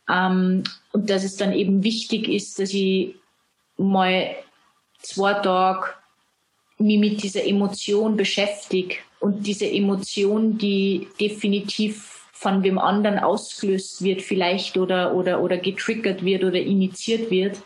Ähm, 0.10 0.64
und 0.92 1.10
dass 1.10 1.24
es 1.24 1.38
dann 1.38 1.54
eben 1.54 1.84
wichtig 1.84 2.28
ist, 2.28 2.58
dass 2.60 2.74
ich 2.74 3.16
mal 3.78 4.36
zwei 5.00 5.34
Tage 5.34 5.88
mich 6.80 7.00
mit 7.00 7.24
dieser 7.24 7.46
Emotion 7.46 8.18
beschäftige 8.18 8.96
und 9.20 9.46
diese 9.46 9.70
Emotion, 9.70 10.58
die 10.58 11.08
definitiv 11.20 12.28
von 12.32 12.62
dem 12.62 12.78
anderen 12.78 13.20
ausgelöst 13.20 14.04
wird 14.04 14.22
vielleicht 14.22 14.78
oder, 14.78 15.14
oder, 15.14 15.42
oder 15.42 15.58
getriggert 15.58 16.26
wird 16.26 16.44
oder 16.44 16.60
initiiert 16.60 17.32
wird, 17.32 17.60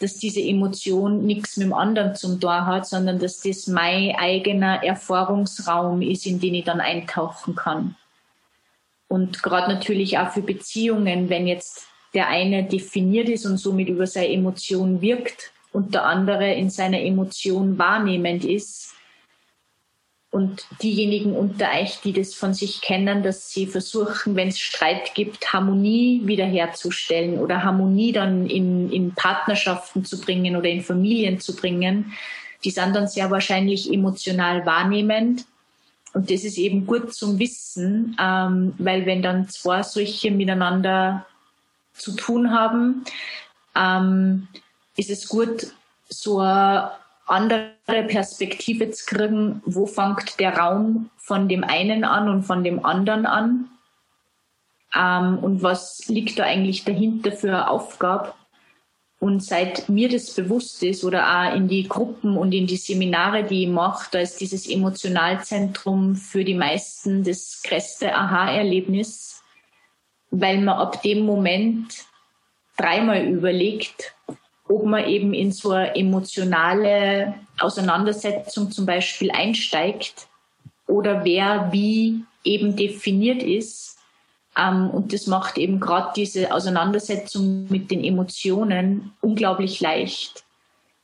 dass 0.00 0.18
diese 0.18 0.40
Emotion 0.40 1.24
nichts 1.24 1.56
mit 1.56 1.66
dem 1.66 1.72
anderen 1.72 2.14
zum 2.14 2.38
Tor 2.40 2.66
hat, 2.66 2.86
sondern 2.86 3.18
dass 3.18 3.40
das 3.40 3.66
mein 3.66 4.14
eigener 4.16 4.82
Erfahrungsraum 4.84 6.02
ist, 6.02 6.26
in 6.26 6.38
den 6.38 6.54
ich 6.54 6.64
dann 6.64 6.80
eintauchen 6.80 7.54
kann. 7.54 7.96
Und 9.08 9.42
gerade 9.42 9.72
natürlich 9.72 10.18
auch 10.18 10.30
für 10.30 10.42
Beziehungen, 10.42 11.30
wenn 11.30 11.46
jetzt 11.46 11.86
der 12.12 12.28
eine 12.28 12.64
definiert 12.64 13.28
ist 13.28 13.46
und 13.46 13.58
somit 13.58 13.88
über 13.88 14.06
seine 14.06 14.32
Emotion 14.32 15.00
wirkt 15.00 15.52
und 15.72 15.94
der 15.94 16.04
andere 16.04 16.52
in 16.54 16.70
seiner 16.70 17.00
Emotion 17.00 17.78
wahrnehmend 17.78 18.44
ist, 18.44 18.95
und 20.36 20.66
diejenigen 20.82 21.34
unter 21.34 21.70
euch, 21.80 22.00
die 22.04 22.12
das 22.12 22.34
von 22.34 22.52
sich 22.52 22.82
kennen, 22.82 23.22
dass 23.22 23.50
sie 23.50 23.66
versuchen, 23.66 24.36
wenn 24.36 24.48
es 24.48 24.58
Streit 24.58 25.14
gibt, 25.14 25.50
Harmonie 25.50 26.20
wiederherzustellen 26.24 27.38
oder 27.38 27.64
Harmonie 27.64 28.12
dann 28.12 28.46
in, 28.46 28.92
in 28.92 29.14
Partnerschaften 29.14 30.04
zu 30.04 30.20
bringen 30.20 30.54
oder 30.54 30.68
in 30.68 30.82
Familien 30.82 31.40
zu 31.40 31.56
bringen, 31.56 32.12
die 32.64 32.70
sind 32.70 32.94
dann 32.94 33.08
sehr 33.08 33.30
wahrscheinlich 33.30 33.90
emotional 33.90 34.66
wahrnehmend. 34.66 35.46
Und 36.12 36.30
das 36.30 36.44
ist 36.44 36.58
eben 36.58 36.84
gut 36.84 37.14
zum 37.14 37.38
Wissen, 37.38 38.14
ähm, 38.20 38.74
weil 38.76 39.06
wenn 39.06 39.22
dann 39.22 39.48
zwei 39.48 39.82
solche 39.82 40.30
miteinander 40.30 41.24
zu 41.94 42.12
tun 42.12 42.50
haben, 42.50 43.06
ähm, 43.74 44.48
ist 44.98 45.08
es 45.08 45.28
gut, 45.28 45.68
so 46.10 46.40
eine 46.40 46.90
andere 47.26 47.74
Perspektive 48.06 48.90
zu 48.90 49.04
kriegen, 49.06 49.62
wo 49.66 49.86
fängt 49.86 50.38
der 50.40 50.56
Raum 50.56 51.10
von 51.16 51.48
dem 51.48 51.64
einen 51.64 52.04
an 52.04 52.28
und 52.28 52.44
von 52.44 52.62
dem 52.64 52.84
anderen 52.84 53.26
an 53.26 53.68
ähm, 54.94 55.38
und 55.40 55.62
was 55.62 56.06
liegt 56.08 56.38
da 56.38 56.44
eigentlich 56.44 56.84
dahinter 56.84 57.32
für 57.32 57.48
eine 57.48 57.70
Aufgabe. 57.70 58.32
Und 59.18 59.42
seit 59.42 59.88
mir 59.88 60.10
das 60.10 60.34
bewusst 60.34 60.82
ist 60.82 61.02
oder 61.02 61.26
auch 61.26 61.54
in 61.54 61.68
die 61.68 61.88
Gruppen 61.88 62.36
und 62.36 62.52
in 62.52 62.66
die 62.66 62.76
Seminare, 62.76 63.44
die 63.44 63.64
ich 63.64 63.68
mache, 63.68 64.08
da 64.12 64.18
ist 64.18 64.40
dieses 64.40 64.68
Emotionalzentrum 64.68 66.16
für 66.16 66.44
die 66.44 66.54
meisten 66.54 67.24
das 67.24 67.62
größte 67.64 68.14
Aha-Erlebnis, 68.14 69.42
weil 70.30 70.58
man 70.58 70.76
ab 70.76 71.02
dem 71.02 71.20
Moment 71.20 72.04
dreimal 72.76 73.24
überlegt, 73.24 74.14
ob 74.68 74.84
man 74.84 75.04
eben 75.04 75.32
in 75.34 75.52
so 75.52 75.70
eine 75.70 75.94
emotionale 75.94 77.34
Auseinandersetzung 77.58 78.70
zum 78.70 78.86
Beispiel 78.86 79.30
einsteigt 79.30 80.26
oder 80.86 81.24
wer 81.24 81.72
wie 81.72 82.24
eben 82.44 82.76
definiert 82.76 83.42
ist. 83.42 83.98
Ähm, 84.56 84.90
und 84.90 85.12
das 85.12 85.26
macht 85.26 85.58
eben 85.58 85.80
gerade 85.80 86.12
diese 86.16 86.52
Auseinandersetzung 86.52 87.66
mit 87.68 87.90
den 87.90 88.02
Emotionen 88.02 89.12
unglaublich 89.20 89.80
leicht. 89.80 90.44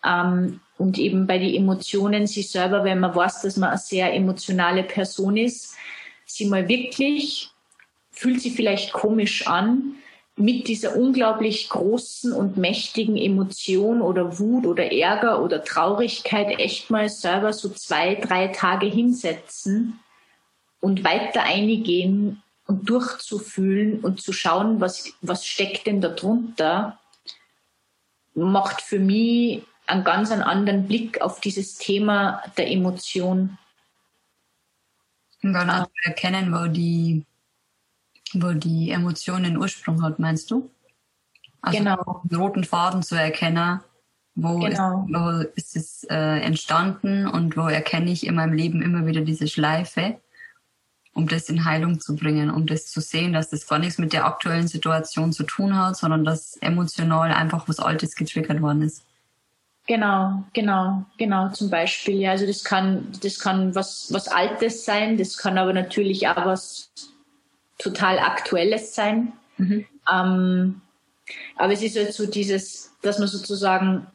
Ähm, 0.05 0.61
und 0.79 0.99
eben 0.99 1.27
bei 1.27 1.39
den 1.39 1.55
Emotionen 1.55 2.27
sich 2.27 2.51
selber, 2.51 2.83
wenn 2.83 2.99
man 2.99 3.15
weiß, 3.15 3.43
dass 3.43 3.57
man 3.57 3.71
eine 3.71 3.79
sehr 3.79 4.13
emotionale 4.15 4.83
Person 4.83 5.37
ist, 5.37 5.77
sie 6.27 6.47
mal 6.47 6.69
wirklich, 6.69 7.51
fühlt 8.11 8.41
sie 8.41 8.51
vielleicht 8.51 8.93
komisch 8.93 9.47
an, 9.47 9.95
mit 10.37 10.66
dieser 10.68 10.97
unglaublich 10.97 11.68
großen 11.68 12.33
und 12.33 12.57
mächtigen 12.57 13.16
Emotion 13.16 14.01
oder 14.01 14.39
Wut 14.39 14.66
oder 14.66 14.91
Ärger 14.91 15.43
oder 15.43 15.62
Traurigkeit 15.62 16.59
echt 16.59 16.91
mal 16.91 17.09
selber 17.09 17.53
so 17.53 17.68
zwei, 17.68 18.14
drei 18.14 18.49
Tage 18.49 18.87
hinsetzen 18.87 20.01
und 20.80 21.05
weiter 21.05 21.43
eingehen 21.43 22.43
und 22.66 22.89
durchzufühlen 22.89 24.01
und 24.01 24.22
zu 24.22 24.33
schauen, 24.33 24.80
was, 24.80 25.12
was 25.20 25.47
steckt 25.47 25.87
denn 25.87 26.01
da 26.01 26.09
drunter, 26.09 26.99
macht 28.35 28.80
für 28.80 28.99
mich 28.99 29.62
einen 29.87 30.05
ganz 30.05 30.30
anderen 30.30 30.89
Blick 30.89 31.20
auf 31.20 31.41
dieses 31.41 31.76
Thema 31.76 32.43
der 32.57 32.70
Emotion. 32.70 33.59
Und 35.43 35.53
dann 35.53 35.68
auch 35.68 35.91
erkennen, 36.05 36.53
wo 36.53 36.70
die 36.70 37.26
wo 38.35 38.53
die 38.53 38.91
Emotion 38.91 39.43
den 39.43 39.57
Ursprung 39.57 40.03
hat, 40.03 40.18
meinst 40.18 40.51
du? 40.51 40.70
Also 41.61 41.78
genau. 41.78 42.22
den 42.24 42.39
roten 42.39 42.64
Faden 42.64 43.03
zu 43.03 43.14
erkennen, 43.14 43.80
wo, 44.35 44.59
genau. 44.59 45.05
ist, 45.07 45.14
wo 45.14 45.51
ist 45.55 45.76
es 45.76 46.05
äh, 46.05 46.41
entstanden 46.41 47.26
und 47.26 47.57
wo 47.57 47.68
erkenne 47.68 48.11
ich 48.11 48.26
in 48.26 48.35
meinem 48.35 48.55
Leben 48.55 48.83
immer 48.83 49.07
wieder 49.07 49.20
diese 49.20 49.47
Schleife, 49.47 50.20
um 51.14 51.28
das 51.28 51.49
in 51.49 51.64
Heilung 51.64 52.01
zu 52.01 52.16
bringen, 52.16 52.51
um 52.51 52.66
das 52.66 52.87
zu 52.87 53.01
sehen, 53.01 53.33
dass 53.33 53.51
das 53.51 53.66
gar 53.66 53.78
nichts 53.78 53.99
mit 53.99 54.12
der 54.12 54.24
aktuellen 54.24 54.66
Situation 54.66 55.33
zu 55.33 55.45
tun 55.45 55.76
hat, 55.76 55.97
sondern 55.97 56.24
dass 56.24 56.57
emotional 56.57 57.33
einfach 57.33 57.68
was 57.68 57.78
Altes 57.78 58.16
getriggert 58.16 58.61
worden 58.62 58.83
ist. 58.83 59.05
Genau, 59.87 60.45
genau, 60.53 61.05
genau, 61.18 61.49
zum 61.51 61.68
Beispiel. 61.68 62.14
Ja, 62.20 62.30
also 62.30 62.47
das 62.47 62.64
kann, 62.64 63.09
das 63.20 63.41
kann 63.41 63.74
was, 63.74 64.12
was 64.12 64.28
Altes 64.28 64.85
sein, 64.85 65.18
das 65.18 65.37
kann 65.37 65.59
aber 65.59 65.72
natürlich 65.72 66.28
auch 66.28 66.47
was 66.47 66.91
total 67.83 68.18
Aktuelles 68.18 68.95
sein. 68.95 69.33
Mhm. 69.57 69.87
Ähm, 70.12 70.80
aber 71.57 71.72
es 71.72 71.83
ist 71.83 71.97
halt 71.97 72.12
so 72.12 72.26
dieses, 72.26 72.95
dass 73.03 73.18
man 73.18 73.28
sozusagen 73.28 74.07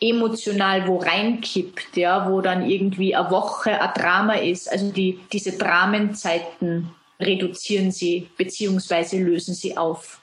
emotional 0.00 0.86
wo 0.86 0.96
reinkippt, 0.96 1.96
ja, 1.96 2.30
wo 2.30 2.40
dann 2.40 2.68
irgendwie 2.68 3.14
eine 3.14 3.30
Woche 3.30 3.80
ein 3.80 3.92
Drama 3.94 4.34
ist. 4.34 4.70
Also 4.70 4.90
die, 4.90 5.20
diese 5.30 5.58
Dramenzeiten 5.58 6.90
reduzieren 7.20 7.90
sie 7.90 8.30
beziehungsweise 8.38 9.18
lösen 9.18 9.54
sie 9.54 9.76
auf. 9.76 10.22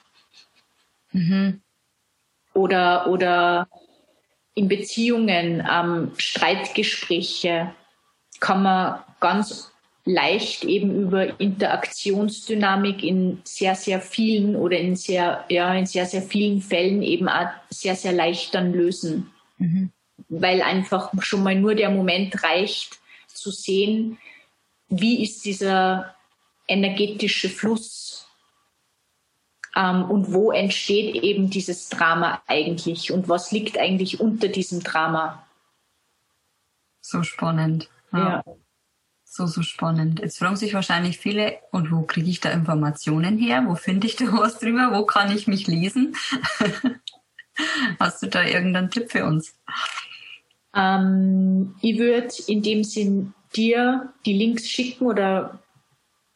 Mhm. 1.12 1.60
Oder, 2.54 3.06
oder 3.06 3.68
in 4.54 4.66
Beziehungen, 4.66 5.64
ähm, 5.70 6.10
Streitgespräche 6.16 7.72
kann 8.40 8.62
man 8.64 9.04
ganz 9.20 9.70
leicht 10.08 10.64
eben 10.64 11.02
über 11.02 11.38
Interaktionsdynamik 11.38 13.02
in 13.04 13.40
sehr, 13.44 13.74
sehr 13.74 14.00
vielen 14.00 14.56
oder 14.56 14.78
in 14.78 14.96
sehr, 14.96 15.44
ja, 15.50 15.74
in 15.74 15.86
sehr, 15.86 16.06
sehr 16.06 16.22
vielen 16.22 16.62
Fällen 16.62 17.02
eben 17.02 17.28
auch 17.28 17.48
sehr, 17.68 17.94
sehr 17.94 18.12
leicht 18.12 18.54
dann 18.54 18.72
lösen. 18.72 19.30
Mhm. 19.58 19.90
Weil 20.28 20.62
einfach 20.62 21.12
schon 21.20 21.42
mal 21.42 21.54
nur 21.54 21.74
der 21.74 21.90
Moment 21.90 22.42
reicht, 22.42 22.98
zu 23.28 23.50
sehen, 23.50 24.18
wie 24.88 25.22
ist 25.22 25.44
dieser 25.44 26.14
energetische 26.66 27.48
Fluss 27.48 28.26
ähm, 29.76 30.10
und 30.10 30.32
wo 30.32 30.50
entsteht 30.52 31.16
eben 31.22 31.50
dieses 31.50 31.88
Drama 31.88 32.42
eigentlich 32.46 33.12
und 33.12 33.28
was 33.28 33.52
liegt 33.52 33.78
eigentlich 33.78 34.20
unter 34.20 34.48
diesem 34.48 34.82
Drama. 34.82 35.46
So 37.00 37.22
spannend. 37.22 37.90
Ja. 38.12 38.42
ja. 38.46 38.54
So, 39.30 39.46
so 39.46 39.62
spannend. 39.62 40.20
Jetzt 40.20 40.38
fragen 40.38 40.56
sich 40.56 40.72
wahrscheinlich 40.72 41.18
viele, 41.18 41.58
und 41.70 41.92
wo 41.92 42.02
kriege 42.02 42.30
ich 42.30 42.40
da 42.40 42.50
Informationen 42.50 43.36
her? 43.36 43.62
Wo 43.66 43.74
finde 43.74 44.06
ich 44.06 44.16
da 44.16 44.24
was 44.32 44.58
drüber? 44.58 44.90
Wo 44.92 45.04
kann 45.04 45.30
ich 45.30 45.46
mich 45.46 45.66
lesen? 45.66 46.16
Hast 48.00 48.22
du 48.22 48.26
da 48.28 48.44
irgendeinen 48.44 48.90
Tipp 48.90 49.12
für 49.12 49.26
uns? 49.26 49.54
Ähm, 50.74 51.74
ich 51.82 51.98
würde 51.98 52.28
in 52.46 52.62
dem 52.62 52.84
Sinn 52.84 53.34
dir 53.54 54.12
die 54.24 54.32
Links 54.32 54.66
schicken 54.66 55.04
oder 55.06 55.62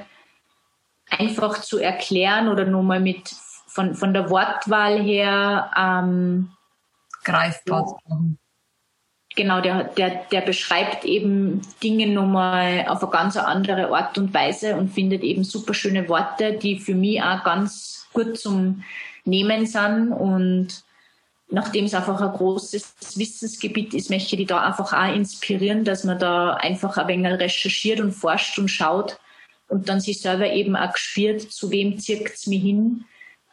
einfach 1.11 1.61
zu 1.61 1.79
erklären 1.79 2.49
oder 2.49 2.65
nur 2.65 2.83
mal 2.83 3.01
mit 3.01 3.31
von, 3.71 3.95
von 3.95 4.13
der 4.13 4.29
Wortwahl 4.31 5.01
her 5.01 5.71
ähm, 5.77 6.51
greifbar. 7.25 7.99
Genau, 9.37 9.61
der, 9.61 9.85
der, 9.85 10.25
der 10.33 10.41
beschreibt 10.41 11.05
eben 11.05 11.63
Dinge 11.83 12.09
nochmal 12.09 12.87
auf 12.89 13.01
eine 13.03 13.13
ganz 13.13 13.37
andere 13.37 13.95
Art 13.97 14.19
und 14.19 14.35
Weise 14.35 14.75
und 14.75 14.89
findet 14.89 15.23
eben 15.23 15.45
super 15.45 15.73
schöne 15.73 16.09
Worte, 16.09 16.55
die 16.55 16.81
für 16.81 16.97
mich 16.97 17.23
auch 17.23 17.45
ganz 17.45 18.09
gut 18.13 18.37
zum 18.37 18.83
Nehmen 19.25 19.67
sind. 19.67 20.11
Und 20.11 20.83
nachdem 21.49 21.85
es 21.85 21.95
einfach 21.95 22.21
ein 22.21 22.33
großes 22.33 23.17
Wissensgebiet 23.17 23.95
ist, 23.95 24.11
möchte 24.11 24.35
ich 24.35 24.49
da 24.49 24.63
einfach 24.67 24.93
auch 24.93 25.15
inspirieren, 25.15 25.85
dass 25.85 26.03
man 26.03 26.19
da 26.19 26.55
einfach 26.55 26.97
ein 26.97 27.07
wenig 27.07 27.39
recherchiert 27.39 28.01
und 28.01 28.11
forscht 28.11 28.59
und 28.59 28.69
schaut 28.69 29.21
und 29.69 29.89
dann 29.89 30.01
sich 30.01 30.21
selber 30.21 30.51
eben 30.51 30.75
auch 30.75 30.93
gespürt, 30.93 31.41
zu 31.41 31.71
wem 31.71 32.01
zirkt 32.01 32.35
es 32.35 32.49
mich 32.49 32.63
hin 32.63 33.05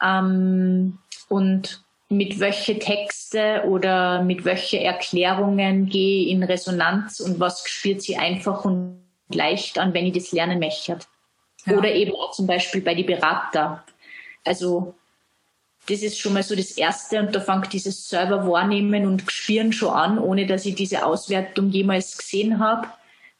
ähm, 0.01 0.97
und 1.29 1.83
mit 2.09 2.39
welche 2.39 2.79
Texte 2.79 3.63
oder 3.67 4.23
mit 4.23 4.45
welche 4.45 4.81
Erklärungen 4.81 5.87
gehe 5.87 6.25
ich 6.25 6.31
in 6.31 6.43
Resonanz 6.43 7.19
und 7.19 7.39
was 7.39 7.67
spürt 7.67 8.01
sie 8.01 8.15
einfach 8.15 8.63
und 8.63 9.01
leicht 9.29 9.77
an, 9.77 9.93
wenn 9.93 10.05
ich 10.05 10.13
das 10.13 10.31
lernen 10.31 10.59
möchte. 10.59 10.99
Ja. 11.65 11.77
Oder 11.77 11.91
eben 11.93 12.15
auch 12.15 12.31
zum 12.31 12.47
Beispiel 12.47 12.81
bei 12.81 12.95
die 12.95 13.03
Berater. 13.03 13.83
Also 14.45 14.95
das 15.89 16.01
ist 16.01 16.19
schon 16.19 16.33
mal 16.33 16.43
so 16.43 16.55
das 16.55 16.71
Erste 16.71 17.19
und 17.19 17.35
da 17.35 17.41
fängt 17.41 17.73
dieses 17.73 18.09
selber 18.09 18.47
wahrnehmen 18.49 19.05
und 19.05 19.29
spüren 19.29 19.73
schon 19.73 19.89
an, 19.89 20.17
ohne 20.17 20.45
dass 20.45 20.65
ich 20.65 20.75
diese 20.75 21.05
Auswertung 21.05 21.69
jemals 21.69 22.17
gesehen 22.17 22.59
habe 22.59 22.87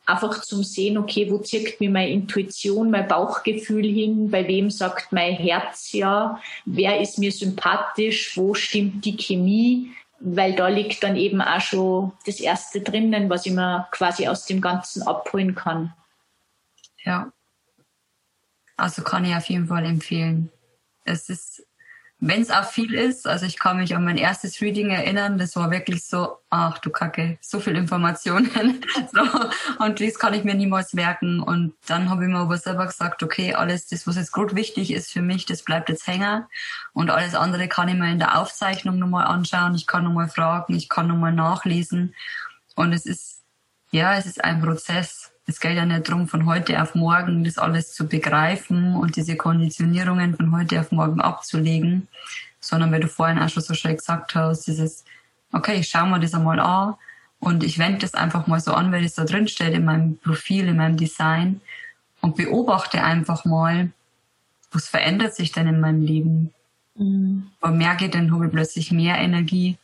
einfach 0.08 0.42
zum 0.42 0.64
Sehen, 0.64 0.98
okay, 0.98 1.30
wo 1.30 1.38
zirkt 1.40 1.82
mir 1.82 1.90
meine 1.90 2.12
Intuition, 2.12 2.90
mein 2.90 3.08
Bauchgefühl 3.08 3.86
hin, 3.86 4.32
bei 4.32 4.48
wem 4.48 4.72
sagt 4.72 5.12
mein 5.12 5.34
Herz 5.34 5.92
ja, 5.92 6.42
wer 6.66 7.02
ist 7.02 7.20
mir 7.20 7.32
sympathisch, 7.32 8.38
wo 8.38 8.54
stimmt 8.54 9.04
die 9.04 9.18
Chemie, 9.18 9.92
weil 10.20 10.56
da 10.56 10.70
liegt 10.70 11.04
dann 11.04 11.18
eben 11.18 11.42
auch 11.42 11.60
schon 11.60 12.14
das 12.26 12.40
Erste 12.40 12.82
drinnen, 12.82 13.30
was 13.30 13.46
ich 13.46 13.52
mir 13.52 13.88
quasi 13.92 14.28
aus 14.28 14.46
dem 14.46 14.62
Ganzen 14.62 15.04
abholen 15.04 15.54
kann. 15.56 15.94
Ja. 17.04 17.32
Also 18.78 19.04
kann 19.04 19.26
ich 19.26 19.36
auf 19.36 19.50
jeden 19.50 19.68
Fall 19.68 19.86
empfehlen. 19.86 20.52
Es 21.04 21.30
ist 21.30 21.67
wenn 22.20 22.42
es 22.42 22.50
auch 22.50 22.64
viel 22.64 22.96
ist, 22.96 23.28
also 23.28 23.46
ich 23.46 23.60
kann 23.60 23.78
mich 23.78 23.96
an 23.96 24.04
mein 24.04 24.18
erstes 24.18 24.60
Reading 24.60 24.90
erinnern, 24.90 25.38
das 25.38 25.56
war 25.56 25.70
wirklich 25.70 26.04
so, 26.04 26.38
ach 26.50 26.80
du 26.80 26.90
Kacke, 26.90 27.38
so 27.42 27.60
viel 27.60 27.76
Informationen. 27.76 28.50
so, 29.14 29.22
und 29.86 30.02
das 30.02 30.18
kann 30.18 30.34
ich 30.34 30.44
mir 30.44 30.56
niemals 30.56 30.94
merken. 30.94 31.40
Und 31.40 31.76
dann 31.86 32.10
habe 32.10 32.24
ich 32.24 32.32
mir 32.32 32.40
aber 32.40 32.58
selber 32.58 32.88
gesagt, 32.88 33.22
okay, 33.22 33.54
alles 33.54 33.88
das, 33.88 34.08
was 34.08 34.16
jetzt 34.16 34.32
gut 34.32 34.56
wichtig 34.56 34.92
ist 34.92 35.12
für 35.12 35.22
mich, 35.22 35.46
das 35.46 35.62
bleibt 35.62 35.90
jetzt 35.90 36.08
hängen. 36.08 36.46
Und 36.94 37.12
alles 37.12 37.36
andere 37.36 37.68
kann 37.68 37.88
ich 37.88 37.96
mir 37.96 38.12
in 38.12 38.20
der 38.20 38.40
Aufzeichnung 38.40 38.98
nochmal 38.98 39.28
anschauen, 39.28 39.76
ich 39.76 39.86
kann 39.86 40.04
nochmal 40.04 40.30
fragen, 40.30 40.74
ich 40.76 40.90
kann 40.90 41.08
nochmal 41.08 41.34
nachlesen. 41.34 42.16
Und 42.76 42.94
es 42.94 43.06
ist, 43.06 43.44
ja, 43.92 44.18
es 44.18 44.26
ist 44.26 44.44
ein 44.44 44.60
Prozess 44.60 45.34
es 45.48 45.62
geht 45.62 45.78
ja 45.78 45.86
nicht 45.86 46.08
darum, 46.08 46.28
von 46.28 46.46
heute 46.46 46.82
auf 46.82 46.94
morgen 46.94 47.46
das 47.46 47.58
alles 47.58 47.94
zu 47.94 48.06
begreifen 48.06 48.96
und 48.96 49.16
diese 49.16 49.38
Konditionierungen 49.38 50.36
von 50.36 50.56
heute 50.56 50.82
auf 50.82 50.92
morgen 50.92 51.22
abzulegen, 51.22 52.10
sondern 52.60 52.92
weil 52.92 53.00
du 53.00 53.08
vorhin 53.08 53.40
auch 53.40 53.48
schon 53.48 53.64
so 53.64 53.74
schön 53.74 53.96
gesagt 53.96 54.36
hast, 54.36 54.68
dieses, 54.68 55.06
okay, 55.54 55.80
ich 55.80 55.88
schaue 55.88 56.10
mir 56.10 56.20
das 56.20 56.34
einmal 56.34 56.60
an 56.60 56.96
und 57.40 57.64
ich 57.64 57.80
wende 57.80 58.00
das 58.00 58.14
einfach 58.14 58.48
mal 58.48 58.60
so 58.60 58.74
an, 58.74 58.92
weil 58.92 59.06
es 59.06 59.16
da 59.16 59.24
drin 59.24 59.48
steht 59.48 59.74
in 59.74 59.86
meinem 59.86 60.18
Profil, 60.18 60.68
in 60.68 60.76
meinem 60.76 60.98
Design 60.98 61.62
und 62.20 62.36
beobachte 62.36 63.02
einfach 63.02 63.46
mal, 63.46 63.90
was 64.72 64.90
verändert 64.90 65.34
sich 65.34 65.54
denn 65.54 65.68
in 65.68 65.80
meinem 65.80 66.02
Leben? 66.02 66.54
Mhm. 66.96 67.48
Wo 67.62 67.70
merke 67.70 68.06
ich 68.06 68.12
denn, 68.12 68.34
habe 68.34 68.48
ich 68.48 68.52
plötzlich 68.52 68.92
mehr 68.92 69.18
Energie? 69.18 69.78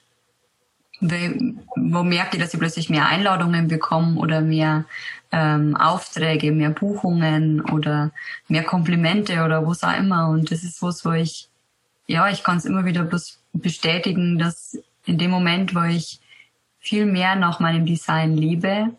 Wo 1.76 2.04
merke 2.04 2.38
ich, 2.38 2.44
dass 2.44 2.54
ich 2.54 2.60
plötzlich 2.60 2.90
mehr 2.90 3.08
Einladungen 3.08 3.68
bekomme 3.68 4.20
oder 4.20 4.42
mehr 4.42 4.86
ähm, 5.34 5.76
Aufträge, 5.76 6.52
mehr 6.52 6.70
Buchungen 6.70 7.62
oder 7.62 8.12
mehr 8.48 8.64
Komplimente 8.64 9.44
oder 9.44 9.68
was 9.68 9.84
auch 9.84 9.98
immer. 9.98 10.30
Und 10.30 10.52
das 10.52 10.64
ist 10.64 10.82
was, 10.82 11.04
wo 11.04 11.12
ich, 11.12 11.50
ja, 12.08 12.30
ich 12.30 12.44
kann 12.44 12.58
es 12.58 12.66
immer 12.66 12.86
wieder 12.86 13.04
bloß 13.04 13.40
bestätigen, 13.54 14.38
dass 14.38 14.78
in 15.06 15.18
dem 15.18 15.32
Moment, 15.32 15.76
wo 15.76 15.82
ich 15.82 16.20
viel 16.80 17.06
mehr 17.06 17.36
nach 17.36 17.60
meinem 17.60 17.86
Design 17.86 18.38
lebe, 18.38 18.92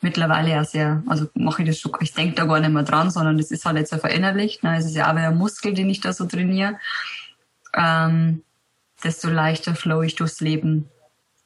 mittlerweile 0.00 0.50
ja 0.50 0.64
sehr, 0.64 1.02
also 1.06 1.26
mache 1.34 1.62
ich 1.62 1.68
das 1.68 1.78
schon, 1.78 1.92
ich 2.00 2.12
denke 2.12 2.36
da 2.36 2.44
gar 2.44 2.60
nicht 2.60 2.72
mehr 2.72 2.82
dran, 2.84 3.10
sondern 3.10 3.36
das 3.36 3.50
ist 3.50 3.64
halt 3.64 3.76
jetzt 3.76 3.90
so 3.90 3.98
verinnerlicht. 3.98 4.62
Ne? 4.62 4.76
Es 4.76 4.84
ist 4.84 4.94
ja 4.94 5.14
wie 5.14 5.20
ein 5.20 5.36
Muskel, 5.36 5.74
den 5.74 5.90
ich 5.90 6.00
da 6.00 6.12
so 6.12 6.26
trainiere. 6.26 6.78
Ähm, 7.74 8.42
desto 9.02 9.28
leichter 9.30 9.74
flow 9.74 10.02
ich 10.02 10.14
durchs 10.14 10.40
Leben. 10.40 10.88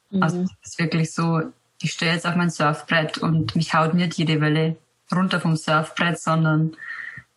Mhm. 0.09 0.23
Also 0.23 0.41
es 0.61 0.71
ist 0.71 0.79
wirklich 0.79 1.13
so, 1.13 1.41
ich 1.81 1.91
stehe 1.91 2.13
jetzt 2.13 2.25
auf 2.25 2.35
mein 2.35 2.49
Surfbrett 2.49 3.17
und 3.17 3.55
mich 3.55 3.73
haut 3.73 3.93
nicht 3.93 4.15
jede 4.15 4.41
Welle 4.41 4.77
runter 5.13 5.39
vom 5.39 5.55
Surfbrett, 5.55 6.19
sondern 6.19 6.75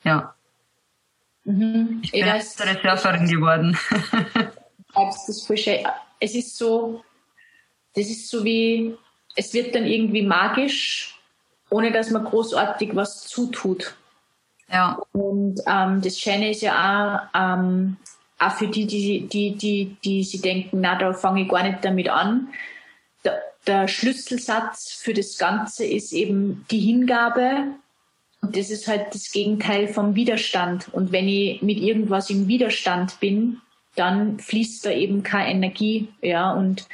ja. 0.02 0.34
Mhm. 1.44 2.00
Ich 2.02 2.12
bin 2.12 2.24
eine 2.24 2.42
Surferin 2.42 3.28
geworden. 3.28 3.76
das 4.94 5.44
voll 5.46 5.56
schön. 5.56 5.86
Es 6.18 6.34
ist 6.34 6.56
so, 6.56 7.02
das 7.94 8.06
ist 8.06 8.28
so 8.28 8.44
wie, 8.44 8.96
es 9.36 9.52
wird 9.54 9.74
dann 9.74 9.86
irgendwie 9.86 10.22
magisch, 10.22 11.18
ohne 11.70 11.92
dass 11.92 12.10
man 12.10 12.24
großartig 12.24 12.94
was 12.94 13.26
zutut. 13.26 13.94
Ja. 14.70 15.00
Und 15.12 15.60
ähm, 15.66 16.00
das 16.00 16.18
Schöne 16.18 16.50
ist 16.50 16.62
ja 16.62 17.30
auch, 17.32 17.38
ähm, 17.38 17.96
auch 18.40 18.52
für 18.52 18.68
die, 18.68 18.86
die, 18.86 19.26
die, 19.28 19.54
die, 19.54 19.96
die 20.02 20.24
sie 20.24 20.40
denken, 20.40 20.80
na, 20.80 20.98
da 20.98 21.12
fange 21.12 21.42
ich 21.42 21.48
gar 21.48 21.62
nicht 21.62 21.84
damit 21.84 22.08
an. 22.08 22.48
Der, 23.24 23.40
der 23.66 23.86
Schlüsselsatz 23.86 24.92
für 24.92 25.12
das 25.12 25.36
Ganze 25.38 25.84
ist 25.84 26.12
eben 26.12 26.64
die 26.70 26.80
Hingabe. 26.80 27.66
Und 28.40 28.56
das 28.56 28.70
ist 28.70 28.88
halt 28.88 29.14
das 29.14 29.30
Gegenteil 29.30 29.88
vom 29.88 30.14
Widerstand. 30.14 30.88
Und 30.92 31.12
wenn 31.12 31.28
ich 31.28 31.60
mit 31.60 31.78
irgendwas 31.78 32.30
im 32.30 32.48
Widerstand 32.48 33.20
bin, 33.20 33.60
dann 33.94 34.38
fließt 34.38 34.86
da 34.86 34.90
eben 34.90 35.22
keine 35.22 35.50
Energie. 35.50 36.08
Ja, 36.22 36.52
und 36.52 36.88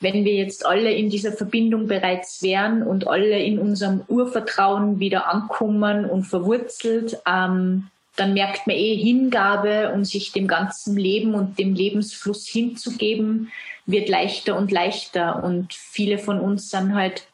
wenn 0.00 0.24
wir 0.24 0.34
jetzt 0.34 0.64
alle 0.64 0.92
in 0.92 1.10
dieser 1.10 1.32
Verbindung 1.32 1.88
bereits 1.88 2.42
wären 2.42 2.82
und 2.82 3.06
alle 3.06 3.38
in 3.42 3.58
unserem 3.58 4.02
Urvertrauen 4.08 4.98
wieder 4.98 5.28
ankommen 5.28 6.06
und 6.06 6.24
verwurzelt, 6.24 7.18
ähm, 7.26 7.88
dann 8.16 8.34
merkt 8.34 8.66
man 8.66 8.76
eh 8.76 8.96
Hingabe 8.96 9.92
und 9.92 10.04
sich 10.04 10.32
dem 10.32 10.48
ganzen 10.48 10.96
Leben 10.96 11.34
und 11.34 11.58
dem 11.58 11.74
Lebensfluss 11.74 12.46
hinzugeben, 12.46 13.52
wird 13.84 14.08
leichter 14.08 14.56
und 14.56 14.72
leichter. 14.72 15.44
Und 15.44 15.74
viele 15.74 16.18
von 16.18 16.40
uns 16.40 16.70
sind 16.70 16.94
halt 16.94 17.26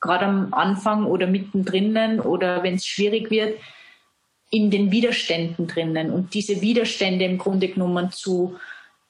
gerade 0.00 0.24
am 0.24 0.54
Anfang 0.54 1.04
oder 1.04 1.26
mittendrin 1.26 2.20
oder 2.20 2.62
wenn 2.62 2.76
es 2.76 2.86
schwierig 2.86 3.30
wird, 3.30 3.58
in 4.50 4.70
den 4.70 4.90
Widerständen 4.90 5.66
drinnen. 5.66 6.10
Und 6.10 6.34
diese 6.34 6.60
Widerstände 6.60 7.24
im 7.24 7.38
Grunde 7.38 7.68
genommen 7.68 8.10
zu, 8.10 8.58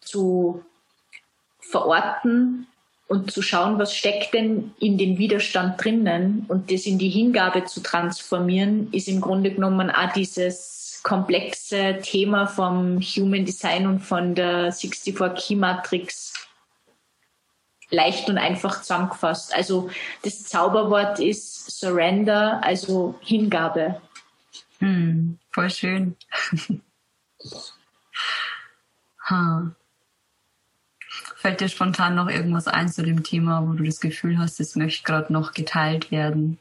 zu 0.01 0.62
verorten 1.61 2.66
und 3.09 3.31
zu 3.31 3.41
schauen, 3.41 3.78
was 3.78 3.95
steckt 3.95 4.35
denn 4.35 4.72
in 4.78 4.99
den 4.99 5.16
Widerstand 5.16 5.83
drinnen 5.83 6.45
und 6.49 6.70
das 6.70 6.87
in 6.87 6.99
die 6.99 7.09
Hingabe 7.09 7.64
zu 7.64 7.81
transformieren, 7.81 8.93
ist 8.93 9.09
im 9.09 9.20
Grunde 9.20 9.53
genommen 9.53 9.91
auch 9.91 10.12
dieses 10.12 10.80
komplexe 11.03 11.99
Thema 12.03 12.47
vom 12.47 13.01
Human 13.01 13.45
Design 13.45 13.87
und 13.87 14.01
von 14.01 14.35
der 14.35 14.73
64 14.73 15.17
Key 15.37 15.57
Matrix 15.57 16.35
leicht 17.91 18.29
und 18.29 18.39
einfach 18.39 18.81
zusammengefasst. 18.81 19.55
Also 19.55 19.91
das 20.23 20.45
Zauberwort 20.45 21.19
ist 21.19 21.71
Surrender, 21.79 22.63
also 22.63 23.19
Hingabe. 23.21 24.01
Hm, 24.79 25.39
voll 25.51 25.71
schön. 25.71 26.17
ha. 29.29 29.75
Fällt 31.37 31.61
dir 31.61 31.69
spontan 31.69 32.15
noch 32.15 32.29
irgendwas 32.29 32.69
ein 32.69 32.89
zu 32.91 33.03
dem 33.03 33.23
Thema, 33.23 33.67
wo 33.67 33.73
du 33.73 33.85
das 33.85 34.01
Gefühl 34.01 34.39
hast, 34.39 34.61
es 34.61 34.77
möchte 34.77 35.05
gerade 35.05 35.33
noch 35.33 35.53
geteilt 35.53 36.11
werden? 36.11 36.59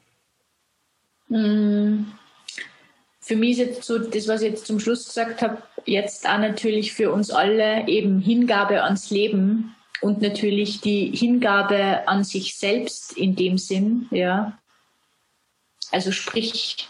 Mm. 1.28 2.06
Für 3.30 3.36
mich 3.36 3.60
ist 3.60 3.60
jetzt 3.60 3.84
so, 3.84 4.00
das, 4.00 4.28
was 4.28 4.42
ich 4.42 4.50
jetzt 4.50 4.66
zum 4.66 4.80
Schluss 4.80 5.06
gesagt 5.06 5.44
habe, 5.44 5.62
jetzt 5.86 6.28
auch 6.28 6.40
natürlich 6.40 6.94
für 6.94 7.12
uns 7.12 7.30
alle 7.30 7.88
eben 7.88 8.20
Hingabe 8.20 8.84
ans 8.84 9.12
Leben 9.12 9.76
und 10.02 10.20
natürlich 10.24 10.82
die 10.82 11.16
Hingabe 11.16 12.08
an 12.08 12.24
sich 12.24 12.58
selbst 12.58 13.16
in 13.16 13.36
dem 13.36 13.60
Sinn, 13.60 14.08
ja. 14.10 14.58
Also 15.92 16.12
sprich, 16.12 16.90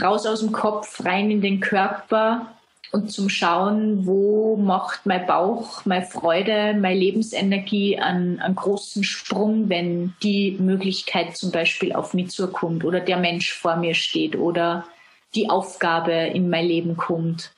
raus 0.00 0.24
aus 0.24 0.40
dem 0.40 0.52
Kopf, 0.52 1.04
rein 1.04 1.30
in 1.30 1.42
den 1.42 1.60
Körper, 1.60 2.56
und 2.92 3.12
zum 3.12 3.28
Schauen, 3.28 4.06
wo 4.06 4.56
macht 4.56 5.04
mein 5.04 5.26
Bauch, 5.26 5.84
meine 5.84 6.06
Freude, 6.06 6.72
meine 6.72 6.98
Lebensenergie 6.98 7.98
einen, 7.98 8.40
einen 8.40 8.54
großen 8.54 9.04
Sprung, 9.04 9.68
wenn 9.68 10.14
die 10.22 10.52
Möglichkeit 10.58 11.36
zum 11.36 11.50
Beispiel 11.50 11.92
auf 11.92 12.14
mich 12.14 12.30
zukommt 12.30 12.82
oder 12.82 13.00
der 13.00 13.18
Mensch 13.18 13.52
vor 13.52 13.76
mir 13.76 13.92
steht 13.92 14.36
oder 14.36 14.86
die 15.36 15.50
Aufgabe 15.50 16.12
in 16.12 16.48
mein 16.50 16.66
Leben 16.66 16.96
kommt. 16.96 17.52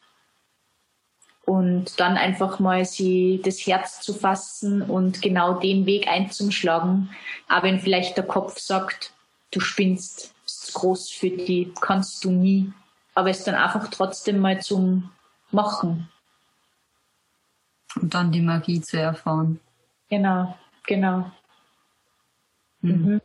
Und 1.45 1.99
dann 1.99 2.19
einfach 2.19 2.59
mal 2.59 2.85
sie 2.85 3.41
das 3.43 3.67
Herz 3.67 4.03
zu 4.03 4.13
fassen 4.13 4.83
und 4.83 5.23
genau 5.23 5.55
den 5.59 5.87
Weg 5.87 6.07
einzuschlagen. 6.07 7.09
Aber 7.49 7.69
wenn 7.69 7.81
vielleicht 7.81 8.19
der 8.19 8.27
Kopf 8.27 8.59
sagt, 8.59 9.15
du 9.51 9.61
spinnst, 9.61 10.35
ist 10.45 10.75
groß 10.75 11.11
für 11.11 11.31
die, 11.31 11.73
kannst 11.81 12.25
du 12.25 12.31
nie. 12.31 12.71
Aber 13.15 13.31
es 13.31 13.45
dann 13.45 13.55
einfach 13.55 13.89
trotzdem 13.89 14.41
mal 14.41 14.61
zum 14.61 15.11
machen. 15.51 16.11
Und 17.97 18.13
dann 18.13 18.31
die 18.31 18.43
Magie 18.43 18.83
zu 18.83 19.01
erfahren. 19.01 19.59
Genau, 20.11 20.55
genau. 20.87 21.31
Mhm. 22.81 23.21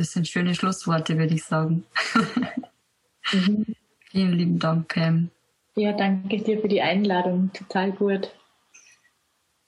Das 0.00 0.12
sind 0.12 0.26
schöne 0.26 0.54
Schlussworte, 0.54 1.18
würde 1.18 1.34
ich 1.34 1.44
sagen. 1.44 1.84
mhm. 3.32 3.66
Vielen 4.10 4.32
lieben 4.32 4.58
Dank, 4.58 4.88
Pam. 4.88 5.28
Ja, 5.76 5.92
danke 5.92 6.38
dir 6.38 6.58
für 6.58 6.68
die 6.68 6.80
Einladung. 6.80 7.52
Total 7.52 7.92
gut. 7.92 8.34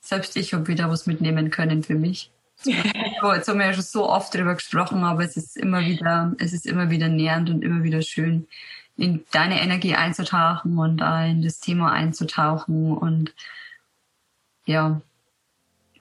Selbst 0.01 0.35
ich 0.39 0.55
habe 0.55 0.69
wieder 0.69 0.89
was 0.89 1.07
mitnehmen 1.07 1.51
können 1.51 1.83
für 1.83 1.97
mich. 1.97 2.31
Jetzt 2.65 3.47
haben 3.47 3.59
wir 3.59 3.67
ja 3.67 3.75
schon 3.75 3.83
so 3.83 4.09
oft 4.09 4.35
darüber 4.35 4.55
gesprochen, 4.55 5.05
aber 5.05 5.23
es 5.23 5.37
ist 5.37 5.59
immer 5.59 5.85
wieder, 5.85 6.35
es 6.39 6.55
ist 6.55 6.65
immer 6.65 6.89
wieder 6.89 7.09
nährend 7.09 7.51
und 7.51 7.63
immer 7.63 7.83
wieder 7.83 8.01
schön, 8.01 8.49
in 8.97 9.27
deine 9.33 9.61
Energie 9.61 9.97
einzutauchen 9.97 10.79
und 10.79 11.03
in 11.03 11.43
das 11.43 11.61
Thema 11.61 11.93
einzutauchen. 11.93 12.97
Und 12.97 13.35
ja, 14.65 15.03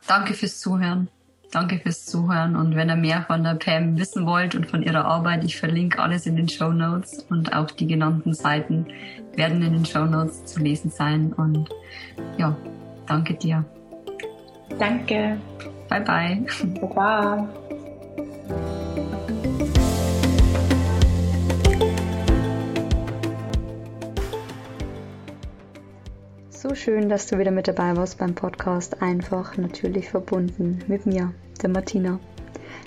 danke 0.08 0.36
fürs 0.36 0.62
Zuhören. 0.62 1.10
Danke 1.52 1.80
fürs 1.80 2.06
Zuhören. 2.06 2.56
Und 2.56 2.76
wenn 2.76 2.90
ihr 2.90 2.96
mehr 2.96 3.24
von 3.24 3.44
der 3.44 3.56
Pam 3.56 3.98
wissen 3.98 4.26
wollt 4.26 4.56
und 4.56 4.68
von 4.68 4.82
ihrer 4.82 5.06
Arbeit, 5.06 5.44
ich 5.44 5.58
verlinke 5.58 6.00
alles 6.02 6.26
in 6.26 6.38
den 6.38 6.48
Show 6.48 6.72
Notes 6.72 7.26
und 7.30 7.54
auch 7.54 7.70
die 7.72 7.88
genannten 7.88 8.34
Seiten 8.34 8.88
werden 9.36 9.62
in 9.62 9.74
den 9.74 9.86
Show 9.86 10.06
Notes 10.06 10.46
zu 10.46 10.62
lesen 10.62 10.90
sein. 10.90 11.34
Und 11.34 11.70
ja, 12.38 12.56
danke 13.06 13.34
dir. 13.34 13.66
Danke. 14.80 15.38
Bye 15.90 16.02
bye. 16.02 16.46
Baba. 16.80 17.50
Schön, 26.74 27.10
dass 27.10 27.28
du 27.28 27.38
wieder 27.38 27.52
mit 27.52 27.68
dabei 27.68 27.98
warst 27.98 28.18
beim 28.18 28.34
Podcast 28.34 29.02
Einfach 29.02 29.58
natürlich 29.58 30.10
verbunden 30.10 30.80
mit 30.88 31.06
mir, 31.06 31.34
der 31.62 31.70
Martina. 31.70 32.20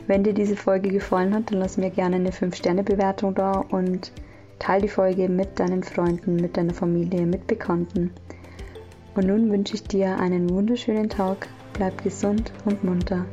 Wenn 0.07 0.25
dir 0.25 0.33
diese 0.33 0.57
Folge 0.57 0.89
gefallen 0.89 1.35
hat, 1.35 1.51
dann 1.51 1.59
lass 1.59 1.77
mir 1.77 1.91
gerne 1.91 2.17
eine 2.17 2.31
5-Sterne-Bewertung 2.31 3.35
da 3.35 3.53
und 3.53 4.11
teile 4.59 4.83
die 4.83 4.89
Folge 4.89 5.29
mit 5.29 5.61
deinen 5.61 5.83
Freunden, 5.83 6.37
mit 6.37 6.57
deiner 6.57 6.75
Familie, 6.75 7.27
mit 7.27 7.47
Bekannten. 7.47 8.11
Und 9.15 9.27
nun 9.27 9.53
wünsche 9.53 9.75
ich 9.75 9.85
dir 9.85 10.19
einen 10.19 10.49
wunderschönen 10.51 11.11
Tag. 11.11 11.47
Bleib 11.75 12.03
gesund 12.03 12.53
und 12.65 12.83
munter. 12.83 13.27